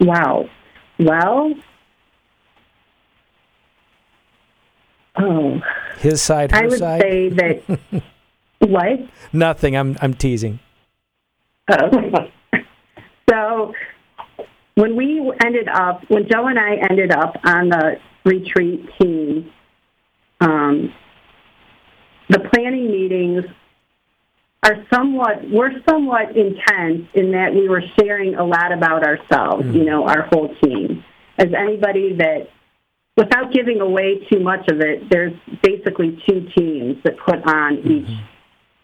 Wow. 0.00 0.48
Well, 0.98 1.54
oh, 5.16 5.60
his 5.98 6.22
side 6.22 6.50
her 6.50 6.56
I 6.56 6.66
would 6.66 6.78
side? 6.78 7.00
say 7.00 7.28
that 7.28 8.02
what? 8.66 8.98
nothing 9.32 9.76
i'm 9.76 9.96
i'm 10.00 10.14
teasing 10.14 10.58
Okay. 11.70 12.32
So 13.30 13.72
when 14.74 14.96
we 14.96 15.32
ended 15.44 15.68
up, 15.68 16.02
when 16.08 16.28
Joe 16.30 16.46
and 16.46 16.58
I 16.58 16.74
ended 16.90 17.12
up 17.12 17.34
on 17.44 17.70
the 17.70 17.96
retreat 18.24 18.84
team, 19.00 19.50
um, 20.40 20.92
the 22.28 22.40
planning 22.52 22.90
meetings 22.90 23.44
are 24.62 24.84
somewhat, 24.92 25.48
were 25.50 25.70
somewhat 25.88 26.36
intense 26.36 27.08
in 27.14 27.32
that 27.32 27.54
we 27.54 27.68
were 27.68 27.82
sharing 27.98 28.34
a 28.34 28.44
lot 28.44 28.72
about 28.72 29.02
ourselves, 29.02 29.64
you 29.74 29.84
know, 29.84 30.06
our 30.06 30.28
whole 30.30 30.54
team. 30.62 31.02
As 31.38 31.48
anybody 31.58 32.14
that, 32.18 32.48
without 33.16 33.52
giving 33.52 33.80
away 33.80 34.26
too 34.30 34.40
much 34.40 34.68
of 34.70 34.80
it, 34.80 35.08
there's 35.10 35.32
basically 35.62 36.22
two 36.28 36.46
teams 36.56 36.96
that 37.04 37.14
put 37.24 37.38
on 37.46 37.78
each 37.78 38.10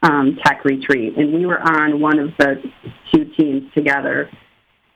um, 0.02 0.38
TEC 0.44 0.64
retreat, 0.64 1.16
and 1.16 1.32
we 1.32 1.46
were 1.46 1.60
on 1.60 2.00
one 2.00 2.18
of 2.18 2.30
the 2.38 2.62
two 3.12 3.24
teams 3.36 3.72
together. 3.74 4.30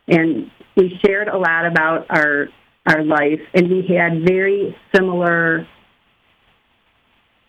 And 0.08 0.50
we 0.76 0.98
shared 1.04 1.28
a 1.28 1.36
lot 1.36 1.66
about 1.66 2.06
our 2.10 2.48
our 2.84 3.04
life, 3.04 3.40
and 3.54 3.70
we 3.70 3.86
had 3.96 4.24
very 4.26 4.76
similar, 4.92 5.68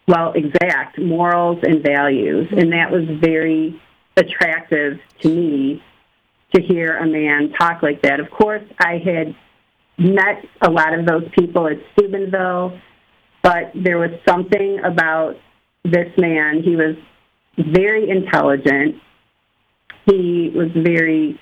well, 0.08 0.32
exact 0.36 1.00
morals 1.00 1.58
and 1.64 1.82
values, 1.84 2.48
and 2.52 2.72
that 2.72 2.92
was 2.92 3.04
very 3.20 3.82
attractive 4.16 5.00
to 5.22 5.28
me 5.28 5.82
to 6.54 6.62
hear 6.62 6.98
a 6.98 7.08
man 7.08 7.52
talk 7.60 7.82
like 7.82 8.04
that. 8.04 8.20
Of 8.20 8.30
course, 8.30 8.62
I 8.80 9.02
had 9.04 9.36
met 9.98 10.46
a 10.62 10.70
lot 10.70 10.98
of 10.98 11.08
those 11.08 11.24
people 11.38 11.68
at 11.68 11.78
Steubenville, 11.94 12.80
but 13.42 13.72
there 13.74 13.98
was 13.98 14.12
something 14.28 14.80
about 14.84 15.36
this 15.84 16.12
man. 16.18 16.62
He 16.64 16.76
was 16.76 16.96
very 17.58 18.10
intelligent. 18.10 18.96
He 20.06 20.52
was 20.54 20.70
very 20.74 21.40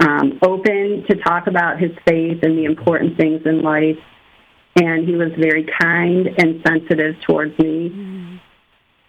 um, 0.00 0.38
open 0.42 1.04
to 1.08 1.16
talk 1.16 1.46
about 1.46 1.80
his 1.80 1.92
faith 2.06 2.42
and 2.42 2.56
the 2.56 2.64
important 2.64 3.16
things 3.16 3.42
in 3.44 3.62
life. 3.62 3.98
And 4.76 5.08
he 5.08 5.14
was 5.14 5.32
very 5.38 5.66
kind 5.80 6.28
and 6.38 6.62
sensitive 6.66 7.16
towards 7.26 7.58
me. 7.58 8.40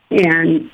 And 0.09 0.71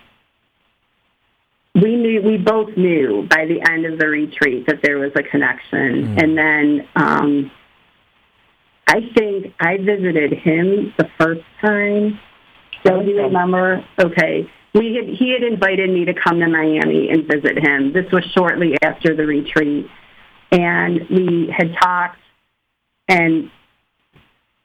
we 1.76 1.95
knew, 1.95 2.21
we 2.21 2.38
both 2.38 2.78
knew 2.78 3.28
by 3.28 3.45
the 3.45 3.59
end 3.67 3.86
of 3.88 3.97
the 3.97 4.07
retreat 4.07 4.67
that 4.67 4.82
there 4.84 4.99
was 4.99 5.11
a 5.15 5.24
connection. 5.24 6.19
And 6.19 6.38
then 6.38 6.88
um, 6.95 7.51
I 8.88 8.99
think 9.17 9.53
I 9.59 9.78
visited 9.78 10.34
him 10.34 10.93
the 10.99 11.09
first 11.19 11.41
time. 11.59 12.19
So 12.86 13.01
do 13.01 13.09
you 13.09 13.24
remember? 13.24 13.84
Okay. 13.99 14.47
We 14.74 14.95
had, 14.95 15.15
he 15.15 15.32
had 15.32 15.43
invited 15.43 15.89
me 15.89 16.05
to 16.05 16.13
come 16.13 16.39
to 16.39 16.47
Miami 16.47 17.09
and 17.09 17.28
visit 17.28 17.57
him. 17.59 17.93
This 17.93 18.11
was 18.11 18.24
shortly 18.36 18.76
after 18.82 19.15
the 19.15 19.26
retreat 19.26 19.88
and 20.53 21.01
we 21.09 21.53
had 21.55 21.74
talked 21.82 22.19
and 23.07 23.49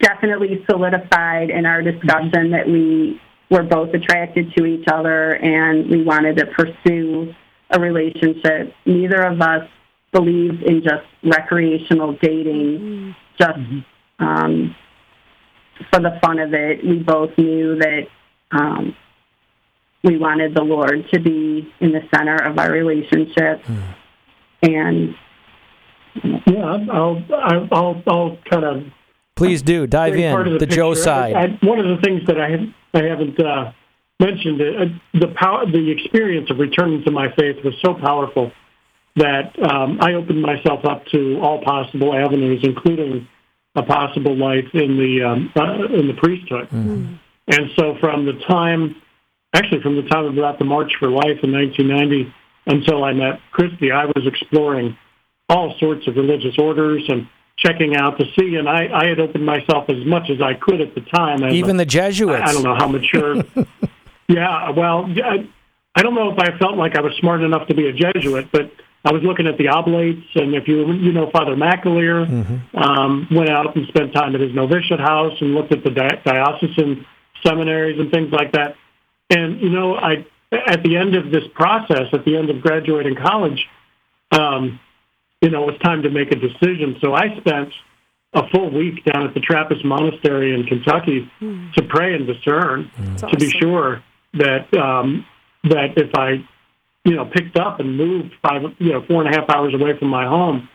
definitely 0.01 0.63
solidified 0.69 1.49
in 1.49 1.65
our 1.65 1.81
discussion 1.81 2.51
that 2.51 2.67
we 2.67 3.19
were 3.49 3.63
both 3.63 3.93
attracted 3.93 4.53
to 4.55 4.65
each 4.65 4.87
other 4.87 5.35
and 5.35 5.89
we 5.89 6.03
wanted 6.03 6.37
to 6.37 6.45
pursue 6.45 7.33
a 7.71 7.79
relationship. 7.79 8.73
Neither 8.85 9.21
of 9.23 9.41
us 9.41 9.67
believed 10.11 10.63
in 10.63 10.83
just 10.83 11.05
recreational 11.23 12.15
dating, 12.21 13.15
just 13.37 13.59
um, 14.19 14.75
for 15.91 15.99
the 15.99 16.19
fun 16.21 16.39
of 16.39 16.53
it. 16.53 16.83
We 16.85 16.99
both 16.99 17.35
knew 17.37 17.77
that 17.77 18.07
um, 18.51 18.95
we 20.03 20.17
wanted 20.17 20.53
the 20.55 20.63
Lord 20.63 21.05
to 21.13 21.19
be 21.19 21.73
in 21.79 21.91
the 21.91 22.01
center 22.15 22.35
of 22.35 22.57
our 22.57 22.71
relationship. 22.71 23.63
And 24.61 25.15
Yeah, 26.23 26.85
I'll 26.91 27.23
I'll 27.31 27.67
I'll, 27.71 28.03
I'll 28.07 28.37
kind 28.49 28.63
of 28.65 28.83
Please 29.35 29.61
do 29.61 29.87
dive 29.87 30.13
bring 30.13 30.31
part 30.31 30.47
in 30.47 30.53
of 30.55 30.59
the, 30.59 30.65
Joe 30.65 30.93
side. 30.93 31.33
I, 31.33 31.43
I, 31.43 31.59
one 31.65 31.79
of 31.79 31.85
the 31.87 32.01
things 32.03 32.27
that 32.27 32.39
I 32.41 32.49
have, 32.49 32.59
I 32.93 33.03
haven't 33.07 33.39
uh, 33.39 33.71
mentioned 34.19 34.61
uh, 34.61 34.85
the 35.13 35.33
power, 35.33 35.65
the 35.65 35.91
experience 35.91 36.49
of 36.51 36.59
returning 36.59 37.03
to 37.05 37.11
my 37.11 37.31
faith 37.37 37.63
was 37.63 37.73
so 37.81 37.93
powerful 37.93 38.51
that 39.15 39.57
um, 39.63 39.99
I 40.01 40.13
opened 40.13 40.41
myself 40.41 40.83
up 40.83 41.05
to 41.13 41.39
all 41.41 41.63
possible 41.63 42.13
avenues, 42.13 42.59
including 42.63 43.29
a 43.75 43.83
possible 43.83 44.35
life 44.35 44.65
in 44.73 44.97
the 44.97 45.23
um, 45.23 45.53
uh, 45.55 45.85
in 45.85 46.07
the 46.07 46.15
priesthood. 46.15 46.67
And 46.71 47.71
so, 47.77 47.95
from 48.01 48.25
the 48.25 48.33
time, 48.47 48.95
actually, 49.53 49.81
from 49.81 49.95
the 49.95 50.03
time 50.03 50.25
of 50.25 50.37
about 50.37 50.59
the 50.59 50.65
March 50.65 50.91
for 50.99 51.09
Life 51.09 51.39
in 51.43 51.51
1990 51.51 52.33
until 52.67 53.03
I 53.03 53.13
met 53.13 53.39
Christy, 53.51 53.91
I 53.91 54.05
was 54.05 54.25
exploring 54.25 54.97
all 55.47 55.75
sorts 55.79 56.07
of 56.07 56.15
religious 56.15 56.57
orders 56.57 57.03
and 57.07 57.27
checking 57.57 57.95
out 57.95 58.19
to 58.19 58.25
see. 58.37 58.55
And 58.55 58.69
I, 58.69 58.87
I 58.93 59.05
had 59.07 59.19
opened 59.19 59.45
myself 59.45 59.89
as 59.89 60.05
much 60.05 60.29
as 60.29 60.41
I 60.41 60.53
could 60.53 60.81
at 60.81 60.95
the 60.95 61.01
time. 61.01 61.43
Even 61.45 61.77
the 61.77 61.85
Jesuits. 61.85 62.41
I, 62.41 62.49
I 62.49 62.53
don't 62.53 62.63
know 62.63 62.75
how 62.75 62.87
mature. 62.87 63.35
yeah, 64.27 64.69
well, 64.71 65.05
I, 65.23 65.49
I 65.95 66.01
don't 66.03 66.15
know 66.15 66.31
if 66.31 66.39
I 66.39 66.57
felt 66.57 66.77
like 66.77 66.95
I 66.95 67.01
was 67.01 67.13
smart 67.19 67.41
enough 67.41 67.67
to 67.67 67.73
be 67.73 67.87
a 67.87 67.93
Jesuit, 67.93 68.49
but 68.51 68.71
I 69.03 69.11
was 69.11 69.23
looking 69.23 69.47
at 69.47 69.57
the 69.57 69.69
oblates, 69.69 70.27
and 70.35 70.53
if 70.53 70.67
you 70.67 70.91
you 70.91 71.13
know 71.13 71.29
Father 71.31 71.55
McAleer, 71.55 72.27
um, 72.75 73.27
went 73.31 73.49
out 73.49 73.75
and 73.75 73.87
spent 73.87 74.13
time 74.13 74.35
at 74.35 74.41
his 74.41 74.53
novitiate 74.53 74.99
house 74.99 75.33
and 75.39 75.55
looked 75.55 75.71
at 75.71 75.83
the 75.83 75.89
di- 75.89 76.21
diocesan 76.25 77.05
seminaries 77.45 77.99
and 77.99 78.11
things 78.11 78.31
like 78.31 78.51
that. 78.51 78.75
And 79.29 79.61
you 79.61 79.69
know, 79.69 79.95
I 79.95 80.25
at 80.51 80.83
the 80.83 80.97
end 80.97 81.15
of 81.15 81.31
this 81.31 81.43
process, 81.53 82.07
at 82.13 82.25
the 82.25 82.35
end 82.35 82.49
of 82.49 82.61
graduating 82.61 83.15
college, 83.15 83.67
um, 84.31 84.79
you 85.41 85.49
know, 85.49 85.63
it 85.63 85.73
was 85.73 85.81
time 85.81 86.03
to 86.03 86.09
make 86.09 86.31
a 86.31 86.35
decision. 86.35 86.97
So 87.01 87.13
I 87.13 87.37
spent 87.39 87.73
a 88.33 88.47
full 88.49 88.69
week 88.71 89.03
down 89.05 89.27
at 89.27 89.33
the 89.33 89.39
Trappist 89.39 89.83
Monastery 89.83 90.53
in 90.53 90.65
Kentucky 90.65 91.31
to 91.75 91.83
pray 91.83 92.13
and 92.13 92.27
discern 92.27 92.91
to 93.17 93.37
be 93.37 93.49
sure 93.49 94.03
that 94.33 94.71
um, 94.77 95.25
that 95.63 95.97
if 95.97 96.13
I, 96.15 96.45
you 97.05 97.15
know, 97.15 97.25
picked 97.25 97.57
up 97.57 97.79
and 97.79 97.97
moved 97.97 98.33
five, 98.41 98.61
you 98.77 98.93
know, 98.93 99.03
four 99.07 99.23
and 99.23 99.33
a 99.33 99.39
half 99.39 99.49
hours 99.49 99.73
away 99.73 99.97
from 99.97 100.09
my 100.09 100.25
home 100.25 100.69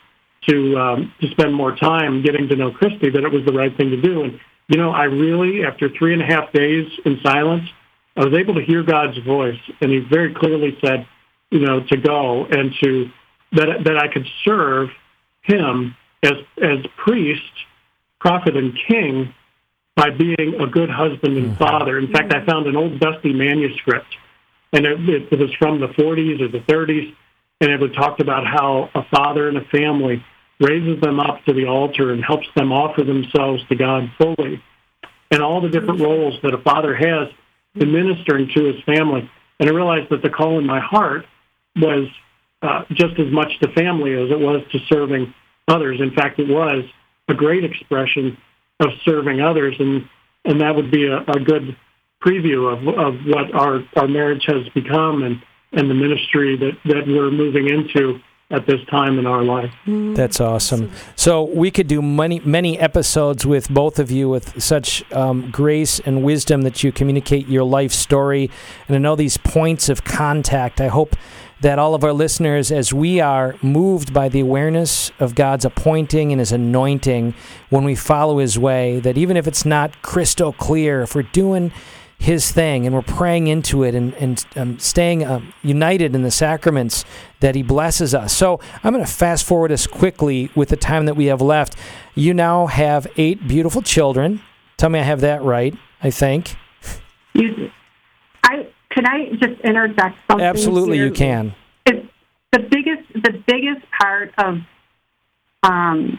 to 0.49 0.79
um, 0.79 1.15
to 1.21 1.29
spend 1.31 1.55
more 1.55 1.77
time 1.77 2.23
getting 2.23 2.49
to 2.49 2.57
know 2.57 2.71
Christy, 2.73 3.11
that 3.11 3.23
it 3.23 3.33
was 3.33 3.45
the 3.47 3.53
right 3.53 3.75
thing 3.77 3.91
to 3.91 4.01
do. 4.01 4.25
And 4.25 4.41
you 4.69 4.79
know, 4.79 4.91
I 4.91 5.05
really, 5.05 5.65
after 5.65 5.89
three 5.89 6.13
and 6.13 6.23
a 6.23 6.27
half 6.27 6.53
days 6.53 6.91
in 7.05 7.21
silence, 7.23 7.69
I 8.17 8.25
was 8.25 8.35
able 8.35 8.55
to 8.55 8.63
hear 8.63 8.83
God's 8.83 9.19
voice, 9.19 9.61
and 9.81 9.91
He 9.91 9.99
very 9.99 10.35
clearly 10.35 10.79
said, 10.81 11.07
you 11.51 11.61
know, 11.61 11.81
to 11.85 11.97
go 11.97 12.47
and 12.47 12.73
to 12.83 13.11
that 13.53 13.85
that 13.85 13.99
I 13.99 14.09
could 14.09 14.27
serve 14.45 14.91
Him 15.43 15.97
as 16.23 16.35
as 16.63 16.79
priest, 16.97 17.53
prophet, 18.21 18.57
and 18.57 18.79
king 18.89 19.35
by 19.97 20.11
being 20.11 20.61
a 20.61 20.67
good 20.67 20.91
husband 20.91 21.37
and 21.37 21.47
mm-hmm. 21.51 21.57
father. 21.57 21.99
In 21.99 22.11
fact, 22.13 22.33
I 22.33 22.39
mm-hmm. 22.39 22.51
found 22.51 22.67
an 22.67 22.77
old 22.77 22.99
dusty 22.99 23.33
manuscript, 23.33 24.17
and 24.73 24.87
it, 24.87 25.33
it 25.33 25.39
was 25.39 25.53
from 25.55 25.81
the 25.81 25.89
40s 25.89 26.41
or 26.41 26.49
the 26.49 26.61
30s, 26.61 27.15
and 27.61 27.71
it 27.71 27.81
would 27.81 27.95
talked 27.95 28.21
about 28.21 28.47
how 28.47 28.91
a 28.95 29.05
father 29.05 29.49
and 29.49 29.57
a 29.57 29.65
family 29.67 30.25
raises 30.61 31.01
them 31.01 31.21
up 31.21 31.45
to 31.45 31.53
the 31.53 31.67
altar 31.67 32.13
and 32.13 32.25
helps 32.25 32.47
them 32.55 32.73
offer 32.73 33.03
themselves 33.03 33.63
to 33.69 33.75
God 33.77 34.11
fully, 34.19 34.63
and 35.31 35.43
all 35.43 35.61
the 35.61 35.69
different 35.69 36.01
mm-hmm. 36.01 36.11
roles 36.11 36.41
that 36.43 36.55
a 36.55 36.59
father 36.59 36.95
has 36.95 37.29
in 37.75 37.93
ministering 37.93 38.49
to 38.55 38.65
his 38.65 38.83
family. 38.85 39.29
And 39.61 39.69
I 39.69 39.73
realized 39.73 40.11
that 40.11 40.23
the 40.23 40.31
call 40.31 40.59
in 40.59 40.67
my 40.67 40.81
heart 40.81 41.27
was 41.77 42.09
uh, 42.63 42.85
just 42.93 43.19
as 43.19 43.31
much 43.31 43.53
to 43.61 43.73
family 43.73 44.15
as 44.15 44.31
it 44.31 44.39
was 44.39 44.63
to 44.73 44.79
serving 44.89 45.35
others. 45.69 46.01
In 46.01 46.13
fact, 46.15 46.39
it 46.39 46.49
was 46.49 46.85
a 47.29 47.35
great 47.35 47.65
expression 47.65 48.37
of 48.81 48.89
serving 49.05 49.41
others, 49.41 49.75
and 49.79 50.09
and 50.45 50.61
that 50.61 50.75
would 50.75 50.91
be 50.91 51.07
a, 51.07 51.19
a 51.19 51.41
good 51.41 51.77
preview 52.25 52.73
of 52.73 52.89
of 52.99 53.21
what 53.27 53.55
our 53.55 53.81
our 53.97 54.09
marriage 54.09 54.45
has 54.47 54.69
become 54.75 55.23
and 55.23 55.43
and 55.73 55.91
the 55.91 55.95
ministry 55.95 56.57
that 56.57 56.73
that 56.85 57.07
we're 57.07 57.31
moving 57.31 57.69
into 57.69 58.21
at 58.51 58.67
this 58.67 58.85
time 58.91 59.19
in 59.19 59.27
our 59.27 59.43
life. 59.43 59.73
That's 59.87 60.41
awesome. 60.41 60.93
So 61.17 61.45
we 61.45 61.71
could 61.71 61.87
do 61.87 62.03
many 62.03 62.41
many 62.41 62.79
episodes 62.79 63.47
with 63.47 63.69
both 63.71 63.99
of 63.99 64.11
you 64.11 64.29
with 64.29 64.63
such 64.63 65.11
um, 65.13 65.51
grace 65.51 66.01
and 66.01 66.23
wisdom 66.23 66.63
that 66.63 66.83
you 66.85 66.93
communicate 66.93 67.49
your 67.49 67.65
life 67.65 67.93
story, 67.93 68.51
and 68.87 68.97
I 68.97 68.99
know 68.99 69.17
these 69.17 69.37
points 69.37 69.89
of 69.89 70.05
contact. 70.05 70.81
I 70.81 70.89
hope 70.89 71.17
that 71.61 71.79
all 71.79 71.95
of 71.95 72.05
our 72.05 72.13
listeners, 72.13 72.71
as 72.71 72.93
we 72.93 73.21
are 73.21 73.57
moved 73.63 74.13
by 74.13 74.29
the 74.29 74.41
awareness 74.41 75.11
of 75.19 75.35
God's 75.35 75.65
appointing 75.65 76.31
and 76.31 76.39
His 76.39 76.53
anointing, 76.53 77.35
when 77.71 77.85
we 77.85 77.95
follow 77.95 78.39
His 78.39 78.59
way, 78.59 79.01
that 79.01 79.17
even 79.17 79.37
if 79.37 79.47
it's 79.47 79.65
not 79.65 80.03
crystal 80.03 80.53
clear, 80.53 81.01
if 81.03 81.15
we're 81.15 81.23
doing 81.23 81.73
his 82.19 82.51
thing 82.51 82.87
and 82.87 82.95
we're 82.95 83.03
praying 83.03 83.47
into 83.49 83.83
it 83.83 83.95
and, 83.95 84.15
and 84.15 84.47
um, 84.57 84.79
staying 84.79 85.25
um, 85.25 85.53
united 85.63 86.15
in 86.15 86.23
the 86.23 86.31
sacraments 86.31 87.05
that 87.41 87.55
he 87.55 87.63
blesses 87.63 88.15
us. 88.15 88.35
So 88.35 88.61
I'm 88.83 88.93
going 88.93 89.05
to 89.05 89.11
fast 89.11 89.45
forward 89.45 89.71
us 89.73 89.87
quickly 89.87 90.51
with 90.55 90.71
the 90.71 90.77
time 90.77 91.07
that 91.07 91.17
we 91.17 91.27
have 91.27 91.43
left. 91.43 91.77
You 92.15 92.33
now 92.33 92.67
have 92.67 93.07
eight 93.17 93.47
beautiful 93.47 93.83
children. 93.83 94.41
Tell 94.77 94.89
me 94.89 95.01
I 95.01 95.03
have 95.03 95.21
that 95.21 95.43
right, 95.43 95.77
I 96.03 96.11
think. 96.11 96.57
you, 97.35 97.71
I 98.43 98.69
can 98.91 99.07
I 99.07 99.31
just 99.33 99.61
interject 99.63 100.17
something? 100.29 100.47
Absolutely, 100.47 100.99
here? 100.99 101.07
you 101.07 101.13
can. 101.13 101.55
It's 101.87 102.07
the 102.53 102.61
biggest 102.61 103.13
the 103.15 103.43
biggest 103.47 103.85
part 104.01 104.33
of 104.39 104.59
um, 105.63 106.19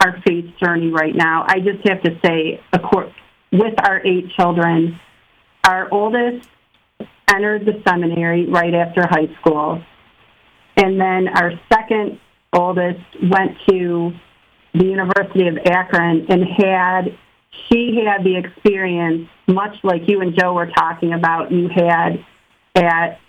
our 0.00 0.20
faith 0.26 0.52
journey 0.62 0.90
right 0.90 1.14
now. 1.14 1.44
I 1.46 1.60
just 1.60 1.86
have 1.88 2.02
to 2.02 2.18
say, 2.24 2.60
of 2.72 2.82
course, 2.82 3.12
with 3.54 3.74
our 3.86 4.04
eight 4.04 4.30
children, 4.36 4.98
our 5.64 5.88
oldest 5.92 6.48
entered 7.28 7.64
the 7.64 7.80
seminary 7.86 8.46
right 8.46 8.74
after 8.74 9.06
high 9.06 9.32
school, 9.40 9.80
and 10.76 11.00
then 11.00 11.28
our 11.28 11.52
second 11.72 12.18
oldest 12.52 13.00
went 13.22 13.56
to 13.68 14.12
the 14.74 14.84
University 14.84 15.46
of 15.46 15.56
Akron 15.66 16.26
and 16.28 16.42
had 16.44 17.16
she 17.68 18.02
had 18.04 18.24
the 18.24 18.36
experience 18.36 19.28
much 19.46 19.76
like 19.84 20.02
you 20.08 20.20
and 20.20 20.36
Joe 20.36 20.54
were 20.54 20.70
talking 20.70 21.12
about 21.12 21.52
you 21.52 21.68
had 21.68 22.24
at 22.74 23.20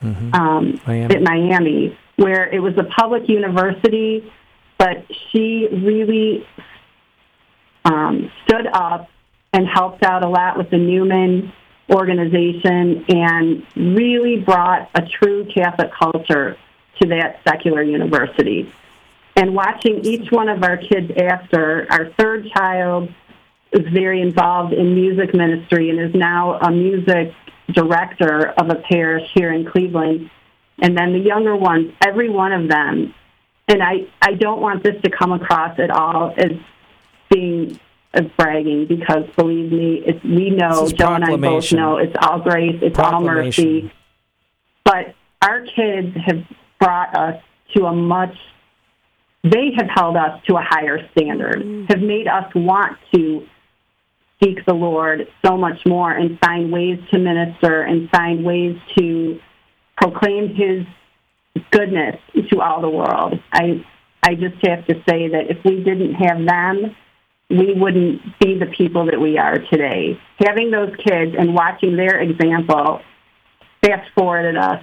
um, 0.00 0.80
Miami. 0.86 1.14
at 1.14 1.22
Miami, 1.22 1.98
where 2.16 2.48
it 2.48 2.58
was 2.58 2.72
a 2.78 2.84
public 2.84 3.28
university, 3.28 4.32
but 4.78 5.04
she 5.30 5.68
really 5.70 6.46
um, 7.84 8.32
stood 8.44 8.66
up 8.72 9.08
and 9.52 9.66
helped 9.66 10.02
out 10.02 10.24
a 10.24 10.28
lot 10.28 10.56
with 10.56 10.70
the 10.70 10.78
Newman 10.78 11.52
organization 11.90 13.04
and 13.08 13.66
really 13.76 14.40
brought 14.40 14.88
a 14.94 15.02
true 15.02 15.46
Catholic 15.54 15.90
culture 15.92 16.56
to 17.00 17.08
that 17.08 17.40
secular 17.46 17.82
university. 17.82 18.72
And 19.36 19.54
watching 19.54 20.04
each 20.04 20.30
one 20.30 20.48
of 20.48 20.62
our 20.62 20.76
kids 20.76 21.10
after, 21.16 21.86
our 21.90 22.12
third 22.18 22.48
child 22.54 23.08
is 23.72 23.86
very 23.92 24.20
involved 24.20 24.72
in 24.72 24.94
music 24.94 25.34
ministry 25.34 25.90
and 25.90 25.98
is 25.98 26.14
now 26.14 26.58
a 26.58 26.70
music 26.70 27.34
director 27.72 28.50
of 28.50 28.68
a 28.68 28.74
parish 28.74 29.28
here 29.34 29.52
in 29.52 29.64
Cleveland. 29.64 30.30
And 30.78 30.96
then 30.96 31.12
the 31.12 31.18
younger 31.18 31.56
ones, 31.56 31.92
every 32.04 32.28
one 32.28 32.52
of 32.52 32.68
them, 32.68 33.14
and 33.68 33.82
I, 33.82 34.08
I 34.20 34.34
don't 34.34 34.60
want 34.60 34.82
this 34.82 35.00
to 35.02 35.10
come 35.10 35.32
across 35.32 35.78
at 35.78 35.90
all 35.90 36.34
as 36.36 36.52
being 37.30 37.78
as 38.14 38.24
bragging 38.36 38.86
because 38.86 39.24
believe 39.36 39.72
me, 39.72 40.02
it's, 40.04 40.22
we 40.24 40.50
know, 40.50 40.88
Joe 40.90 41.14
and 41.14 41.24
I 41.24 41.36
both 41.36 41.72
know, 41.72 41.96
it's 41.96 42.14
all 42.20 42.40
grace, 42.40 42.78
it's 42.82 42.98
all 42.98 43.20
mercy. 43.20 43.92
But 44.84 45.14
our 45.40 45.62
kids 45.62 46.16
have 46.26 46.44
brought 46.78 47.16
us 47.16 47.42
to 47.74 47.84
a 47.86 47.92
much 47.94 48.36
they 49.44 49.72
have 49.76 49.88
held 49.92 50.16
us 50.16 50.40
to 50.46 50.56
a 50.56 50.62
higher 50.62 50.98
standard, 51.10 51.56
mm-hmm. 51.56 51.86
have 51.86 52.00
made 52.00 52.28
us 52.28 52.44
want 52.54 52.96
to 53.12 53.44
seek 54.42 54.64
the 54.66 54.74
Lord 54.74 55.26
so 55.44 55.56
much 55.56 55.84
more 55.86 56.12
and 56.12 56.38
find 56.38 56.72
ways 56.72 56.98
to 57.12 57.18
minister 57.18 57.82
and 57.82 58.08
find 58.10 58.44
ways 58.44 58.76
to 58.98 59.40
proclaim 59.96 60.54
his 60.54 60.86
goodness 61.70 62.16
to 62.50 62.60
all 62.60 62.80
the 62.80 62.88
world. 62.88 63.34
I 63.52 63.84
I 64.22 64.34
just 64.34 64.64
have 64.66 64.86
to 64.86 64.94
say 65.08 65.28
that 65.28 65.50
if 65.50 65.58
we 65.64 65.82
didn't 65.82 66.14
have 66.14 66.46
them, 66.46 66.96
we 67.52 67.74
wouldn't 67.74 68.22
be 68.40 68.58
the 68.58 68.66
people 68.66 69.06
that 69.06 69.20
we 69.20 69.38
are 69.38 69.58
today. 69.58 70.18
Having 70.38 70.70
those 70.70 70.94
kids 70.96 71.34
and 71.38 71.54
watching 71.54 71.96
their 71.96 72.20
example 72.20 73.02
fast 73.84 74.10
forwarded 74.14 74.56
us 74.56 74.82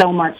so 0.00 0.12
much 0.12 0.36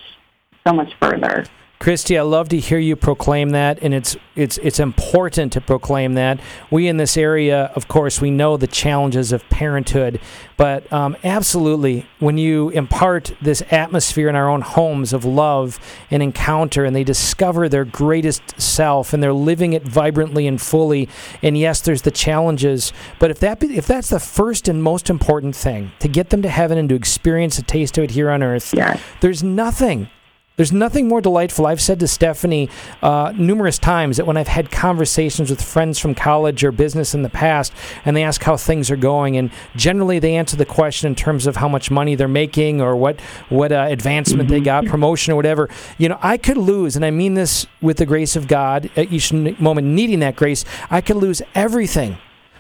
so 0.67 0.73
much 0.73 0.93
further. 1.01 1.45
Christy, 1.81 2.17
I 2.17 2.23
love 2.23 2.49
to 2.51 2.59
hear 2.59 2.79
you 2.79 2.97
proclaim 2.97 3.51
that, 3.51 3.79
and 3.83 3.93
it's 3.93 4.17
it's 4.37 4.59
it's 4.59 4.79
important 4.79 5.53
to 5.53 5.61
proclaim 5.61 6.15
that. 6.15 6.41
We 6.71 6.89
in 6.89 6.97
this 6.97 7.17
area, 7.17 7.73
of 7.75 7.89
course, 7.89 8.21
we 8.21 8.31
know 8.31 8.57
the 8.57 8.69
challenges 8.69 9.33
of 9.33 9.47
parenthood, 9.51 10.21
but 10.57 10.91
um, 10.93 11.17
absolutely, 11.25 12.07
when 12.21 12.39
you 12.39 12.71
impart 12.71 13.35
this 13.43 13.63
atmosphere 13.71 14.29
in 14.29 14.37
our 14.37 14.49
own 14.49 14.63
homes 14.63 15.13
of 15.13 15.25
love 15.25 15.79
and 16.11 16.23
encounter, 16.23 16.85
and 16.85 16.95
they 16.95 17.05
discover 17.05 17.69
their 17.69 17.85
greatest 17.85 18.59
self, 18.59 19.13
and 19.13 19.23
they're 19.23 19.33
living 19.33 19.73
it 19.73 19.83
vibrantly 19.83 20.47
and 20.47 20.63
fully. 20.63 21.09
And 21.43 21.59
yes, 21.59 21.81
there's 21.81 22.03
the 22.03 22.13
challenges, 22.13 22.93
but 23.19 23.31
if 23.31 23.41
that 23.41 23.63
if 23.63 23.87
that's 23.87 24.11
the 24.11 24.21
first 24.21 24.69
and 24.69 24.83
most 24.83 25.11
important 25.11 25.57
thing 25.57 25.91
to 25.99 26.09
get 26.09 26.31
them 26.31 26.41
to 26.43 26.49
heaven 26.49 26.79
and 26.79 26.89
to 26.89 26.95
experience 26.95 27.59
a 27.59 27.63
taste 27.63 27.99
of 27.99 28.05
it 28.05 28.13
here 28.13 28.31
on 28.31 28.43
earth, 28.43 28.73
yeah. 28.75 28.99
there's 29.21 29.43
nothing 29.43 30.09
there's 30.57 30.73
nothing 30.73 31.09
more 31.09 31.21
delightful. 31.21 31.67
I've 31.67 31.81
said 31.81 31.99
to 32.01 32.09
Stephanie 32.09 32.69
uh, 33.03 33.33
numerous 33.37 33.79
times 33.79 34.19
that 34.19 34.27
when 34.27 34.37
I've 34.37 34.49
had 34.49 34.71
conversations 34.71 35.51
with 35.51 35.61
friends 35.61 35.99
from 35.99 36.15
college 36.15 36.63
or 36.63 36.71
business 36.71 37.13
in 37.13 37.23
the 37.23 37.29
past, 37.29 37.73
and 38.05 38.17
they 38.17 38.23
ask 38.23 38.43
how 38.43 38.57
things 38.57 38.91
are 38.91 38.97
going, 38.97 39.37
and 39.37 39.51
generally 39.75 40.21
they 40.21 40.37
answer 40.37 40.57
the 40.57 40.65
question 40.65 41.09
in 41.09 41.17
terms 41.17 41.49
of 41.49 41.57
how 41.57 41.69
much 41.69 41.91
money 41.91 42.15
they're 42.15 42.29
making 42.29 42.81
or 42.81 42.95
what 42.95 43.21
what 43.49 43.73
uh, 43.73 43.87
advancement 43.89 44.49
mm-hmm. 44.49 44.53
they 44.53 44.61
got, 44.61 44.87
promotion 44.87 45.33
or 45.33 45.37
whatever. 45.37 45.69
You 45.99 46.09
know, 46.09 46.19
I 46.23 46.37
could 46.37 46.59
lose, 46.59 46.95
and 46.95 47.05
I 47.05 47.11
mean 47.11 47.35
this 47.35 47.67
with 47.83 47.97
the 47.97 48.07
grace 48.07 48.37
of 48.37 48.47
God 48.47 48.91
at 48.97 49.13
each 49.13 49.33
moment, 49.33 49.89
needing 49.89 50.21
that 50.21 50.37
grace. 50.37 50.65
I 50.89 51.01
could 51.01 51.17
lose 51.17 51.43
everything 51.55 52.17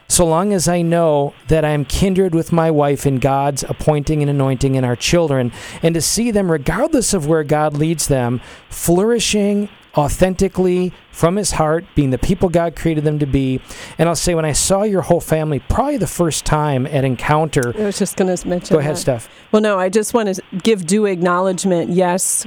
so 0.08 0.26
long 0.26 0.52
as 0.52 0.68
I 0.68 0.82
know 0.82 1.34
that 1.48 1.64
I 1.64 1.70
am 1.70 1.84
kindred 1.84 2.34
with 2.34 2.52
my 2.52 2.70
wife 2.70 3.06
in 3.06 3.18
God's 3.18 3.62
appointing 3.64 4.22
and 4.22 4.30
anointing 4.30 4.74
in 4.74 4.84
our 4.84 4.96
children, 4.96 5.52
and 5.82 5.94
to 5.94 6.00
see 6.00 6.30
them, 6.30 6.50
regardless 6.50 7.14
of 7.14 7.26
where 7.26 7.44
God 7.44 7.74
leads 7.74 8.08
them, 8.08 8.40
flourishing 8.68 9.68
authentically 9.96 10.92
from 11.12 11.36
his 11.36 11.52
heart, 11.52 11.84
being 11.94 12.10
the 12.10 12.18
people 12.18 12.48
God 12.48 12.74
created 12.74 13.04
them 13.04 13.20
to 13.20 13.26
be. 13.26 13.60
And 13.96 14.08
I'll 14.08 14.16
say, 14.16 14.34
when 14.34 14.44
I 14.44 14.52
saw 14.52 14.82
your 14.82 15.02
whole 15.02 15.20
family, 15.20 15.60
probably 15.60 15.98
the 15.98 16.06
first 16.06 16.44
time 16.44 16.86
at 16.88 17.04
Encounter. 17.04 17.72
I 17.78 17.84
was 17.84 17.98
just 17.98 18.16
going 18.16 18.34
to 18.34 18.48
mention. 18.48 18.74
Go 18.74 18.80
ahead, 18.80 18.96
that. 18.96 19.00
Steph. 19.00 19.28
Well, 19.52 19.62
no, 19.62 19.78
I 19.78 19.88
just 19.88 20.12
want 20.12 20.34
to 20.34 20.42
give 20.62 20.86
due 20.86 21.06
acknowledgement. 21.06 21.90
Yes, 21.90 22.46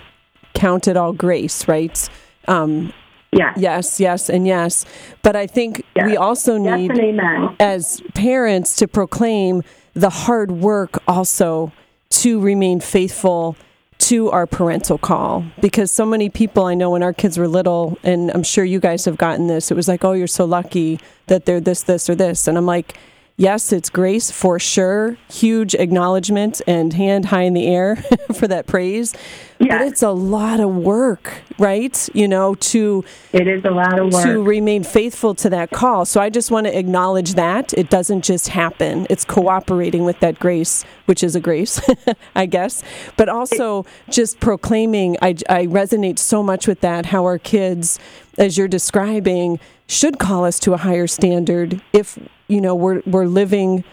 count 0.53 0.87
it 0.87 0.97
all 0.97 1.13
grace, 1.13 1.67
right? 1.67 2.09
Um, 2.49 2.93
yeah. 3.31 3.53
Yes, 3.57 3.99
yes, 3.99 4.29
and 4.29 4.47
yes. 4.47 4.85
But 5.21 5.35
I 5.35 5.47
think 5.47 5.83
yes. 5.95 6.05
we 6.05 6.17
also 6.17 6.57
need, 6.57 6.91
yes 6.95 7.55
as 7.59 8.01
parents, 8.13 8.75
to 8.77 8.87
proclaim 8.87 9.63
the 9.93 10.09
hard 10.09 10.51
work 10.51 11.01
also 11.07 11.71
to 12.09 12.39
remain 12.39 12.79
faithful 12.79 13.55
to 13.99 14.29
our 14.29 14.45
parental 14.45 14.97
call 14.97 15.43
because 15.59 15.91
so 15.91 16.05
many 16.05 16.29
people 16.29 16.65
I 16.65 16.75
know 16.75 16.91
when 16.91 17.03
our 17.03 17.13
kids 17.13 17.37
were 17.37 17.47
little, 17.47 17.97
and 18.03 18.31
I'm 18.31 18.43
sure 18.43 18.63
you 18.63 18.79
guys 18.79 19.05
have 19.05 19.17
gotten 19.17 19.47
this, 19.47 19.71
it 19.71 19.73
was 19.73 19.87
like, 19.87 20.05
oh, 20.05 20.13
you're 20.13 20.27
so 20.27 20.45
lucky 20.45 20.99
that 21.25 21.45
they're 21.45 21.59
this, 21.59 21.83
this, 21.83 22.09
or 22.09 22.15
this. 22.15 22.47
And 22.47 22.57
I'm 22.57 22.65
like, 22.65 22.97
yes, 23.37 23.71
it's 23.71 23.89
grace 23.89 24.31
for 24.31 24.59
sure. 24.59 25.15
Huge 25.29 25.75
acknowledgement 25.75 26.61
and 26.67 26.93
hand 26.93 27.25
high 27.25 27.43
in 27.43 27.53
the 27.53 27.67
air 27.67 27.95
for 28.35 28.47
that 28.47 28.67
praise. 28.67 29.13
But 29.59 29.81
it's 29.81 30.03
a 30.03 30.11
lot 30.11 30.59
of 30.59 30.75
work, 30.75 31.41
right? 31.57 32.09
You 32.13 32.27
know, 32.27 32.53
to 32.55 33.03
it 33.33 33.47
is 33.47 33.65
a 33.65 33.71
lot 33.71 33.99
of 33.99 34.13
work 34.13 34.23
to 34.23 34.43
remain 34.43 34.83
faithful 34.83 35.33
to 35.35 35.49
that 35.49 35.71
call. 35.71 36.05
So 36.05 36.21
I 36.21 36.29
just 36.29 36.51
want 36.51 36.67
to 36.67 36.77
acknowledge 36.77 37.33
that 37.33 37.73
it 37.73 37.89
doesn't 37.89 38.23
just 38.23 38.49
happen. 38.49 39.07
It's 39.09 39.25
cooperating 39.25 40.05
with 40.05 40.19
that 40.19 40.37
grace, 40.37 40.83
which 41.05 41.23
is 41.23 41.35
a 41.35 41.39
grace, 41.39 41.81
I 42.35 42.45
guess. 42.45 42.83
But 43.15 43.29
also 43.29 43.85
just 44.09 44.39
proclaiming. 44.39 45.17
I 45.23 45.29
I 45.49 45.65
resonate 45.65 46.19
so 46.19 46.43
much 46.43 46.67
with 46.67 46.81
that. 46.81 47.07
How 47.07 47.23
our 47.23 47.39
kids, 47.39 47.97
as 48.37 48.59
you're 48.59 48.67
describing, 48.67 49.59
should 49.87 50.19
call 50.19 50.45
us 50.45 50.59
to 50.59 50.73
a 50.73 50.77
higher 50.77 51.07
standard 51.07 51.81
if 51.93 52.19
you 52.47 52.61
know 52.61 52.75
we're 52.75 53.01
we're 53.05 53.25
living 53.25 53.83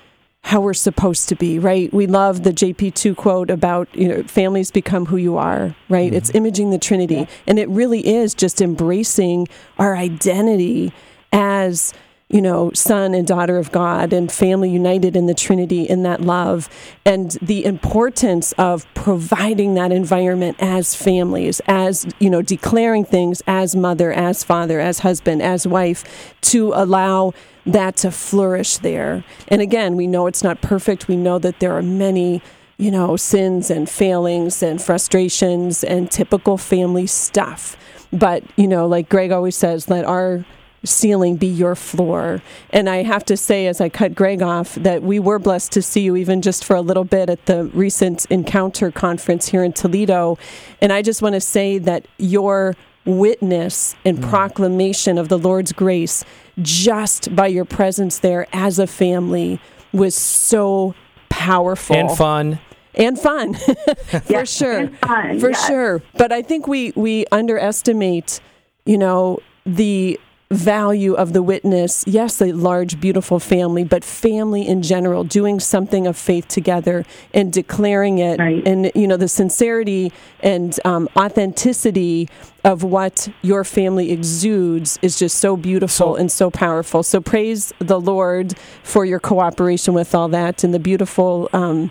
how 0.45 0.61
we're 0.61 0.75
supposed 0.75 1.31
to 1.31 1.35
be, 1.35 1.59
right? 1.59 1.93
We 1.95 2.07
love 2.07 2.43
the 2.43 2.53
JP2 2.53 3.17
quote 3.17 3.49
about, 3.49 3.89
you 3.95 4.07
know, 4.07 4.23
families 4.25 4.71
become 4.71 5.07
who 5.07 5.17
you 5.17 5.39
are, 5.39 5.75
right? 5.89 6.09
Mm-hmm. 6.09 6.17
It's 6.17 6.35
imaging 6.35 6.69
the 6.69 6.79
Trinity. 6.79 7.15
Yeah. 7.15 7.27
And 7.47 7.59
it 7.59 7.67
really 7.71 8.07
is 8.07 8.35
just 8.35 8.61
embracing 8.61 9.49
our 9.79 9.97
identity 9.97 10.93
as, 11.33 11.95
you 12.35 12.43
know, 12.43 12.73
son 12.75 13.15
and 13.15 13.29
daughter 13.29 13.59
of 13.59 13.71
God 13.71 14.13
and 14.13 14.31
family 14.31 14.69
united 14.69 15.15
in 15.15 15.27
the 15.27 15.35
Trinity 15.35 15.85
in 15.85 16.03
that 16.03 16.21
love 16.21 16.69
and 17.05 17.31
the 17.41 17.65
importance 17.65 18.51
of 18.59 18.93
providing 18.95 19.75
that 19.75 19.93
environment 19.93 20.57
as 20.59 20.97
families, 20.97 21.61
as, 21.69 22.13
you 22.19 22.29
know, 22.29 22.43
declaring 22.43 23.05
things 23.05 23.41
as 23.47 23.77
mother, 23.77 24.13
as 24.13 24.43
father, 24.43 24.81
as 24.81 24.99
husband, 24.99 25.43
as 25.43 25.65
wife 25.65 26.35
to 26.41 26.73
allow 26.75 27.33
that 27.67 27.95
to 27.99 28.11
flourish 28.11 28.79
there. 28.79 29.23
And 29.47 29.63
again, 29.63 29.95
we 29.95 30.09
know 30.09 30.27
it's 30.27 30.43
not 30.43 30.61
perfect. 30.61 31.07
We 31.07 31.17
know 31.17 31.39
that 31.39 31.61
there 31.61 31.73
are 31.73 31.83
many, 31.83 32.43
you 32.79 32.91
know, 32.91 33.15
sins 33.15 33.71
and 33.71 33.89
failings 33.89 34.61
and 34.61 34.83
frustrations 34.83 35.85
and 35.85 36.11
typical 36.11 36.59
family 36.59 37.07
stuff. 37.07 37.77
But, 38.13 38.43
you 38.57 38.67
know, 38.67 38.89
like 38.89 39.09
Greg 39.09 39.31
always 39.31 39.55
says, 39.57 39.89
let 39.89 40.05
our 40.05 40.45
ceiling 40.85 41.37
be 41.37 41.47
your 41.47 41.75
floor. 41.75 42.43
And 42.71 42.89
I 42.89 43.03
have 43.03 43.25
to 43.27 43.37
say, 43.37 43.67
as 43.67 43.81
I 43.81 43.89
cut 43.89 44.15
Greg 44.15 44.43
off, 44.43 44.75
that 44.77 45.03
we 45.03 45.19
were 45.19 45.39
blessed 45.39 45.73
to 45.73 45.83
see 45.83 46.03
you 46.03 46.17
even 46.17 46.43
just 46.43 46.65
for 46.65 46.77
a 46.77 46.81
little 46.81 47.05
bit 47.05 47.31
at 47.31 47.47
the 47.47 47.65
recent 47.67 48.27
Encounter 48.27 48.91
conference 48.91 49.49
here 49.49 49.65
in 49.65 49.73
Toledo. 49.73 50.39
And 50.81 50.93
I 50.93 51.03
just 51.03 51.23
want 51.23 51.35
to 51.35 51.41
say 51.41 51.79
that 51.79 52.07
your 52.19 52.77
witness 53.05 53.95
and 54.05 54.19
mm. 54.19 54.29
proclamation 54.31 55.19
of 55.19 55.29
the 55.29 55.39
Lord's 55.39 55.73
grace 55.73 56.25
just 56.63 57.35
by 57.35 57.47
your 57.47 57.65
presence 57.65 58.19
there 58.21 58.47
as 58.53 58.79
a 58.79 58.87
family 58.87 59.61
was 59.93 60.15
so 60.15 60.95
powerful 61.29 61.97
and 61.97 62.11
fun 62.11 62.59
and 62.95 63.19
fun 63.19 63.55
for 64.07 64.23
yes, 64.29 64.57
sure 64.57 64.89
fun, 64.89 65.41
for 65.41 65.51
yes. 65.51 65.67
sure 65.67 66.03
but 66.17 66.33
i 66.33 66.41
think 66.41 66.69
we 66.69 66.93
we 66.95 67.27
underestimate 67.33 68.41
you 68.87 68.97
know 68.97 69.39
the 69.67 70.19
value 70.51 71.15
of 71.15 71.33
the 71.33 71.43
witness. 71.43 72.05
Yes 72.07 72.41
a 72.41 72.53
large 72.53 73.01
beautiful 73.01 73.39
family 73.39 73.85
but 73.85 74.05
family 74.05 74.67
in 74.67 74.83
general 74.83 75.25
doing 75.25 75.61
something 75.61 76.07
of 76.07 76.17
faith 76.17 76.49
together 76.49 77.05
and 77.33 77.53
declaring 77.53 78.19
it 78.19 78.39
right. 78.39 78.67
and 78.67 78.91
you 78.95 79.07
know 79.07 79.17
the 79.17 79.29
sincerity 79.29 80.13
and 80.41 80.79
um, 80.85 81.09
authenticity 81.17 82.29
of 82.65 82.83
what 82.83 83.29
your 83.43 83.65
family 83.65 84.11
exudes 84.11 84.99
is 85.03 85.19
just 85.19 85.39
so 85.39 85.57
beautiful 85.57 86.15
so, 86.15 86.17
and 86.17 86.31
so 86.31 86.51
powerful. 86.51 87.03
So 87.03 87.21
praise 87.21 87.73
the 87.79 88.01
lord 88.01 88.55
for 88.83 89.05
your 89.05 89.21
cooperation 89.21 89.95
with 89.95 90.15
all 90.15 90.29
that 90.29 90.65
and 90.65 90.75
the 90.75 90.79
beautiful 90.79 91.49
um, 91.53 91.91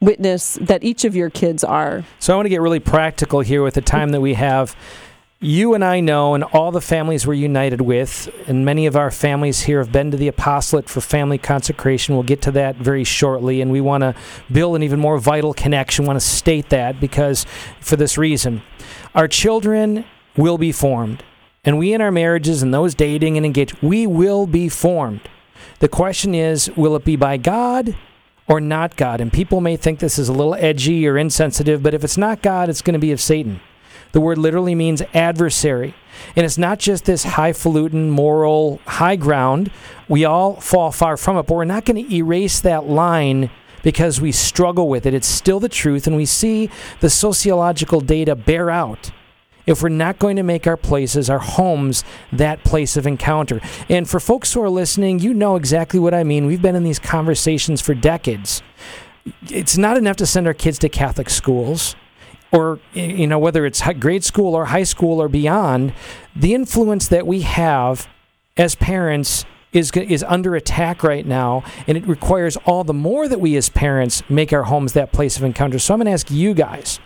witness 0.00 0.58
that 0.60 0.84
each 0.84 1.04
of 1.04 1.16
your 1.16 1.30
kids 1.30 1.64
are. 1.64 2.04
So 2.18 2.32
i 2.32 2.36
want 2.36 2.46
to 2.46 2.50
get 2.50 2.60
really 2.60 2.80
practical 2.80 3.40
here 3.40 3.62
with 3.62 3.74
the 3.74 3.80
time 3.80 4.10
that 4.10 4.20
we 4.20 4.34
have 4.34 4.76
you 5.40 5.74
and 5.74 5.84
I 5.84 6.00
know, 6.00 6.34
and 6.34 6.44
all 6.44 6.72
the 6.72 6.80
families 6.80 7.26
we're 7.26 7.34
united 7.34 7.80
with, 7.80 8.28
and 8.46 8.64
many 8.64 8.86
of 8.86 8.96
our 8.96 9.10
families 9.10 9.62
here 9.62 9.78
have 9.78 9.92
been 9.92 10.10
to 10.10 10.16
the 10.16 10.28
apostolate 10.28 10.88
for 10.88 11.00
family 11.00 11.38
consecration. 11.38 12.14
We'll 12.14 12.24
get 12.24 12.42
to 12.42 12.50
that 12.52 12.76
very 12.76 13.04
shortly, 13.04 13.60
and 13.60 13.70
we 13.70 13.80
want 13.80 14.02
to 14.02 14.14
build 14.50 14.76
an 14.76 14.82
even 14.82 15.00
more 15.00 15.18
vital 15.18 15.52
connection. 15.52 16.06
Want 16.06 16.18
to 16.18 16.26
state 16.26 16.70
that 16.70 17.00
because, 17.00 17.46
for 17.80 17.96
this 17.96 18.16
reason, 18.16 18.62
our 19.14 19.28
children 19.28 20.04
will 20.36 20.58
be 20.58 20.72
formed 20.72 21.22
and 21.66 21.78
we 21.78 21.92
in 21.92 22.00
our 22.00 22.12
marriages 22.12 22.62
and 22.62 22.72
those 22.72 22.94
dating 22.94 23.36
and 23.36 23.44
engaged, 23.44 23.76
we 23.82 24.06
will 24.06 24.46
be 24.46 24.68
formed. 24.68 25.28
The 25.80 25.88
question 25.88 26.32
is, 26.32 26.70
will 26.76 26.94
it 26.94 27.04
be 27.04 27.16
by 27.16 27.36
God 27.36 27.96
or 28.46 28.60
not 28.60 28.96
God? 28.96 29.20
And 29.20 29.32
people 29.32 29.60
may 29.60 29.76
think 29.76 29.98
this 29.98 30.16
is 30.16 30.28
a 30.28 30.32
little 30.32 30.54
edgy 30.54 31.06
or 31.08 31.18
insensitive, 31.18 31.82
but 31.82 31.92
if 31.92 32.04
it's 32.04 32.16
not 32.16 32.40
God, 32.40 32.68
it's 32.68 32.82
going 32.82 32.94
to 32.94 33.00
be 33.00 33.10
of 33.10 33.20
Satan. 33.20 33.60
The 34.16 34.22
word 34.22 34.38
literally 34.38 34.74
means 34.74 35.02
adversary. 35.12 35.94
And 36.36 36.46
it's 36.46 36.56
not 36.56 36.78
just 36.78 37.04
this 37.04 37.22
highfalutin 37.22 38.08
moral 38.08 38.80
high 38.86 39.16
ground. 39.16 39.70
We 40.08 40.24
all 40.24 40.58
fall 40.58 40.90
far 40.90 41.18
from 41.18 41.36
it, 41.36 41.42
but 41.42 41.54
we're 41.54 41.66
not 41.66 41.84
going 41.84 42.02
to 42.02 42.14
erase 42.14 42.60
that 42.60 42.88
line 42.88 43.50
because 43.82 44.18
we 44.18 44.32
struggle 44.32 44.88
with 44.88 45.04
it. 45.04 45.12
It's 45.12 45.26
still 45.26 45.60
the 45.60 45.68
truth, 45.68 46.06
and 46.06 46.16
we 46.16 46.24
see 46.24 46.70
the 47.00 47.10
sociological 47.10 48.00
data 48.00 48.34
bear 48.34 48.70
out 48.70 49.10
if 49.66 49.82
we're 49.82 49.90
not 49.90 50.18
going 50.18 50.36
to 50.36 50.42
make 50.42 50.66
our 50.66 50.78
places, 50.78 51.28
our 51.28 51.38
homes, 51.38 52.02
that 52.32 52.64
place 52.64 52.96
of 52.96 53.06
encounter. 53.06 53.60
And 53.90 54.08
for 54.08 54.18
folks 54.18 54.54
who 54.54 54.62
are 54.62 54.70
listening, 54.70 55.18
you 55.18 55.34
know 55.34 55.56
exactly 55.56 56.00
what 56.00 56.14
I 56.14 56.24
mean. 56.24 56.46
We've 56.46 56.62
been 56.62 56.74
in 56.74 56.84
these 56.84 56.98
conversations 56.98 57.82
for 57.82 57.92
decades. 57.92 58.62
It's 59.50 59.76
not 59.76 59.98
enough 59.98 60.16
to 60.16 60.24
send 60.24 60.46
our 60.46 60.54
kids 60.54 60.78
to 60.78 60.88
Catholic 60.88 61.28
schools 61.28 61.94
or 62.52 62.80
you 62.92 63.26
know 63.26 63.38
whether 63.38 63.66
it's 63.66 63.82
grade 63.94 64.24
school 64.24 64.54
or 64.54 64.66
high 64.66 64.84
school 64.84 65.20
or 65.20 65.28
beyond 65.28 65.92
the 66.34 66.54
influence 66.54 67.08
that 67.08 67.26
we 67.26 67.42
have 67.42 68.08
as 68.56 68.74
parents 68.74 69.44
is 69.76 69.90
is 69.92 70.24
under 70.24 70.56
attack 70.56 71.02
right 71.02 71.26
now, 71.26 71.62
and 71.86 71.98
it 71.98 72.06
requires 72.06 72.56
all 72.58 72.82
the 72.84 72.94
more 72.94 73.28
that 73.28 73.40
we 73.40 73.56
as 73.56 73.68
parents 73.68 74.22
make 74.28 74.52
our 74.52 74.64
homes 74.64 74.94
that 74.94 75.12
place 75.12 75.36
of 75.36 75.44
encounter. 75.44 75.78
So 75.78 75.94
I'm 75.94 75.98
going 75.98 76.06
to 76.06 76.12
ask 76.12 76.30
you 76.30 76.54
guys. 76.54 76.98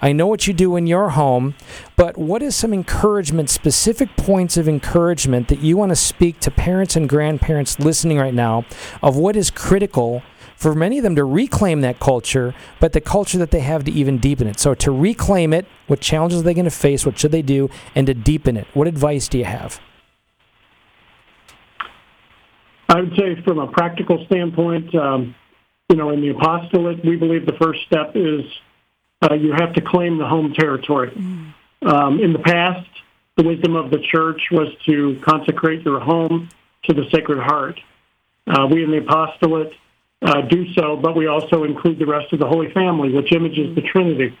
I 0.00 0.12
know 0.12 0.26
what 0.26 0.46
you 0.46 0.52
do 0.52 0.76
in 0.76 0.86
your 0.86 1.10
home, 1.10 1.54
but 1.96 2.16
what 2.16 2.42
is 2.42 2.54
some 2.56 2.72
encouragement, 2.72 3.50
specific 3.50 4.16
points 4.16 4.56
of 4.56 4.68
encouragement 4.68 5.48
that 5.48 5.60
you 5.60 5.76
want 5.76 5.90
to 5.90 5.96
speak 5.96 6.40
to 6.40 6.50
parents 6.50 6.96
and 6.96 7.08
grandparents 7.08 7.78
listening 7.78 8.18
right 8.18 8.34
now 8.34 8.64
of 9.02 9.16
what 9.16 9.36
is 9.36 9.50
critical 9.50 10.22
for 10.56 10.74
many 10.74 10.98
of 10.98 11.04
them 11.04 11.14
to 11.16 11.24
reclaim 11.24 11.82
that 11.82 12.00
culture, 12.00 12.54
but 12.80 12.92
the 12.92 13.00
culture 13.00 13.38
that 13.38 13.50
they 13.50 13.60
have 13.60 13.84
to 13.84 13.92
even 13.92 14.18
deepen 14.18 14.48
it. 14.48 14.58
So 14.58 14.74
to 14.74 14.90
reclaim 14.90 15.52
it, 15.52 15.66
what 15.86 16.00
challenges 16.00 16.40
are 16.40 16.42
they 16.42 16.54
going 16.54 16.64
to 16.64 16.70
face? 16.70 17.04
What 17.04 17.18
should 17.18 17.32
they 17.32 17.42
do? 17.42 17.68
And 17.94 18.06
to 18.06 18.14
deepen 18.14 18.56
it, 18.56 18.66
what 18.74 18.88
advice 18.88 19.28
do 19.28 19.38
you 19.38 19.44
have? 19.44 19.80
I 22.88 23.00
would 23.00 23.14
say, 23.16 23.42
from 23.42 23.58
a 23.58 23.66
practical 23.66 24.24
standpoint, 24.26 24.94
um, 24.94 25.34
you 25.88 25.96
know, 25.96 26.10
in 26.10 26.20
the 26.20 26.30
apostolate, 26.30 27.04
we 27.04 27.16
believe 27.16 27.44
the 27.44 27.56
first 27.60 27.80
step 27.86 28.12
is 28.14 28.44
uh, 29.22 29.34
you 29.34 29.52
have 29.52 29.74
to 29.74 29.80
claim 29.80 30.18
the 30.18 30.26
home 30.26 30.54
territory. 30.54 31.10
Mm. 31.10 31.54
Um, 31.82 32.20
in 32.20 32.32
the 32.32 32.38
past, 32.38 32.88
the 33.36 33.42
wisdom 33.42 33.76
of 33.76 33.90
the 33.90 33.98
church 33.98 34.40
was 34.50 34.68
to 34.86 35.20
consecrate 35.24 35.82
your 35.84 36.00
home 36.00 36.48
to 36.84 36.94
the 36.94 37.04
Sacred 37.10 37.38
Heart. 37.38 37.80
Uh, 38.46 38.66
we 38.70 38.84
in 38.84 38.90
the 38.90 38.98
apostolate 38.98 39.72
uh, 40.22 40.42
do 40.42 40.64
so, 40.74 40.96
but 40.96 41.16
we 41.16 41.26
also 41.26 41.64
include 41.64 41.98
the 41.98 42.06
rest 42.06 42.32
of 42.32 42.38
the 42.38 42.46
Holy 42.46 42.70
Family, 42.72 43.12
which 43.12 43.32
images 43.32 43.74
the 43.74 43.82
Trinity. 43.82 44.36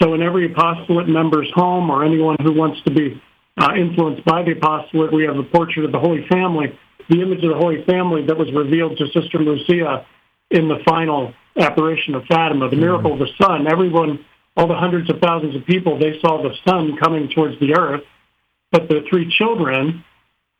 So, 0.00 0.14
in 0.14 0.22
every 0.22 0.52
apostolate 0.52 1.08
member's 1.08 1.50
home, 1.54 1.90
or 1.90 2.04
anyone 2.04 2.36
who 2.42 2.52
wants 2.52 2.80
to 2.82 2.90
be 2.90 3.20
uh, 3.58 3.72
influenced 3.76 4.24
by 4.24 4.42
the 4.42 4.52
apostolate, 4.52 5.12
we 5.12 5.24
have 5.24 5.36
a 5.36 5.42
portrait 5.42 5.84
of 5.84 5.92
the 5.92 5.98
Holy 5.98 6.26
Family 6.28 6.78
the 7.08 7.22
image 7.22 7.42
of 7.44 7.50
the 7.50 7.56
Holy 7.56 7.84
Family 7.84 8.26
that 8.26 8.36
was 8.36 8.52
revealed 8.52 8.98
to 8.98 9.06
Sister 9.06 9.38
Lucia 9.38 10.06
in 10.50 10.68
the 10.68 10.78
final 10.84 11.32
apparition 11.58 12.14
of 12.14 12.24
Fatima, 12.24 12.68
the 12.68 12.76
miracle 12.76 13.12
of 13.12 13.18
the 13.18 13.28
sun. 13.40 13.66
Everyone, 13.70 14.24
all 14.56 14.66
the 14.66 14.74
hundreds 14.74 15.08
of 15.10 15.18
thousands 15.20 15.54
of 15.54 15.64
people, 15.66 15.98
they 15.98 16.18
saw 16.20 16.42
the 16.42 16.54
sun 16.66 16.96
coming 16.96 17.28
towards 17.34 17.58
the 17.60 17.76
earth. 17.76 18.02
But 18.72 18.88
the 18.88 19.04
three 19.08 19.30
children, 19.30 20.04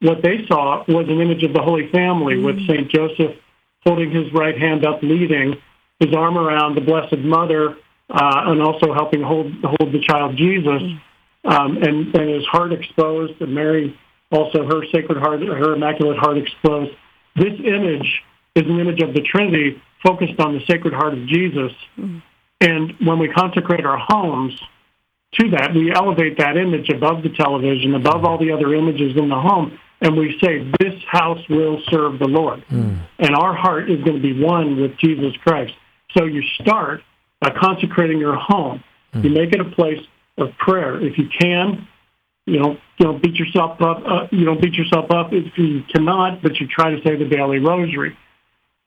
what 0.01 0.23
they 0.23 0.47
saw 0.47 0.85
was 0.87 1.07
an 1.09 1.21
image 1.21 1.43
of 1.43 1.53
the 1.53 1.63
Holy 1.63 1.91
Family 1.91 2.35
mm-hmm. 2.35 2.45
with 2.45 2.67
St. 2.67 2.89
Joseph 2.91 3.37
holding 3.87 4.11
his 4.11 4.33
right 4.33 4.59
hand 4.59 4.85
up, 4.85 5.01
leading, 5.03 5.55
his 6.01 6.15
arm 6.15 6.37
around 6.37 6.75
the 6.75 6.81
Blessed 6.81 7.19
Mother, 7.19 7.77
uh, 8.11 8.43
and 8.47 8.61
also 8.61 8.93
helping 8.93 9.23
hold, 9.23 9.53
hold 9.63 9.93
the 9.93 10.01
child 10.01 10.37
Jesus, 10.37 10.83
um, 11.45 11.77
and, 11.79 12.15
and 12.15 12.31
his 12.31 12.45
heart 12.47 12.73
exposed, 12.73 13.41
and 13.41 13.55
Mary 13.55 13.99
also 14.33 14.67
her 14.67 14.85
Sacred 14.93 15.19
Heart, 15.19 15.41
her 15.43 15.75
Immaculate 15.75 16.19
Heart 16.19 16.39
exposed. 16.39 16.93
This 17.37 17.55
image 17.65 18.23
is 18.57 18.65
an 18.65 18.81
image 18.81 19.01
of 19.03 19.15
the 19.15 19.21
Trinity 19.21 19.81
focused 20.03 20.39
on 20.41 20.55
the 20.55 20.61
Sacred 20.67 20.93
Heart 20.93 21.15
of 21.15 21.27
Jesus. 21.27 21.73
Mm-hmm. 21.97 22.19
And 22.61 22.95
when 23.07 23.19
we 23.19 23.29
consecrate 23.29 23.85
our 23.85 23.99
homes 23.99 24.59
to 25.35 25.51
that, 25.51 25.75
we 25.75 25.93
elevate 25.93 26.39
that 26.39 26.57
image 26.57 26.89
above 26.89 27.23
the 27.23 27.29
television, 27.29 27.95
above 27.95 28.25
all 28.25 28.39
the 28.39 28.51
other 28.51 28.75
images 28.75 29.17
in 29.17 29.29
the 29.29 29.39
home, 29.39 29.79
and 30.01 30.17
we 30.17 30.39
say, 30.43 30.71
This 30.81 30.95
house 31.11 31.41
will 31.49 31.81
serve 31.91 32.19
the 32.19 32.27
Lord. 32.27 32.65
Mm. 32.71 33.07
And 33.19 33.37
our 33.37 33.55
heart 33.55 33.91
is 33.91 34.03
going 34.05 34.17
to 34.17 34.23
be 34.23 34.39
one 34.41 34.81
with 34.81 34.97
Jesus 34.99 35.35
Christ. 35.43 35.73
So 36.17 36.25
you 36.25 36.43
start 36.61 37.03
by 37.41 37.51
consecrating 37.51 38.19
your 38.19 38.37
home. 38.37 38.83
Mm. 39.15 39.25
You 39.25 39.31
make 39.31 39.53
it 39.53 39.61
a 39.61 39.71
place 39.71 40.01
of 40.39 40.49
prayer. 40.59 41.01
If 41.01 41.19
you 41.19 41.29
can, 41.29 41.89
you 42.47 42.61
know, 42.61 42.73
you 42.99 43.07
don't 43.07 43.23
beat 43.23 43.35
yourself 43.37 43.81
up. 43.81 44.03
Uh, 44.07 44.27
you 44.31 44.45
don't 44.45 44.61
beat 44.61 44.75
yourself 44.75 45.11
up 45.11 45.33
if 45.33 45.57
you 45.57 45.83
cannot, 45.93 46.43
but 46.43 46.61
you 46.61 46.67
try 46.69 46.91
to 46.91 47.03
say 47.03 47.17
the 47.17 47.29
daily 47.29 47.59
rosary, 47.59 48.17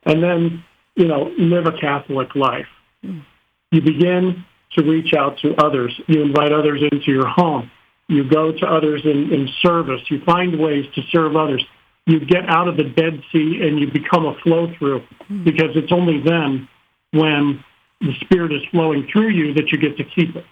and 0.05 0.23
then 0.23 0.63
you 0.99 1.07
know, 1.07 1.31
live 1.37 1.65
a 1.65 1.71
Catholic 1.79 2.35
life. 2.35 2.67
You 3.01 3.81
begin 3.81 4.43
to 4.73 4.83
reach 4.83 5.13
out 5.13 5.37
to 5.39 5.55
others. 5.55 5.97
You 6.07 6.21
invite 6.21 6.51
others 6.51 6.81
into 6.91 7.11
your 7.11 7.27
home. 7.27 7.71
You 8.09 8.27
go 8.27 8.51
to 8.51 8.65
others 8.65 9.01
in, 9.05 9.31
in 9.31 9.47
service. 9.61 10.01
You 10.09 10.19
find 10.25 10.59
ways 10.59 10.85
to 10.95 11.01
serve 11.11 11.35
others. 11.35 11.63
You 12.07 12.19
get 12.19 12.49
out 12.49 12.67
of 12.67 12.75
the 12.75 12.85
Dead 12.85 13.21
Sea 13.31 13.59
and 13.61 13.79
you 13.79 13.91
become 13.91 14.25
a 14.25 14.33
flow 14.41 14.73
through 14.77 15.03
because 15.43 15.75
it's 15.75 15.91
only 15.91 16.19
then 16.19 16.67
when 17.11 17.63
the 18.01 18.13
Spirit 18.21 18.51
is 18.51 18.63
flowing 18.71 19.07
through 19.11 19.29
you 19.29 19.53
that 19.53 19.71
you 19.71 19.77
get 19.77 19.95
to 19.97 20.03
keep 20.03 20.35
it. 20.35 20.45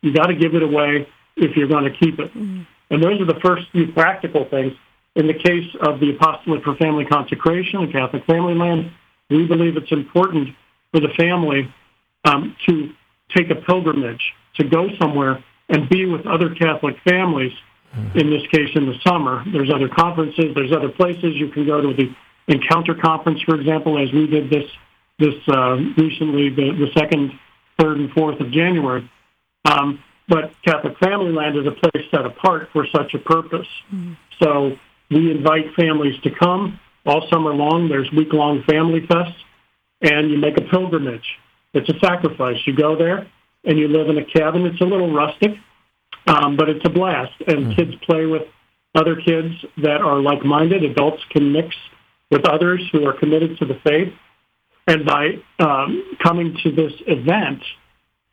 You 0.00 0.14
got 0.14 0.26
to 0.26 0.34
give 0.34 0.54
it 0.54 0.62
away 0.62 1.06
if 1.36 1.54
you're 1.54 1.68
going 1.68 1.84
to 1.84 1.98
keep 1.98 2.18
it. 2.18 2.32
Mm-hmm. 2.32 2.62
And 2.90 3.02
those 3.02 3.20
are 3.20 3.26
the 3.26 3.40
first 3.44 3.70
few 3.72 3.92
practical 3.92 4.48
things. 4.48 4.72
In 5.14 5.26
the 5.26 5.34
case 5.34 5.68
of 5.82 6.00
the 6.00 6.16
Apostolate 6.16 6.62
for 6.64 6.74
Family 6.76 7.04
Consecration, 7.04 7.84
the 7.84 7.92
Catholic 7.92 8.24
Family 8.24 8.54
Land, 8.54 8.90
we 9.28 9.46
believe 9.46 9.76
it's 9.76 9.92
important 9.92 10.48
for 10.92 11.00
the 11.00 11.08
family 11.16 11.72
um, 12.24 12.56
to 12.66 12.90
take 13.36 13.50
a 13.50 13.54
pilgrimage, 13.54 14.32
to 14.54 14.64
go 14.64 14.88
somewhere 14.98 15.44
and 15.72 15.88
be 15.88 16.06
with 16.06 16.26
other 16.26 16.54
Catholic 16.54 16.96
families. 17.00 17.52
In 18.14 18.30
this 18.30 18.46
case, 18.46 18.70
in 18.74 18.86
the 18.86 18.98
summer, 19.06 19.44
there's 19.52 19.70
other 19.70 19.88
conferences, 19.88 20.54
there's 20.54 20.72
other 20.72 20.88
places 20.88 21.34
you 21.34 21.48
can 21.48 21.66
go 21.66 21.80
to. 21.82 21.92
The 21.92 22.14
Encounter 22.48 22.94
Conference, 22.94 23.42
for 23.42 23.54
example, 23.54 23.98
as 23.98 24.12
we 24.12 24.26
did 24.26 24.48
this 24.48 24.70
this 25.18 25.34
uh, 25.48 25.76
recently, 25.96 26.48
the, 26.48 26.72
the 26.72 26.90
second, 26.96 27.38
third, 27.78 27.98
and 27.98 28.10
fourth 28.12 28.40
of 28.40 28.50
January. 28.50 29.08
Um, 29.66 30.02
but 30.26 30.54
Catholic 30.64 30.98
Family 30.98 31.32
Land 31.32 31.56
is 31.58 31.66
a 31.66 31.70
place 31.70 32.06
set 32.10 32.24
apart 32.24 32.70
for 32.72 32.86
such 32.86 33.12
a 33.14 33.18
purpose. 33.18 33.68
Mm-hmm. 33.92 34.14
So 34.42 34.78
we 35.10 35.30
invite 35.30 35.74
families 35.74 36.18
to 36.22 36.30
come 36.30 36.80
all 37.04 37.28
summer 37.28 37.52
long. 37.52 37.88
There's 37.88 38.10
week 38.10 38.32
long 38.32 38.62
family 38.62 39.02
fests, 39.02 39.36
and 40.00 40.30
you 40.30 40.38
make 40.38 40.56
a 40.56 40.62
pilgrimage. 40.62 41.38
It's 41.74 41.88
a 41.90 41.98
sacrifice. 41.98 42.56
You 42.66 42.74
go 42.74 42.96
there 42.96 43.26
and 43.64 43.78
you 43.78 43.88
live 43.88 44.08
in 44.08 44.18
a 44.18 44.24
cabin. 44.24 44.66
It's 44.66 44.80
a 44.80 44.84
little 44.84 45.12
rustic, 45.12 45.52
um, 46.26 46.56
but 46.56 46.68
it's 46.68 46.84
a 46.84 46.90
blast. 46.90 47.32
And 47.46 47.58
mm-hmm. 47.58 47.72
kids 47.72 47.94
play 48.04 48.26
with 48.26 48.42
other 48.94 49.16
kids 49.16 49.54
that 49.78 50.00
are 50.00 50.20
like 50.20 50.44
minded. 50.44 50.84
Adults 50.84 51.22
can 51.30 51.52
mix 51.52 51.74
with 52.30 52.46
others 52.46 52.82
who 52.92 53.06
are 53.06 53.12
committed 53.12 53.58
to 53.58 53.66
the 53.66 53.78
faith. 53.84 54.12
And 54.86 55.06
by 55.06 55.38
um, 55.60 56.16
coming 56.22 56.56
to 56.64 56.72
this 56.72 56.92
event, 57.06 57.62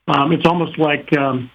um, 0.08 0.32
it's 0.32 0.46
almost 0.46 0.78
like 0.78 1.16
um, 1.16 1.50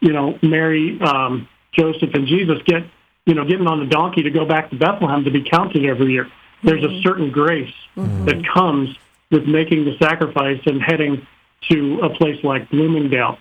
you 0.00 0.12
know, 0.12 0.38
Mary, 0.42 0.98
um, 1.00 1.48
Joseph, 1.72 2.10
and 2.14 2.26
Jesus 2.26 2.58
get, 2.64 2.84
you 3.24 3.34
know, 3.34 3.44
getting 3.44 3.66
on 3.66 3.80
the 3.80 3.86
donkey 3.86 4.22
to 4.22 4.30
go 4.30 4.46
back 4.46 4.70
to 4.70 4.76
Bethlehem 4.76 5.24
to 5.24 5.30
be 5.30 5.42
counted 5.42 5.84
every 5.84 6.12
year. 6.12 6.30
There's 6.62 6.82
mm-hmm. 6.82 6.96
a 6.96 7.02
certain 7.02 7.30
grace 7.30 7.74
mm-hmm. 7.96 8.24
that 8.26 8.46
comes 8.52 8.96
with 9.30 9.44
making 9.46 9.84
the 9.84 9.96
sacrifice 9.98 10.60
and 10.66 10.80
heading 10.80 11.26
to 11.70 12.00
a 12.02 12.10
place 12.10 12.42
like 12.44 12.70
Bloomingdale. 12.70 13.38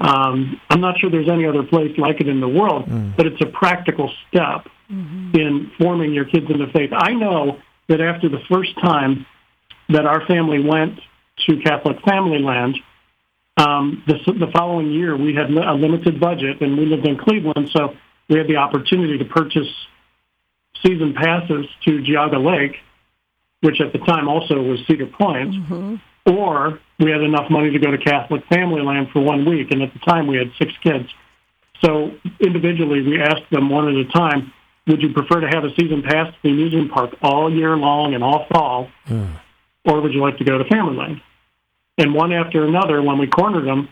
Um, 0.00 0.60
I'm 0.70 0.80
not 0.80 0.98
sure 0.98 1.10
there's 1.10 1.28
any 1.28 1.46
other 1.46 1.62
place 1.62 1.96
like 1.98 2.20
it 2.20 2.28
in 2.28 2.40
the 2.40 2.48
world, 2.48 2.86
mm. 2.86 3.16
but 3.16 3.26
it's 3.26 3.40
a 3.40 3.46
practical 3.46 4.10
step 4.28 4.66
mm-hmm. 4.90 5.36
in 5.36 5.70
forming 5.78 6.12
your 6.12 6.24
kids 6.24 6.46
in 6.50 6.58
the 6.58 6.66
faith. 6.72 6.90
I 6.92 7.12
know 7.12 7.58
that 7.88 8.00
after 8.00 8.28
the 8.28 8.40
first 8.50 8.74
time 8.80 9.26
that 9.88 10.06
our 10.06 10.26
family 10.26 10.60
went 10.66 10.98
to 11.46 11.60
Catholic 11.62 12.00
Family 12.04 12.40
Land, 12.40 12.78
um, 13.56 14.02
the, 14.06 14.14
the 14.32 14.50
following 14.52 14.90
year, 14.90 15.16
we 15.16 15.34
had 15.34 15.50
a 15.50 15.74
limited 15.74 16.18
budget, 16.18 16.60
and 16.60 16.76
we 16.76 16.86
lived 16.86 17.06
in 17.06 17.16
Cleveland, 17.16 17.70
so 17.72 17.94
we 18.28 18.38
had 18.38 18.48
the 18.48 18.56
opportunity 18.56 19.18
to 19.18 19.24
purchase 19.24 19.68
season 20.84 21.14
passes 21.14 21.66
to 21.84 22.02
Geauga 22.02 22.44
Lake, 22.44 22.76
which 23.60 23.80
at 23.80 23.92
the 23.92 23.98
time 24.00 24.28
also 24.28 24.60
was 24.60 24.80
Cedar 24.86 25.06
Point, 25.06 25.54
mm-hmm. 25.54 25.96
Or 26.26 26.78
we 26.98 27.10
had 27.10 27.20
enough 27.20 27.50
money 27.50 27.70
to 27.70 27.78
go 27.78 27.90
to 27.90 27.98
Catholic 27.98 28.44
Family 28.46 28.82
Land 28.82 29.08
for 29.12 29.20
one 29.20 29.44
week, 29.44 29.70
and 29.70 29.82
at 29.82 29.92
the 29.92 29.98
time 30.00 30.26
we 30.26 30.36
had 30.36 30.50
six 30.58 30.72
kids. 30.82 31.08
So 31.84 32.12
individually, 32.40 33.02
we 33.02 33.20
asked 33.20 33.50
them 33.50 33.68
one 33.68 33.88
at 33.88 33.94
a 33.94 34.04
time, 34.10 34.52
would 34.86 35.02
you 35.02 35.12
prefer 35.12 35.40
to 35.40 35.48
have 35.48 35.64
a 35.64 35.74
season 35.74 36.02
pass 36.02 36.32
to 36.32 36.38
the 36.42 36.50
amusement 36.50 36.92
park 36.92 37.16
all 37.22 37.52
year 37.52 37.76
long 37.76 38.14
and 38.14 38.22
all 38.22 38.46
fall, 38.52 38.88
hmm. 39.06 39.26
or 39.84 40.00
would 40.00 40.12
you 40.12 40.20
like 40.20 40.38
to 40.38 40.44
go 40.44 40.58
to 40.58 40.64
Family 40.64 40.96
Land? 40.96 41.20
And 41.98 42.14
one 42.14 42.32
after 42.32 42.64
another, 42.64 43.02
when 43.02 43.18
we 43.18 43.26
cornered 43.26 43.66
them, 43.66 43.88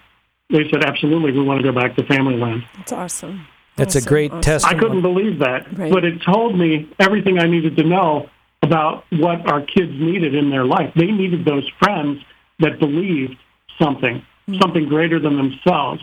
they 0.51 0.69
said, 0.71 0.85
absolutely, 0.85 1.33
we 1.33 1.43
want 1.43 1.63
to 1.63 1.73
go 1.73 1.79
back 1.79 1.97
to 1.97 2.05
Family 2.05 2.37
Land. 2.37 2.65
That's 2.77 2.93
awesome. 2.93 3.47
That's 3.77 3.95
a 3.95 4.03
great 4.03 4.31
awesome. 4.31 4.43
test. 4.43 4.67
I 4.67 4.75
couldn't 4.75 5.03
believe 5.03 5.39
that, 5.39 5.67
Right. 5.79 5.91
but 5.91 6.05
it 6.05 6.21
told 6.23 6.59
me 6.59 6.89
everything 6.99 7.39
I 7.39 7.47
needed 7.47 7.77
to 7.77 7.85
know 7.85 8.29
about 8.73 9.05
what 9.11 9.47
our 9.51 9.61
kids 9.61 9.93
needed 9.93 10.35
in 10.35 10.49
their 10.49 10.65
life. 10.65 10.93
They 10.97 11.11
needed 11.11 11.45
those 11.45 11.69
friends 11.79 12.23
that 12.61 12.79
believed 12.79 13.37
something, 13.79 14.17
mm-hmm. 14.17 14.61
something 14.61 14.89
greater 14.89 15.21
than 15.21 15.37
themselves. 15.37 16.03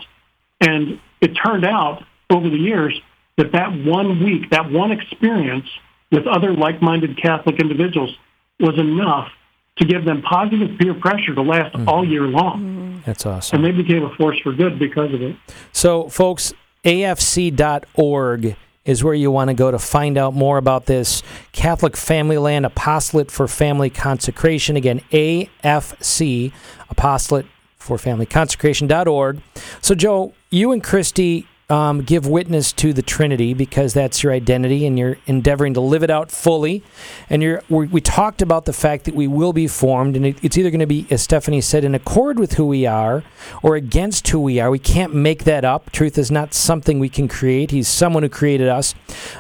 And 0.62 1.00
it 1.20 1.30
turned 1.30 1.66
out 1.66 2.04
over 2.30 2.48
the 2.48 2.58
years 2.58 3.00
that 3.38 3.54
that 3.54 3.74
one 3.74 4.24
week, 4.24 4.52
that 4.52 4.70
one 4.70 4.92
experience 4.92 5.66
with 6.12 6.28
other 6.28 6.54
like-minded 6.54 7.20
Catholic 7.20 7.60
individuals 7.60 8.16
was 8.60 8.78
enough 8.78 9.32
to 9.78 9.86
give 9.86 10.06
them 10.06 10.22
positive 10.22 10.78
peer 10.78 10.94
pressure 10.94 11.34
to 11.34 11.42
last 11.42 11.74
mm-hmm. 11.74 11.90
all 11.90 12.08
year 12.08 12.24
long. 12.24 12.60
Mm-hmm. 12.60 13.00
That's 13.06 13.26
awesome. 13.26 13.56
And 13.56 13.66
they 13.66 13.72
became 13.72 14.04
a 14.04 14.14
force 14.16 14.40
for 14.42 14.54
good 14.54 14.78
because 14.78 15.12
of 15.12 15.24
it. 15.24 15.36
So, 15.72 16.08
folks, 16.10 16.54
afc.org 16.84 18.56
is 18.90 19.04
where 19.04 19.14
you 19.14 19.30
want 19.30 19.50
to 19.50 19.54
go 19.54 19.70
to 19.70 19.78
find 19.78 20.18
out 20.18 20.34
more 20.34 20.58
about 20.58 20.88
this 20.88 21.22
Catholic 21.52 21.96
Family 21.96 22.40
Land 22.40 22.66
Apostolate 22.66 23.30
for 23.30 23.48
Family 23.48 23.92
Consecration. 23.92 24.76
Again, 24.76 25.02
AFC, 25.12 26.52
Apostolate 26.90 27.46
for 27.78 28.00
Family 28.00 28.26
Consecration.org. 28.26 29.42
So, 29.82 29.94
Joe, 29.94 30.34
you 30.50 30.72
and 30.72 30.84
Christy 30.84 31.48
um, 31.70 32.02
give 32.02 32.26
witness 32.26 32.74
to 32.74 32.94
the 32.94 33.04
Trinity 33.04 33.54
because 33.54 33.94
that's 33.94 34.24
your 34.24 34.34
identity 34.34 34.88
and 34.88 34.98
you're 34.98 35.18
endeavoring 35.28 35.76
to 35.76 35.82
live 35.82 36.02
it 36.02 36.10
out 36.10 36.32
fully. 36.32 36.84
And 37.30 37.44
you're, 37.44 37.62
we, 37.70 38.02
talked 38.02 38.42
about 38.42 38.66
the 38.66 38.74
fact 38.74 39.06
that 39.06 39.14
we 39.14 39.28
will 39.28 39.54
be 39.54 39.68
formed, 39.68 40.16
and 40.16 40.26
it, 40.26 40.38
it's 40.42 40.58
either 40.58 40.72
going 40.72 40.80
to 40.80 40.88
be, 40.88 41.06
as 41.12 41.22
Stephanie 41.22 41.62
said, 41.62 41.84
in 41.84 41.94
accord 41.94 42.40
with 42.40 42.54
who 42.54 42.66
we 42.66 42.88
are 42.88 43.24
or 43.62 43.76
against 43.76 44.28
who 44.30 44.40
we 44.40 44.60
are. 44.60 44.72
We 44.72 44.80
can't 44.80 45.14
make 45.14 45.44
that 45.44 45.64
up. 45.64 45.92
Truth 45.92 46.18
is 46.18 46.32
not 46.32 46.56
something 46.56 46.98
we 46.98 47.10
can 47.10 47.28
create, 47.28 47.70
He's 47.70 47.88
someone 47.88 48.24
who 48.24 48.30
created 48.30 48.68
us. 48.68 48.96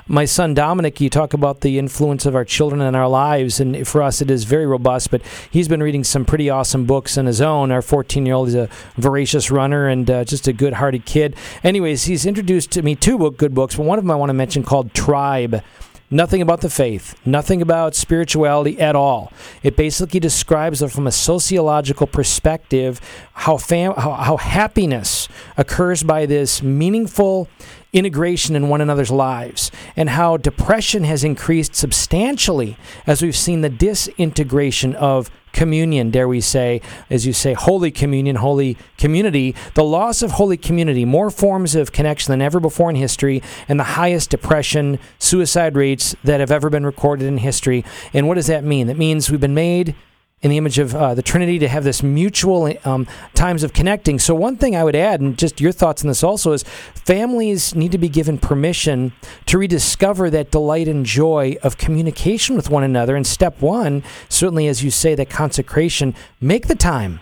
My 0.07 0.25
son 0.25 0.53
Dominic, 0.53 1.01
you 1.01 1.09
talk 1.09 1.33
about 1.33 1.61
the 1.61 1.79
influence 1.79 2.25
of 2.27 2.35
our 2.35 2.45
children 2.45 2.81
in 2.81 2.93
our 2.93 3.07
lives, 3.07 3.59
and 3.59 3.87
for 3.87 4.03
us 4.03 4.21
it 4.21 4.29
is 4.29 4.43
very 4.43 4.67
robust, 4.67 5.09
but 5.09 5.21
he's 5.49 5.67
been 5.67 5.81
reading 5.81 6.03
some 6.03 6.25
pretty 6.25 6.49
awesome 6.49 6.85
books 6.85 7.17
on 7.17 7.25
his 7.25 7.41
own. 7.41 7.71
Our 7.71 7.81
14 7.81 8.25
year 8.25 8.35
old 8.35 8.49
is 8.49 8.55
a 8.55 8.69
voracious 8.97 9.49
runner 9.49 9.87
and 9.87 10.09
uh, 10.11 10.23
just 10.25 10.47
a 10.47 10.53
good 10.53 10.73
hearted 10.73 11.05
kid. 11.05 11.35
Anyways, 11.63 12.03
he's 12.03 12.18
introduced 12.25 12.71
to 12.71 12.81
me 12.81 12.95
two 12.95 13.17
book, 13.17 13.37
good 13.37 13.53
books, 13.53 13.75
but 13.75 13.85
one 13.85 13.97
of 13.97 14.03
them 14.03 14.11
I 14.11 14.15
want 14.15 14.29
to 14.29 14.33
mention 14.33 14.63
called 14.63 14.93
Tribe. 14.93 15.63
Nothing 16.11 16.41
about 16.41 16.61
the 16.61 16.71
faith, 16.71 17.13
nothing 17.23 17.61
about 17.61 17.93
spirituality 17.93 18.79
at 18.79 18.95
all. 18.95 19.31
It 19.61 19.75
basically 19.75 20.19
describes 20.19 20.81
from 20.91 21.05
a 21.05 21.11
sociological 21.11 22.07
perspective 22.07 22.99
how, 23.33 23.57
fam- 23.57 23.93
how, 23.93 24.13
how 24.13 24.37
happiness 24.37 25.29
occurs 25.55 26.01
by 26.01 26.25
this 26.25 26.63
meaningful 26.63 27.47
integration 27.93 28.55
in 28.55 28.69
one 28.69 28.81
another's 28.81 29.11
lives, 29.11 29.71
and 29.95 30.09
how 30.09 30.37
depression 30.37 31.03
has 31.03 31.23
increased 31.23 31.75
substantially 31.75 32.75
as 33.05 33.21
we've 33.21 33.35
seen 33.35 33.61
the 33.61 33.69
disintegration 33.69 34.95
of 34.95 35.29
communion, 35.51 36.11
dare 36.11 36.27
we 36.27 36.41
say, 36.41 36.81
as 37.09 37.25
you 37.25 37.33
say, 37.33 37.53
holy 37.53 37.91
communion, 37.91 38.37
holy 38.37 38.77
community, 38.97 39.55
the 39.73 39.83
loss 39.83 40.21
of 40.21 40.31
holy 40.31 40.57
community, 40.57 41.05
more 41.05 41.29
forms 41.29 41.75
of 41.75 41.91
connection 41.91 42.31
than 42.31 42.41
ever 42.41 42.59
before 42.59 42.89
in 42.89 42.95
history, 42.95 43.41
and 43.67 43.79
the 43.79 43.83
highest 43.83 44.29
depression, 44.29 44.99
suicide 45.17 45.75
rates 45.75 46.15
that 46.23 46.39
have 46.39 46.51
ever 46.51 46.69
been 46.69 46.85
recorded 46.85 47.25
in 47.25 47.37
history. 47.39 47.83
And 48.13 48.27
what 48.27 48.35
does 48.35 48.47
that 48.47 48.63
mean? 48.63 48.87
That 48.87 48.97
means 48.97 49.29
we've 49.29 49.39
been 49.39 49.53
made 49.53 49.95
in 50.41 50.49
the 50.49 50.57
image 50.57 50.79
of 50.79 50.95
uh, 50.95 51.13
the 51.13 51.21
Trinity 51.21 51.59
to 51.59 51.67
have 51.67 51.83
this 51.83 52.01
mutual 52.01 52.73
um, 52.85 53.07
times 53.33 53.63
of 53.63 53.73
connecting. 53.73 54.19
So, 54.19 54.33
one 54.33 54.55
thing 54.57 54.75
I 54.75 54.83
would 54.83 54.95
add, 54.95 55.21
and 55.21 55.37
just 55.37 55.59
your 55.59 55.71
thoughts 55.71 56.03
on 56.03 56.07
this 56.07 56.23
also, 56.23 56.53
is 56.53 56.63
families 56.95 57.75
need 57.75 57.91
to 57.91 57.97
be 57.97 58.09
given 58.09 58.37
permission 58.37 59.11
to 59.47 59.57
rediscover 59.57 60.29
that 60.29 60.51
delight 60.51 60.87
and 60.87 61.05
joy 61.05 61.57
of 61.63 61.77
communication 61.77 62.55
with 62.55 62.69
one 62.69 62.83
another. 62.83 63.15
And 63.15 63.27
step 63.27 63.61
one, 63.61 64.03
certainly 64.29 64.67
as 64.67 64.83
you 64.83 64.91
say, 64.91 65.15
that 65.15 65.29
consecration, 65.29 66.15
make 66.39 66.67
the 66.67 66.75
time. 66.75 67.19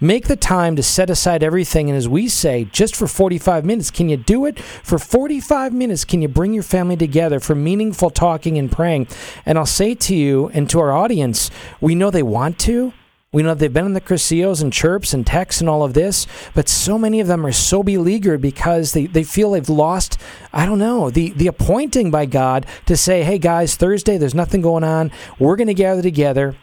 Make 0.00 0.28
the 0.28 0.36
time 0.36 0.76
to 0.76 0.82
set 0.82 1.10
aside 1.10 1.42
everything. 1.42 1.88
And 1.88 1.96
as 1.96 2.08
we 2.08 2.28
say, 2.28 2.64
just 2.64 2.94
for 2.94 3.06
45 3.06 3.64
minutes, 3.64 3.90
can 3.90 4.08
you 4.08 4.16
do 4.16 4.44
it? 4.46 4.58
For 4.58 4.98
45 4.98 5.72
minutes, 5.72 6.04
can 6.04 6.22
you 6.22 6.28
bring 6.28 6.54
your 6.54 6.62
family 6.62 6.96
together 6.96 7.40
for 7.40 7.54
meaningful 7.54 8.10
talking 8.10 8.58
and 8.58 8.70
praying? 8.70 9.08
And 9.44 9.58
I'll 9.58 9.66
say 9.66 9.94
to 9.94 10.14
you 10.14 10.48
and 10.54 10.68
to 10.70 10.80
our 10.80 10.92
audience, 10.92 11.50
we 11.80 11.94
know 11.94 12.10
they 12.10 12.22
want 12.22 12.58
to. 12.60 12.92
We 13.30 13.42
know 13.42 13.52
they've 13.52 13.70
been 13.70 13.84
in 13.84 13.92
the 13.92 14.00
crucios 14.00 14.62
and 14.62 14.72
chirps 14.72 15.12
and 15.12 15.26
texts 15.26 15.60
and 15.60 15.68
all 15.68 15.82
of 15.82 15.92
this, 15.92 16.26
but 16.54 16.66
so 16.66 16.96
many 16.96 17.20
of 17.20 17.26
them 17.26 17.44
are 17.44 17.52
so 17.52 17.82
beleaguered 17.82 18.40
because 18.40 18.94
they, 18.94 19.04
they 19.04 19.22
feel 19.22 19.50
they've 19.50 19.68
lost, 19.68 20.16
I 20.50 20.64
don't 20.64 20.78
know, 20.78 21.10
the, 21.10 21.30
the 21.32 21.46
appointing 21.46 22.10
by 22.10 22.24
God 22.24 22.64
to 22.86 22.96
say, 22.96 23.24
hey 23.24 23.36
guys, 23.36 23.76
Thursday, 23.76 24.16
there's 24.16 24.34
nothing 24.34 24.62
going 24.62 24.82
on. 24.82 25.10
We're 25.38 25.56
going 25.56 25.66
to 25.66 25.74
gather 25.74 26.00
together 26.00 26.56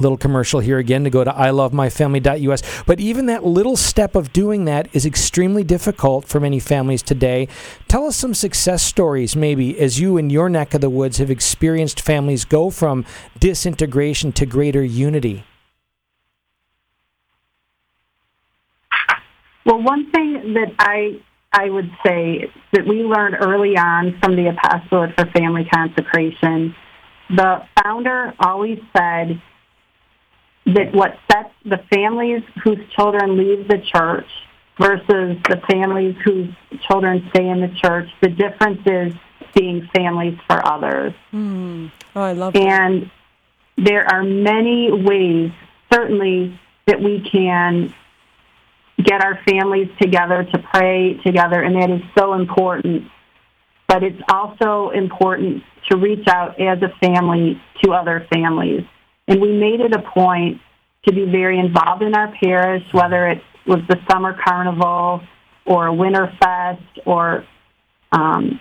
little 0.00 0.18
commercial 0.18 0.60
here 0.60 0.78
again 0.78 1.04
to 1.04 1.10
go 1.10 1.24
to 1.24 1.30
ilovemyfamily.us. 1.30 2.84
But 2.86 3.00
even 3.00 3.26
that 3.26 3.44
little 3.44 3.76
step 3.76 4.14
of 4.14 4.32
doing 4.32 4.64
that 4.66 4.88
is 4.92 5.06
extremely 5.06 5.64
difficult 5.64 6.26
for 6.26 6.40
many 6.40 6.60
families 6.60 7.02
today. 7.02 7.48
Tell 7.88 8.06
us 8.06 8.16
some 8.16 8.34
success 8.34 8.82
stories, 8.82 9.36
maybe, 9.36 9.78
as 9.78 10.00
you 10.00 10.16
in 10.16 10.30
your 10.30 10.48
neck 10.48 10.74
of 10.74 10.80
the 10.80 10.90
woods 10.90 11.18
have 11.18 11.30
experienced 11.30 12.00
families 12.00 12.44
go 12.44 12.70
from 12.70 13.04
disintegration 13.38 14.32
to 14.32 14.46
greater 14.46 14.84
unity. 14.84 15.44
Well, 19.64 19.82
one 19.82 20.10
thing 20.10 20.54
that 20.54 20.72
I 20.78 21.20
I 21.52 21.70
would 21.70 21.90
say 22.06 22.50
that 22.72 22.86
we 22.86 23.02
learned 23.02 23.36
early 23.40 23.76
on 23.76 24.18
from 24.22 24.36
the 24.36 24.48
Apostolate 24.48 25.14
for 25.18 25.26
Family 25.32 25.66
Consecration, 25.72 26.74
the 27.30 27.62
founder 27.82 28.34
always 28.38 28.78
said 28.96 29.40
that 30.74 30.92
what 30.92 31.18
sets 31.30 31.50
the 31.64 31.78
families 31.90 32.42
whose 32.62 32.78
children 32.94 33.36
leave 33.36 33.68
the 33.68 33.78
church 33.78 34.26
versus 34.78 35.36
the 35.48 35.60
families 35.70 36.14
whose 36.24 36.48
children 36.86 37.26
stay 37.30 37.48
in 37.48 37.60
the 37.60 37.74
church, 37.82 38.08
the 38.20 38.28
difference 38.28 38.80
is 38.86 39.12
being 39.54 39.88
families 39.94 40.38
for 40.46 40.64
others. 40.66 41.14
Hmm. 41.30 41.86
Oh, 42.14 42.22
I 42.22 42.32
love 42.32 42.52
that. 42.52 42.62
And 42.62 43.10
there 43.76 44.06
are 44.06 44.22
many 44.22 44.90
ways, 44.92 45.52
certainly, 45.92 46.58
that 46.86 47.00
we 47.00 47.28
can 47.30 47.94
get 49.02 49.22
our 49.22 49.40
families 49.48 49.88
together 50.00 50.44
to 50.44 50.58
pray 50.58 51.14
together, 51.24 51.62
and 51.62 51.76
that 51.76 51.90
is 51.90 52.02
so 52.16 52.34
important. 52.34 53.10
But 53.86 54.02
it's 54.02 54.20
also 54.28 54.90
important 54.90 55.62
to 55.88 55.96
reach 55.96 56.26
out 56.28 56.60
as 56.60 56.82
a 56.82 56.88
family 57.00 57.60
to 57.82 57.92
other 57.92 58.26
families. 58.32 58.84
And 59.28 59.40
we 59.40 59.52
made 59.52 59.80
it 59.80 59.94
a 59.94 60.02
point 60.02 60.60
to 61.06 61.14
be 61.14 61.26
very 61.26 61.58
involved 61.58 62.02
in 62.02 62.14
our 62.14 62.34
parish, 62.42 62.82
whether 62.92 63.28
it 63.28 63.42
was 63.66 63.80
the 63.88 63.96
summer 64.10 64.36
carnival 64.44 65.20
or 65.66 65.86
a 65.86 65.94
winter 65.94 66.32
fest 66.40 66.82
or 67.06 67.46
um, 68.10 68.58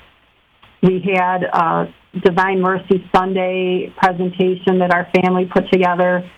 we 0.84 1.02
had 1.16 1.44
a 1.44 1.94
Divine 2.24 2.62
Mercy 2.62 3.04
Sunday 3.16 3.94
presentation 3.98 4.80
that 4.80 4.94
our 4.94 5.08
family 5.16 5.46
put 5.46 5.72
together. 5.72 6.30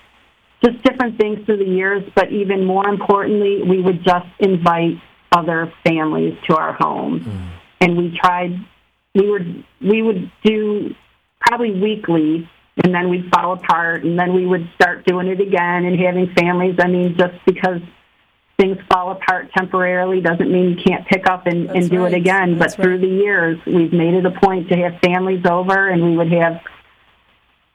Just 0.64 0.84
different 0.84 1.18
things 1.18 1.46
through 1.46 1.58
the 1.58 1.72
years, 1.72 2.04
but 2.16 2.32
even 2.32 2.66
more 2.66 2.88
importantly, 2.88 3.62
we 3.68 3.82
would 3.82 4.04
just 4.04 4.28
invite 4.40 4.96
other 5.32 5.72
families 5.86 6.38
to 6.50 6.56
our 6.56 6.74
home. 6.74 7.22
And 7.82 7.98
we 7.98 8.18
tried, 8.22 8.52
we 9.16 9.30
would, 9.30 9.66
we 9.82 10.02
would 10.02 10.32
do 10.44 10.94
probably 11.40 11.72
weekly, 11.80 12.50
and 12.84 12.94
then 12.94 13.10
we'd 13.10 13.30
fall 13.34 13.54
apart, 13.54 14.04
and 14.04 14.18
then 14.18 14.34
we 14.34 14.46
would 14.46 14.70
start 14.76 15.06
doing 15.06 15.28
it 15.28 15.42
again 15.42 15.86
and 15.86 16.00
having 16.00 16.34
families. 16.34 16.76
I 16.80 16.88
mean, 16.88 17.18
just 17.18 17.36
because 17.46 17.82
things 18.58 18.78
fall 18.92 19.12
apart 19.12 19.52
temporarily 19.58 20.22
doesn't 20.22 20.52
mean 20.52 20.78
you 20.78 20.84
can't 20.84 21.08
pick 21.08 21.28
up 21.28 21.48
and, 21.48 21.68
That's 21.68 21.78
and 21.78 21.90
do 21.90 22.04
right. 22.04 22.14
it 22.14 22.18
again. 22.18 22.58
That's 22.58 22.76
but 22.76 22.84
through 22.84 23.00
the 23.00 23.08
years, 23.08 23.60
we've 23.66 23.94
made 23.94 24.14
it 24.14 24.26
a 24.26 24.32
point 24.32 24.70
to 24.70 24.78
have 24.78 25.00
families 25.02 25.46
over, 25.46 25.90
and 25.90 26.04
we 26.04 26.18
would 26.18 26.32
have 26.32 26.62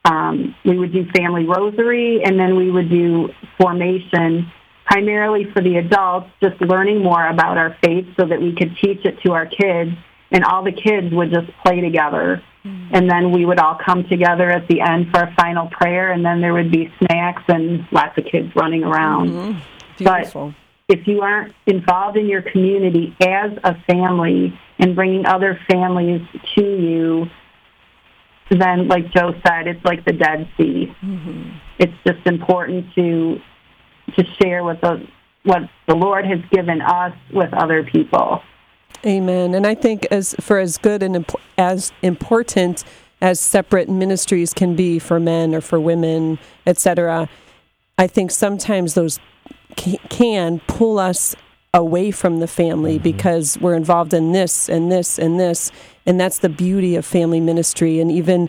um, 0.04 0.54
we 0.64 0.78
would 0.78 0.92
do 0.92 1.06
family 1.16 1.44
rosary, 1.46 2.22
and 2.24 2.38
then 2.38 2.56
we 2.56 2.70
would 2.70 2.90
do 2.90 3.30
formation, 3.58 4.52
primarily 4.84 5.50
for 5.52 5.62
the 5.62 5.76
adults, 5.76 6.28
just 6.42 6.60
learning 6.60 7.02
more 7.02 7.26
about 7.26 7.56
our 7.56 7.76
faith 7.82 8.06
so 8.18 8.26
that 8.26 8.40
we 8.40 8.54
could 8.54 8.76
teach 8.82 9.04
it 9.06 9.18
to 9.24 9.32
our 9.32 9.46
kids, 9.46 9.92
and 10.30 10.44
all 10.44 10.62
the 10.64 10.72
kids 10.72 11.12
would 11.12 11.30
just 11.32 11.50
play 11.64 11.80
together. 11.80 12.42
And 12.66 13.10
then 13.10 13.30
we 13.30 13.44
would 13.44 13.58
all 13.58 13.76
come 13.84 14.04
together 14.04 14.50
at 14.50 14.66
the 14.68 14.80
end 14.80 15.08
for 15.10 15.20
a 15.20 15.34
final 15.34 15.68
prayer, 15.68 16.12
and 16.12 16.24
then 16.24 16.40
there 16.40 16.54
would 16.54 16.72
be 16.72 16.90
snacks 16.98 17.42
and 17.48 17.86
lots 17.92 18.16
of 18.16 18.24
kids 18.24 18.56
running 18.56 18.84
around 18.84 19.60
Beautiful. 19.98 20.54
if 20.88 21.06
you 21.06 21.20
aren't 21.20 21.54
involved 21.66 22.16
in 22.16 22.26
your 22.26 22.40
community 22.40 23.14
as 23.20 23.50
a 23.64 23.74
family 23.86 24.58
and 24.78 24.96
bringing 24.96 25.26
other 25.26 25.60
families 25.70 26.22
to 26.56 26.62
you, 26.62 27.26
then, 28.50 28.88
like 28.88 29.10
Joe 29.12 29.34
said, 29.46 29.66
it's 29.66 29.84
like 29.84 30.04
the 30.04 30.12
Dead 30.12 30.48
Sea. 30.56 30.94
Mm-hmm. 31.02 31.50
It's 31.78 31.92
just 32.06 32.26
important 32.26 32.86
to 32.94 33.40
to 34.16 34.24
share 34.40 34.62
what 34.64 34.80
the 34.80 35.06
what 35.44 35.62
the 35.86 35.94
Lord 35.94 36.24
has 36.26 36.40
given 36.50 36.80
us 36.80 37.12
with 37.32 37.52
other 37.52 37.84
people. 37.84 38.40
Amen. 39.06 39.54
And 39.54 39.66
I 39.66 39.74
think 39.74 40.06
as 40.10 40.34
for 40.40 40.58
as 40.58 40.78
good 40.78 41.02
and 41.02 41.16
imp- 41.16 41.40
as 41.58 41.92
important 42.02 42.84
as 43.20 43.38
separate 43.38 43.88
ministries 43.88 44.52
can 44.54 44.74
be 44.74 44.98
for 44.98 45.20
men 45.20 45.54
or 45.54 45.60
for 45.60 45.78
women, 45.78 46.38
etc., 46.66 47.28
I 47.98 48.06
think 48.06 48.30
sometimes 48.30 48.94
those 48.94 49.20
can 49.76 50.60
pull 50.66 50.98
us 50.98 51.36
away 51.72 52.10
from 52.10 52.40
the 52.40 52.46
family 52.46 52.94
mm-hmm. 52.94 53.02
because 53.02 53.58
we're 53.58 53.74
involved 53.74 54.14
in 54.14 54.32
this 54.32 54.68
and 54.68 54.90
this 54.90 55.18
and 55.18 55.38
this. 55.38 55.70
And 56.06 56.18
that's 56.18 56.38
the 56.38 56.48
beauty 56.48 56.96
of 56.96 57.04
family 57.04 57.40
ministry 57.40 58.00
and 58.00 58.10
even 58.10 58.48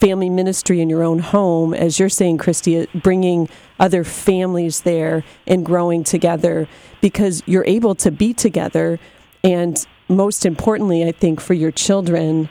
family 0.00 0.30
ministry 0.30 0.80
in 0.80 0.88
your 0.88 1.02
own 1.02 1.18
home, 1.18 1.74
as 1.74 1.98
you're 1.98 2.08
saying, 2.08 2.38
Christy, 2.38 2.86
bringing 2.94 3.48
other 3.78 4.02
families 4.02 4.80
there 4.80 5.24
and 5.46 5.64
growing 5.64 6.04
together 6.04 6.66
because 7.00 7.42
you're 7.46 7.66
able 7.66 7.94
to 7.96 8.10
be 8.10 8.32
together. 8.32 8.98
And 9.44 9.86
most 10.08 10.46
importantly, 10.46 11.04
I 11.04 11.12
think 11.12 11.40
for 11.40 11.54
your 11.54 11.70
children 11.70 12.48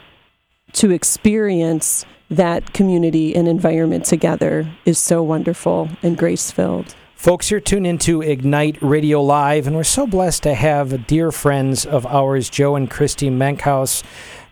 to 0.73 0.91
experience 0.91 2.05
that 2.29 2.73
community 2.73 3.35
and 3.35 3.47
environment 3.47 4.05
together 4.05 4.71
is 4.85 4.97
so 4.97 5.21
wonderful 5.21 5.89
and 6.01 6.17
grace 6.17 6.51
filled. 6.51 6.95
Folks, 7.15 7.49
you're 7.49 7.59
tuned 7.59 7.87
into 7.87 8.21
Ignite 8.21 8.81
Radio 8.81 9.21
Live, 9.21 9.65
and 9.65 9.75
we're 9.75 9.83
so 9.83 10.05
blessed 10.05 10.43
to 10.43 10.53
have 10.53 11.07
dear 11.07 11.31
friends 11.31 11.85
of 11.85 12.05
ours, 12.05 12.49
Joe 12.49 12.75
and 12.75 12.89
Christy 12.89 13.29
Menkhaus. 13.29 14.03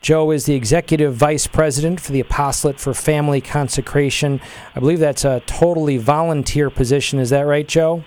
Joe 0.01 0.31
is 0.31 0.45
the 0.45 0.55
executive 0.55 1.13
vice 1.13 1.47
president 1.47 1.99
for 1.99 2.11
the 2.11 2.21
Apostolate 2.21 2.79
for 2.79 2.93
Family 2.93 3.41
Consecration. 3.41 4.39
I 4.73 4.79
believe 4.79 4.99
that's 4.99 5.25
a 5.25 5.41
totally 5.45 5.97
volunteer 5.97 6.69
position. 6.69 7.19
Is 7.19 7.29
that 7.31 7.41
right, 7.41 7.67
Joe? 7.67 8.03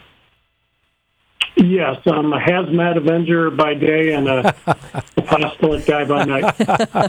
Yes, 1.57 2.01
I'm 2.07 2.33
a 2.33 2.39
hazmat 2.41 2.97
avenger 2.97 3.51
by 3.51 3.75
day 3.75 4.13
and 4.13 4.29
a 4.29 4.55
apostolic 5.17 5.87
guy 5.87 6.05
by 6.05 6.25
night. 6.25 6.55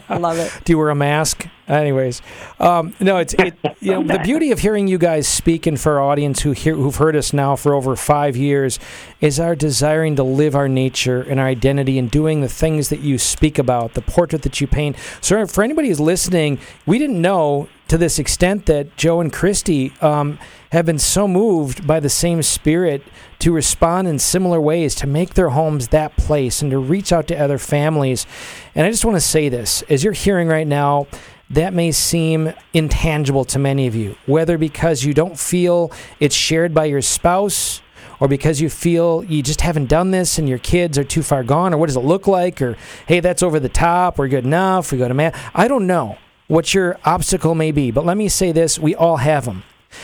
I 0.09 0.17
love 0.19 0.37
it. 0.37 0.51
Do 0.63 0.73
you 0.73 0.77
wear 0.77 0.89
a 0.91 0.95
mask? 0.95 1.47
Anyways, 1.67 2.21
um, 2.59 2.93
no, 2.99 3.17
it's 3.17 3.33
it, 3.33 3.55
you 3.79 3.91
know 3.91 4.03
the 4.03 4.19
beauty 4.19 4.51
of 4.51 4.59
hearing 4.59 4.87
you 4.87 4.99
guys 4.99 5.27
speak, 5.27 5.65
and 5.65 5.79
for 5.79 5.93
our 5.93 6.11
audience 6.11 6.41
who 6.41 6.51
hear, 6.51 6.75
who've 6.75 6.95
heard 6.95 7.15
us 7.15 7.33
now 7.33 7.55
for 7.55 7.73
over 7.73 7.95
five 7.95 8.37
years, 8.37 8.77
is 9.19 9.39
our 9.39 9.55
desiring 9.55 10.15
to 10.17 10.23
live 10.23 10.55
our 10.55 10.69
nature 10.69 11.23
and 11.23 11.39
our 11.39 11.47
identity 11.47 11.97
and 11.97 12.11
doing 12.11 12.41
the 12.41 12.47
things 12.47 12.89
that 12.89 12.99
you 12.99 13.17
speak 13.17 13.57
about, 13.57 13.95
the 13.95 14.01
portrait 14.01 14.43
that 14.43 14.61
you 14.61 14.67
paint. 14.67 14.95
So, 15.21 15.47
for 15.47 15.63
anybody 15.63 15.87
who's 15.87 15.99
listening, 15.99 16.59
we 16.85 16.99
didn't 16.99 17.19
know 17.19 17.67
to 17.87 17.97
this 17.97 18.19
extent 18.19 18.67
that 18.67 18.95
Joe 18.95 19.19
and 19.19 19.33
Christy 19.33 19.91
um, 20.01 20.37
have 20.71 20.85
been 20.85 20.99
so 20.99 21.27
moved 21.27 21.85
by 21.87 21.99
the 21.99 22.09
same 22.09 22.43
spirit 22.43 23.03
to 23.39 23.51
respond 23.51 24.07
in 24.07 24.19
similar 24.19 24.59
ways, 24.59 24.95
to 24.95 25.07
make 25.07 25.33
their 25.33 25.49
homes 25.49 25.89
that 25.89 26.15
place, 26.15 26.61
and 26.61 26.71
to 26.71 26.77
reach 26.77 27.11
out 27.11 27.27
to 27.27 27.35
other 27.35 27.57
families. 27.57 28.25
And 28.73 28.85
I 28.85 28.91
just 28.91 29.05
want 29.05 29.15
to 29.15 29.21
say 29.21 29.49
this 29.49 29.83
as 29.83 30.03
you're 30.03 30.13
hearing 30.13 30.47
right 30.47 30.67
now, 30.67 31.07
that 31.49 31.73
may 31.73 31.91
seem 31.91 32.53
intangible 32.73 33.45
to 33.45 33.59
many 33.59 33.87
of 33.87 33.95
you, 33.95 34.15
whether 34.25 34.57
because 34.57 35.03
you 35.03 35.13
don't 35.13 35.37
feel 35.37 35.91
it's 36.19 36.35
shared 36.35 36.73
by 36.73 36.85
your 36.85 37.01
spouse 37.01 37.81
or 38.19 38.27
because 38.27 38.61
you 38.61 38.69
feel 38.69 39.23
you 39.23 39.43
just 39.43 39.61
haven't 39.61 39.87
done 39.87 40.11
this 40.11 40.37
and 40.37 40.47
your 40.47 40.57
kids 40.57 40.97
are 40.97 41.03
too 41.03 41.21
far 41.21 41.43
gone, 41.43 41.73
or 41.73 41.77
what 41.77 41.87
does 41.87 41.97
it 41.97 42.01
look 42.01 42.27
like, 42.27 42.61
or 42.61 42.77
hey, 43.07 43.19
that's 43.19 43.43
over 43.43 43.59
the 43.59 43.69
top, 43.69 44.17
or 44.17 44.27
good 44.27 44.45
enough, 44.45 44.91
we 44.91 44.97
go 44.97 45.07
to 45.07 45.13
man. 45.13 45.33
I 45.53 45.67
don't 45.67 45.85
know 45.85 46.17
what 46.47 46.73
your 46.73 46.97
obstacle 47.05 47.55
may 47.55 47.71
be. 47.71 47.91
But 47.91 48.05
let 48.05 48.17
me 48.17 48.29
say 48.29 48.51
this 48.51 48.79
we 48.79 48.95
all 48.95 49.17
have 49.17 49.45
them. 49.45 49.63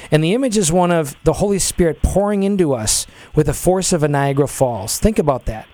And 0.09 0.23
the 0.23 0.33
image 0.33 0.57
is 0.57 0.71
one 0.71 0.91
of 0.91 1.15
the 1.23 1.33
Holy 1.33 1.59
Spirit 1.59 2.01
pouring 2.01 2.43
into 2.43 2.73
us 2.73 3.05
with 3.35 3.47
the 3.47 3.53
force 3.53 3.91
of 3.91 4.03
a 4.03 4.07
Niagara 4.07 4.47
Falls. 4.47 4.99
Think 4.99 5.19
about 5.19 5.45
that. 5.45 5.67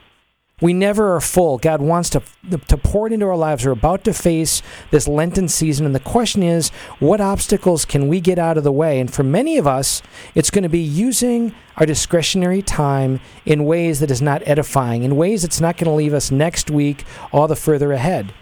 We 0.59 0.73
never 0.73 1.15
are 1.15 1.21
full. 1.21 1.59
God 1.59 1.81
wants 1.81 2.09
to, 2.09 2.23
to 2.67 2.77
pour 2.77 3.05
it 3.05 3.13
into 3.13 3.27
our 3.27 3.37
lives. 3.37 3.63
We're 3.63 3.73
about 3.73 4.03
to 4.05 4.13
face 4.13 4.63
this 4.89 5.07
Lenten 5.07 5.47
season, 5.47 5.85
and 5.85 5.93
the 5.93 5.99
question 5.99 6.41
is, 6.41 6.69
what 6.97 7.21
obstacles 7.21 7.85
can 7.85 8.07
we 8.07 8.19
get 8.19 8.39
out 8.39 8.57
of 8.57 8.63
the 8.63 8.71
way? 8.71 8.99
And 8.99 9.13
for 9.13 9.21
many 9.21 9.59
of 9.59 9.67
us, 9.67 10.01
it's 10.33 10.49
going 10.49 10.63
to 10.63 10.69
be 10.69 10.79
using 10.79 11.53
our 11.75 11.85
discretionary 11.85 12.63
time 12.63 13.19
in 13.45 13.65
ways 13.65 13.99
that 13.99 14.09
is 14.09 14.19
not 14.19 14.41
edifying, 14.47 15.03
in 15.03 15.15
ways 15.15 15.43
that's 15.43 15.61
not 15.61 15.77
going 15.77 15.91
to 15.91 15.91
leave 15.91 16.15
us 16.15 16.31
next 16.31 16.71
week 16.71 17.05
all 17.31 17.47
the 17.47 17.55
further 17.55 17.91
ahead. 17.91 18.33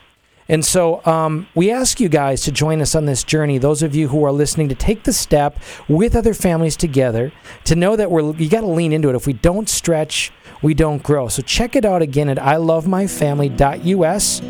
And 0.48 0.64
so 0.64 1.06
um, 1.06 1.48
we 1.54 1.70
ask 1.70 2.00
you 2.00 2.08
guys 2.08 2.44
to 2.44 2.52
join 2.52 2.80
us 2.80 2.96
on 2.96 3.06
this 3.06 3.26
journey. 3.26 3.58
Those 3.58 3.82
of 3.82 3.94
you 3.94 4.08
who 4.08 4.24
are 4.24 4.32
listening 4.32 4.70
to 4.70 4.76
take 4.76 5.04
the 5.04 5.12
step 5.12 5.60
with 5.90 6.16
other 6.16 6.34
families 6.34 6.78
together 6.78 7.34
to 7.66 7.76
know 7.76 7.96
that 7.96 8.12
we're 8.12 8.34
you 8.36 8.48
got 8.48 8.62
to 8.62 8.68
lean 8.68 8.94
into 8.94 9.10
it. 9.10 9.16
If 9.16 9.26
we 9.26 9.34
don't 9.34 9.68
stretch, 9.68 10.32
we 10.66 10.74
don't 10.74 11.04
grow. 11.04 11.28
So 11.28 11.44
check 11.44 11.76
it 11.76 11.86
out 11.86 12.02
again 12.02 12.28
at 12.28 12.38
ilovemyfamily.us 12.38 14.42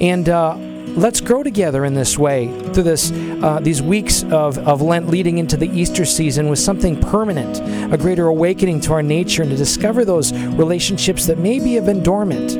and. 0.00 0.28
Uh, 0.28 0.56
let's 0.96 1.20
grow 1.20 1.42
together 1.42 1.84
in 1.84 1.92
this 1.92 2.16
way 2.16 2.46
through 2.72 2.82
this 2.82 3.12
uh, 3.12 3.60
these 3.60 3.82
weeks 3.82 4.24
of, 4.24 4.56
of 4.58 4.80
Lent 4.80 5.08
leading 5.08 5.36
into 5.36 5.56
the 5.56 5.68
Easter 5.68 6.06
season 6.06 6.48
with 6.48 6.58
something 6.58 6.98
permanent, 6.98 7.60
a 7.92 7.98
greater 7.98 8.28
awakening 8.28 8.80
to 8.80 8.94
our 8.94 9.02
nature, 9.02 9.42
and 9.42 9.50
to 9.50 9.56
discover 9.56 10.06
those 10.06 10.32
relationships 10.32 11.26
that 11.26 11.38
maybe 11.38 11.74
have 11.74 11.84
been 11.84 12.02
dormant. 12.02 12.52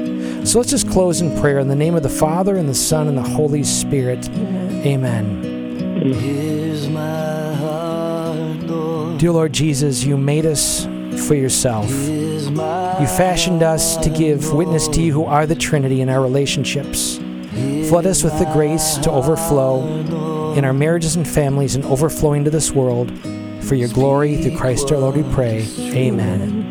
So 0.47 0.59
let's 0.59 0.71
just 0.71 0.91
close 0.91 1.23
in 1.23 1.35
prayer 1.41 1.59
in 1.59 1.69
the 1.69 1.75
name 1.75 1.95
of 1.95 2.03
the 2.03 2.11
Father 2.11 2.57
and 2.57 2.69
the 2.69 2.75
Son 2.75 3.09
and 3.09 3.17
the 3.17 3.23
Holy 3.23 3.65
Spirit. 3.65 4.29
Amen. 4.29 5.41
Dear 9.17 9.33
Lord 9.33 9.55
Jesus, 9.55 10.05
you 10.05 10.19
made 10.19 10.45
us 10.45 10.85
for 11.27 11.35
yourself. 11.35 11.89
You 12.47 13.07
fashioned 13.07 13.63
us 13.63 13.97
to 13.99 14.11
give 14.11 14.53
witness 14.53 14.89
to 14.89 15.03
you 15.03 15.13
who 15.13 15.25
are 15.25 15.47
the 15.47 15.55
Trinity 15.55 16.01
in 16.01 16.09
our 16.09 16.21
relationships. 16.23 17.17
Flood 17.89 18.07
us 18.07 18.23
with 18.23 18.39
the 18.39 18.49
grace 18.53 18.97
to 18.99 19.11
overflow 19.11 20.53
in 20.55 20.65
our 20.65 20.73
marriages 20.73 21.17
and 21.17 21.27
families 21.27 21.75
and 21.75 21.85
overflowing 21.85 22.45
to 22.45 22.51
this 22.51 22.73
world. 22.73 23.13
For 23.63 23.75
your 23.75 23.89
glory, 23.89 24.43
through 24.43 24.57
Christ 24.57 24.93
our 24.93 24.99
Lord, 24.99 25.17
we 25.17 25.35
pray. 25.35 25.67
Amen. 25.79 26.67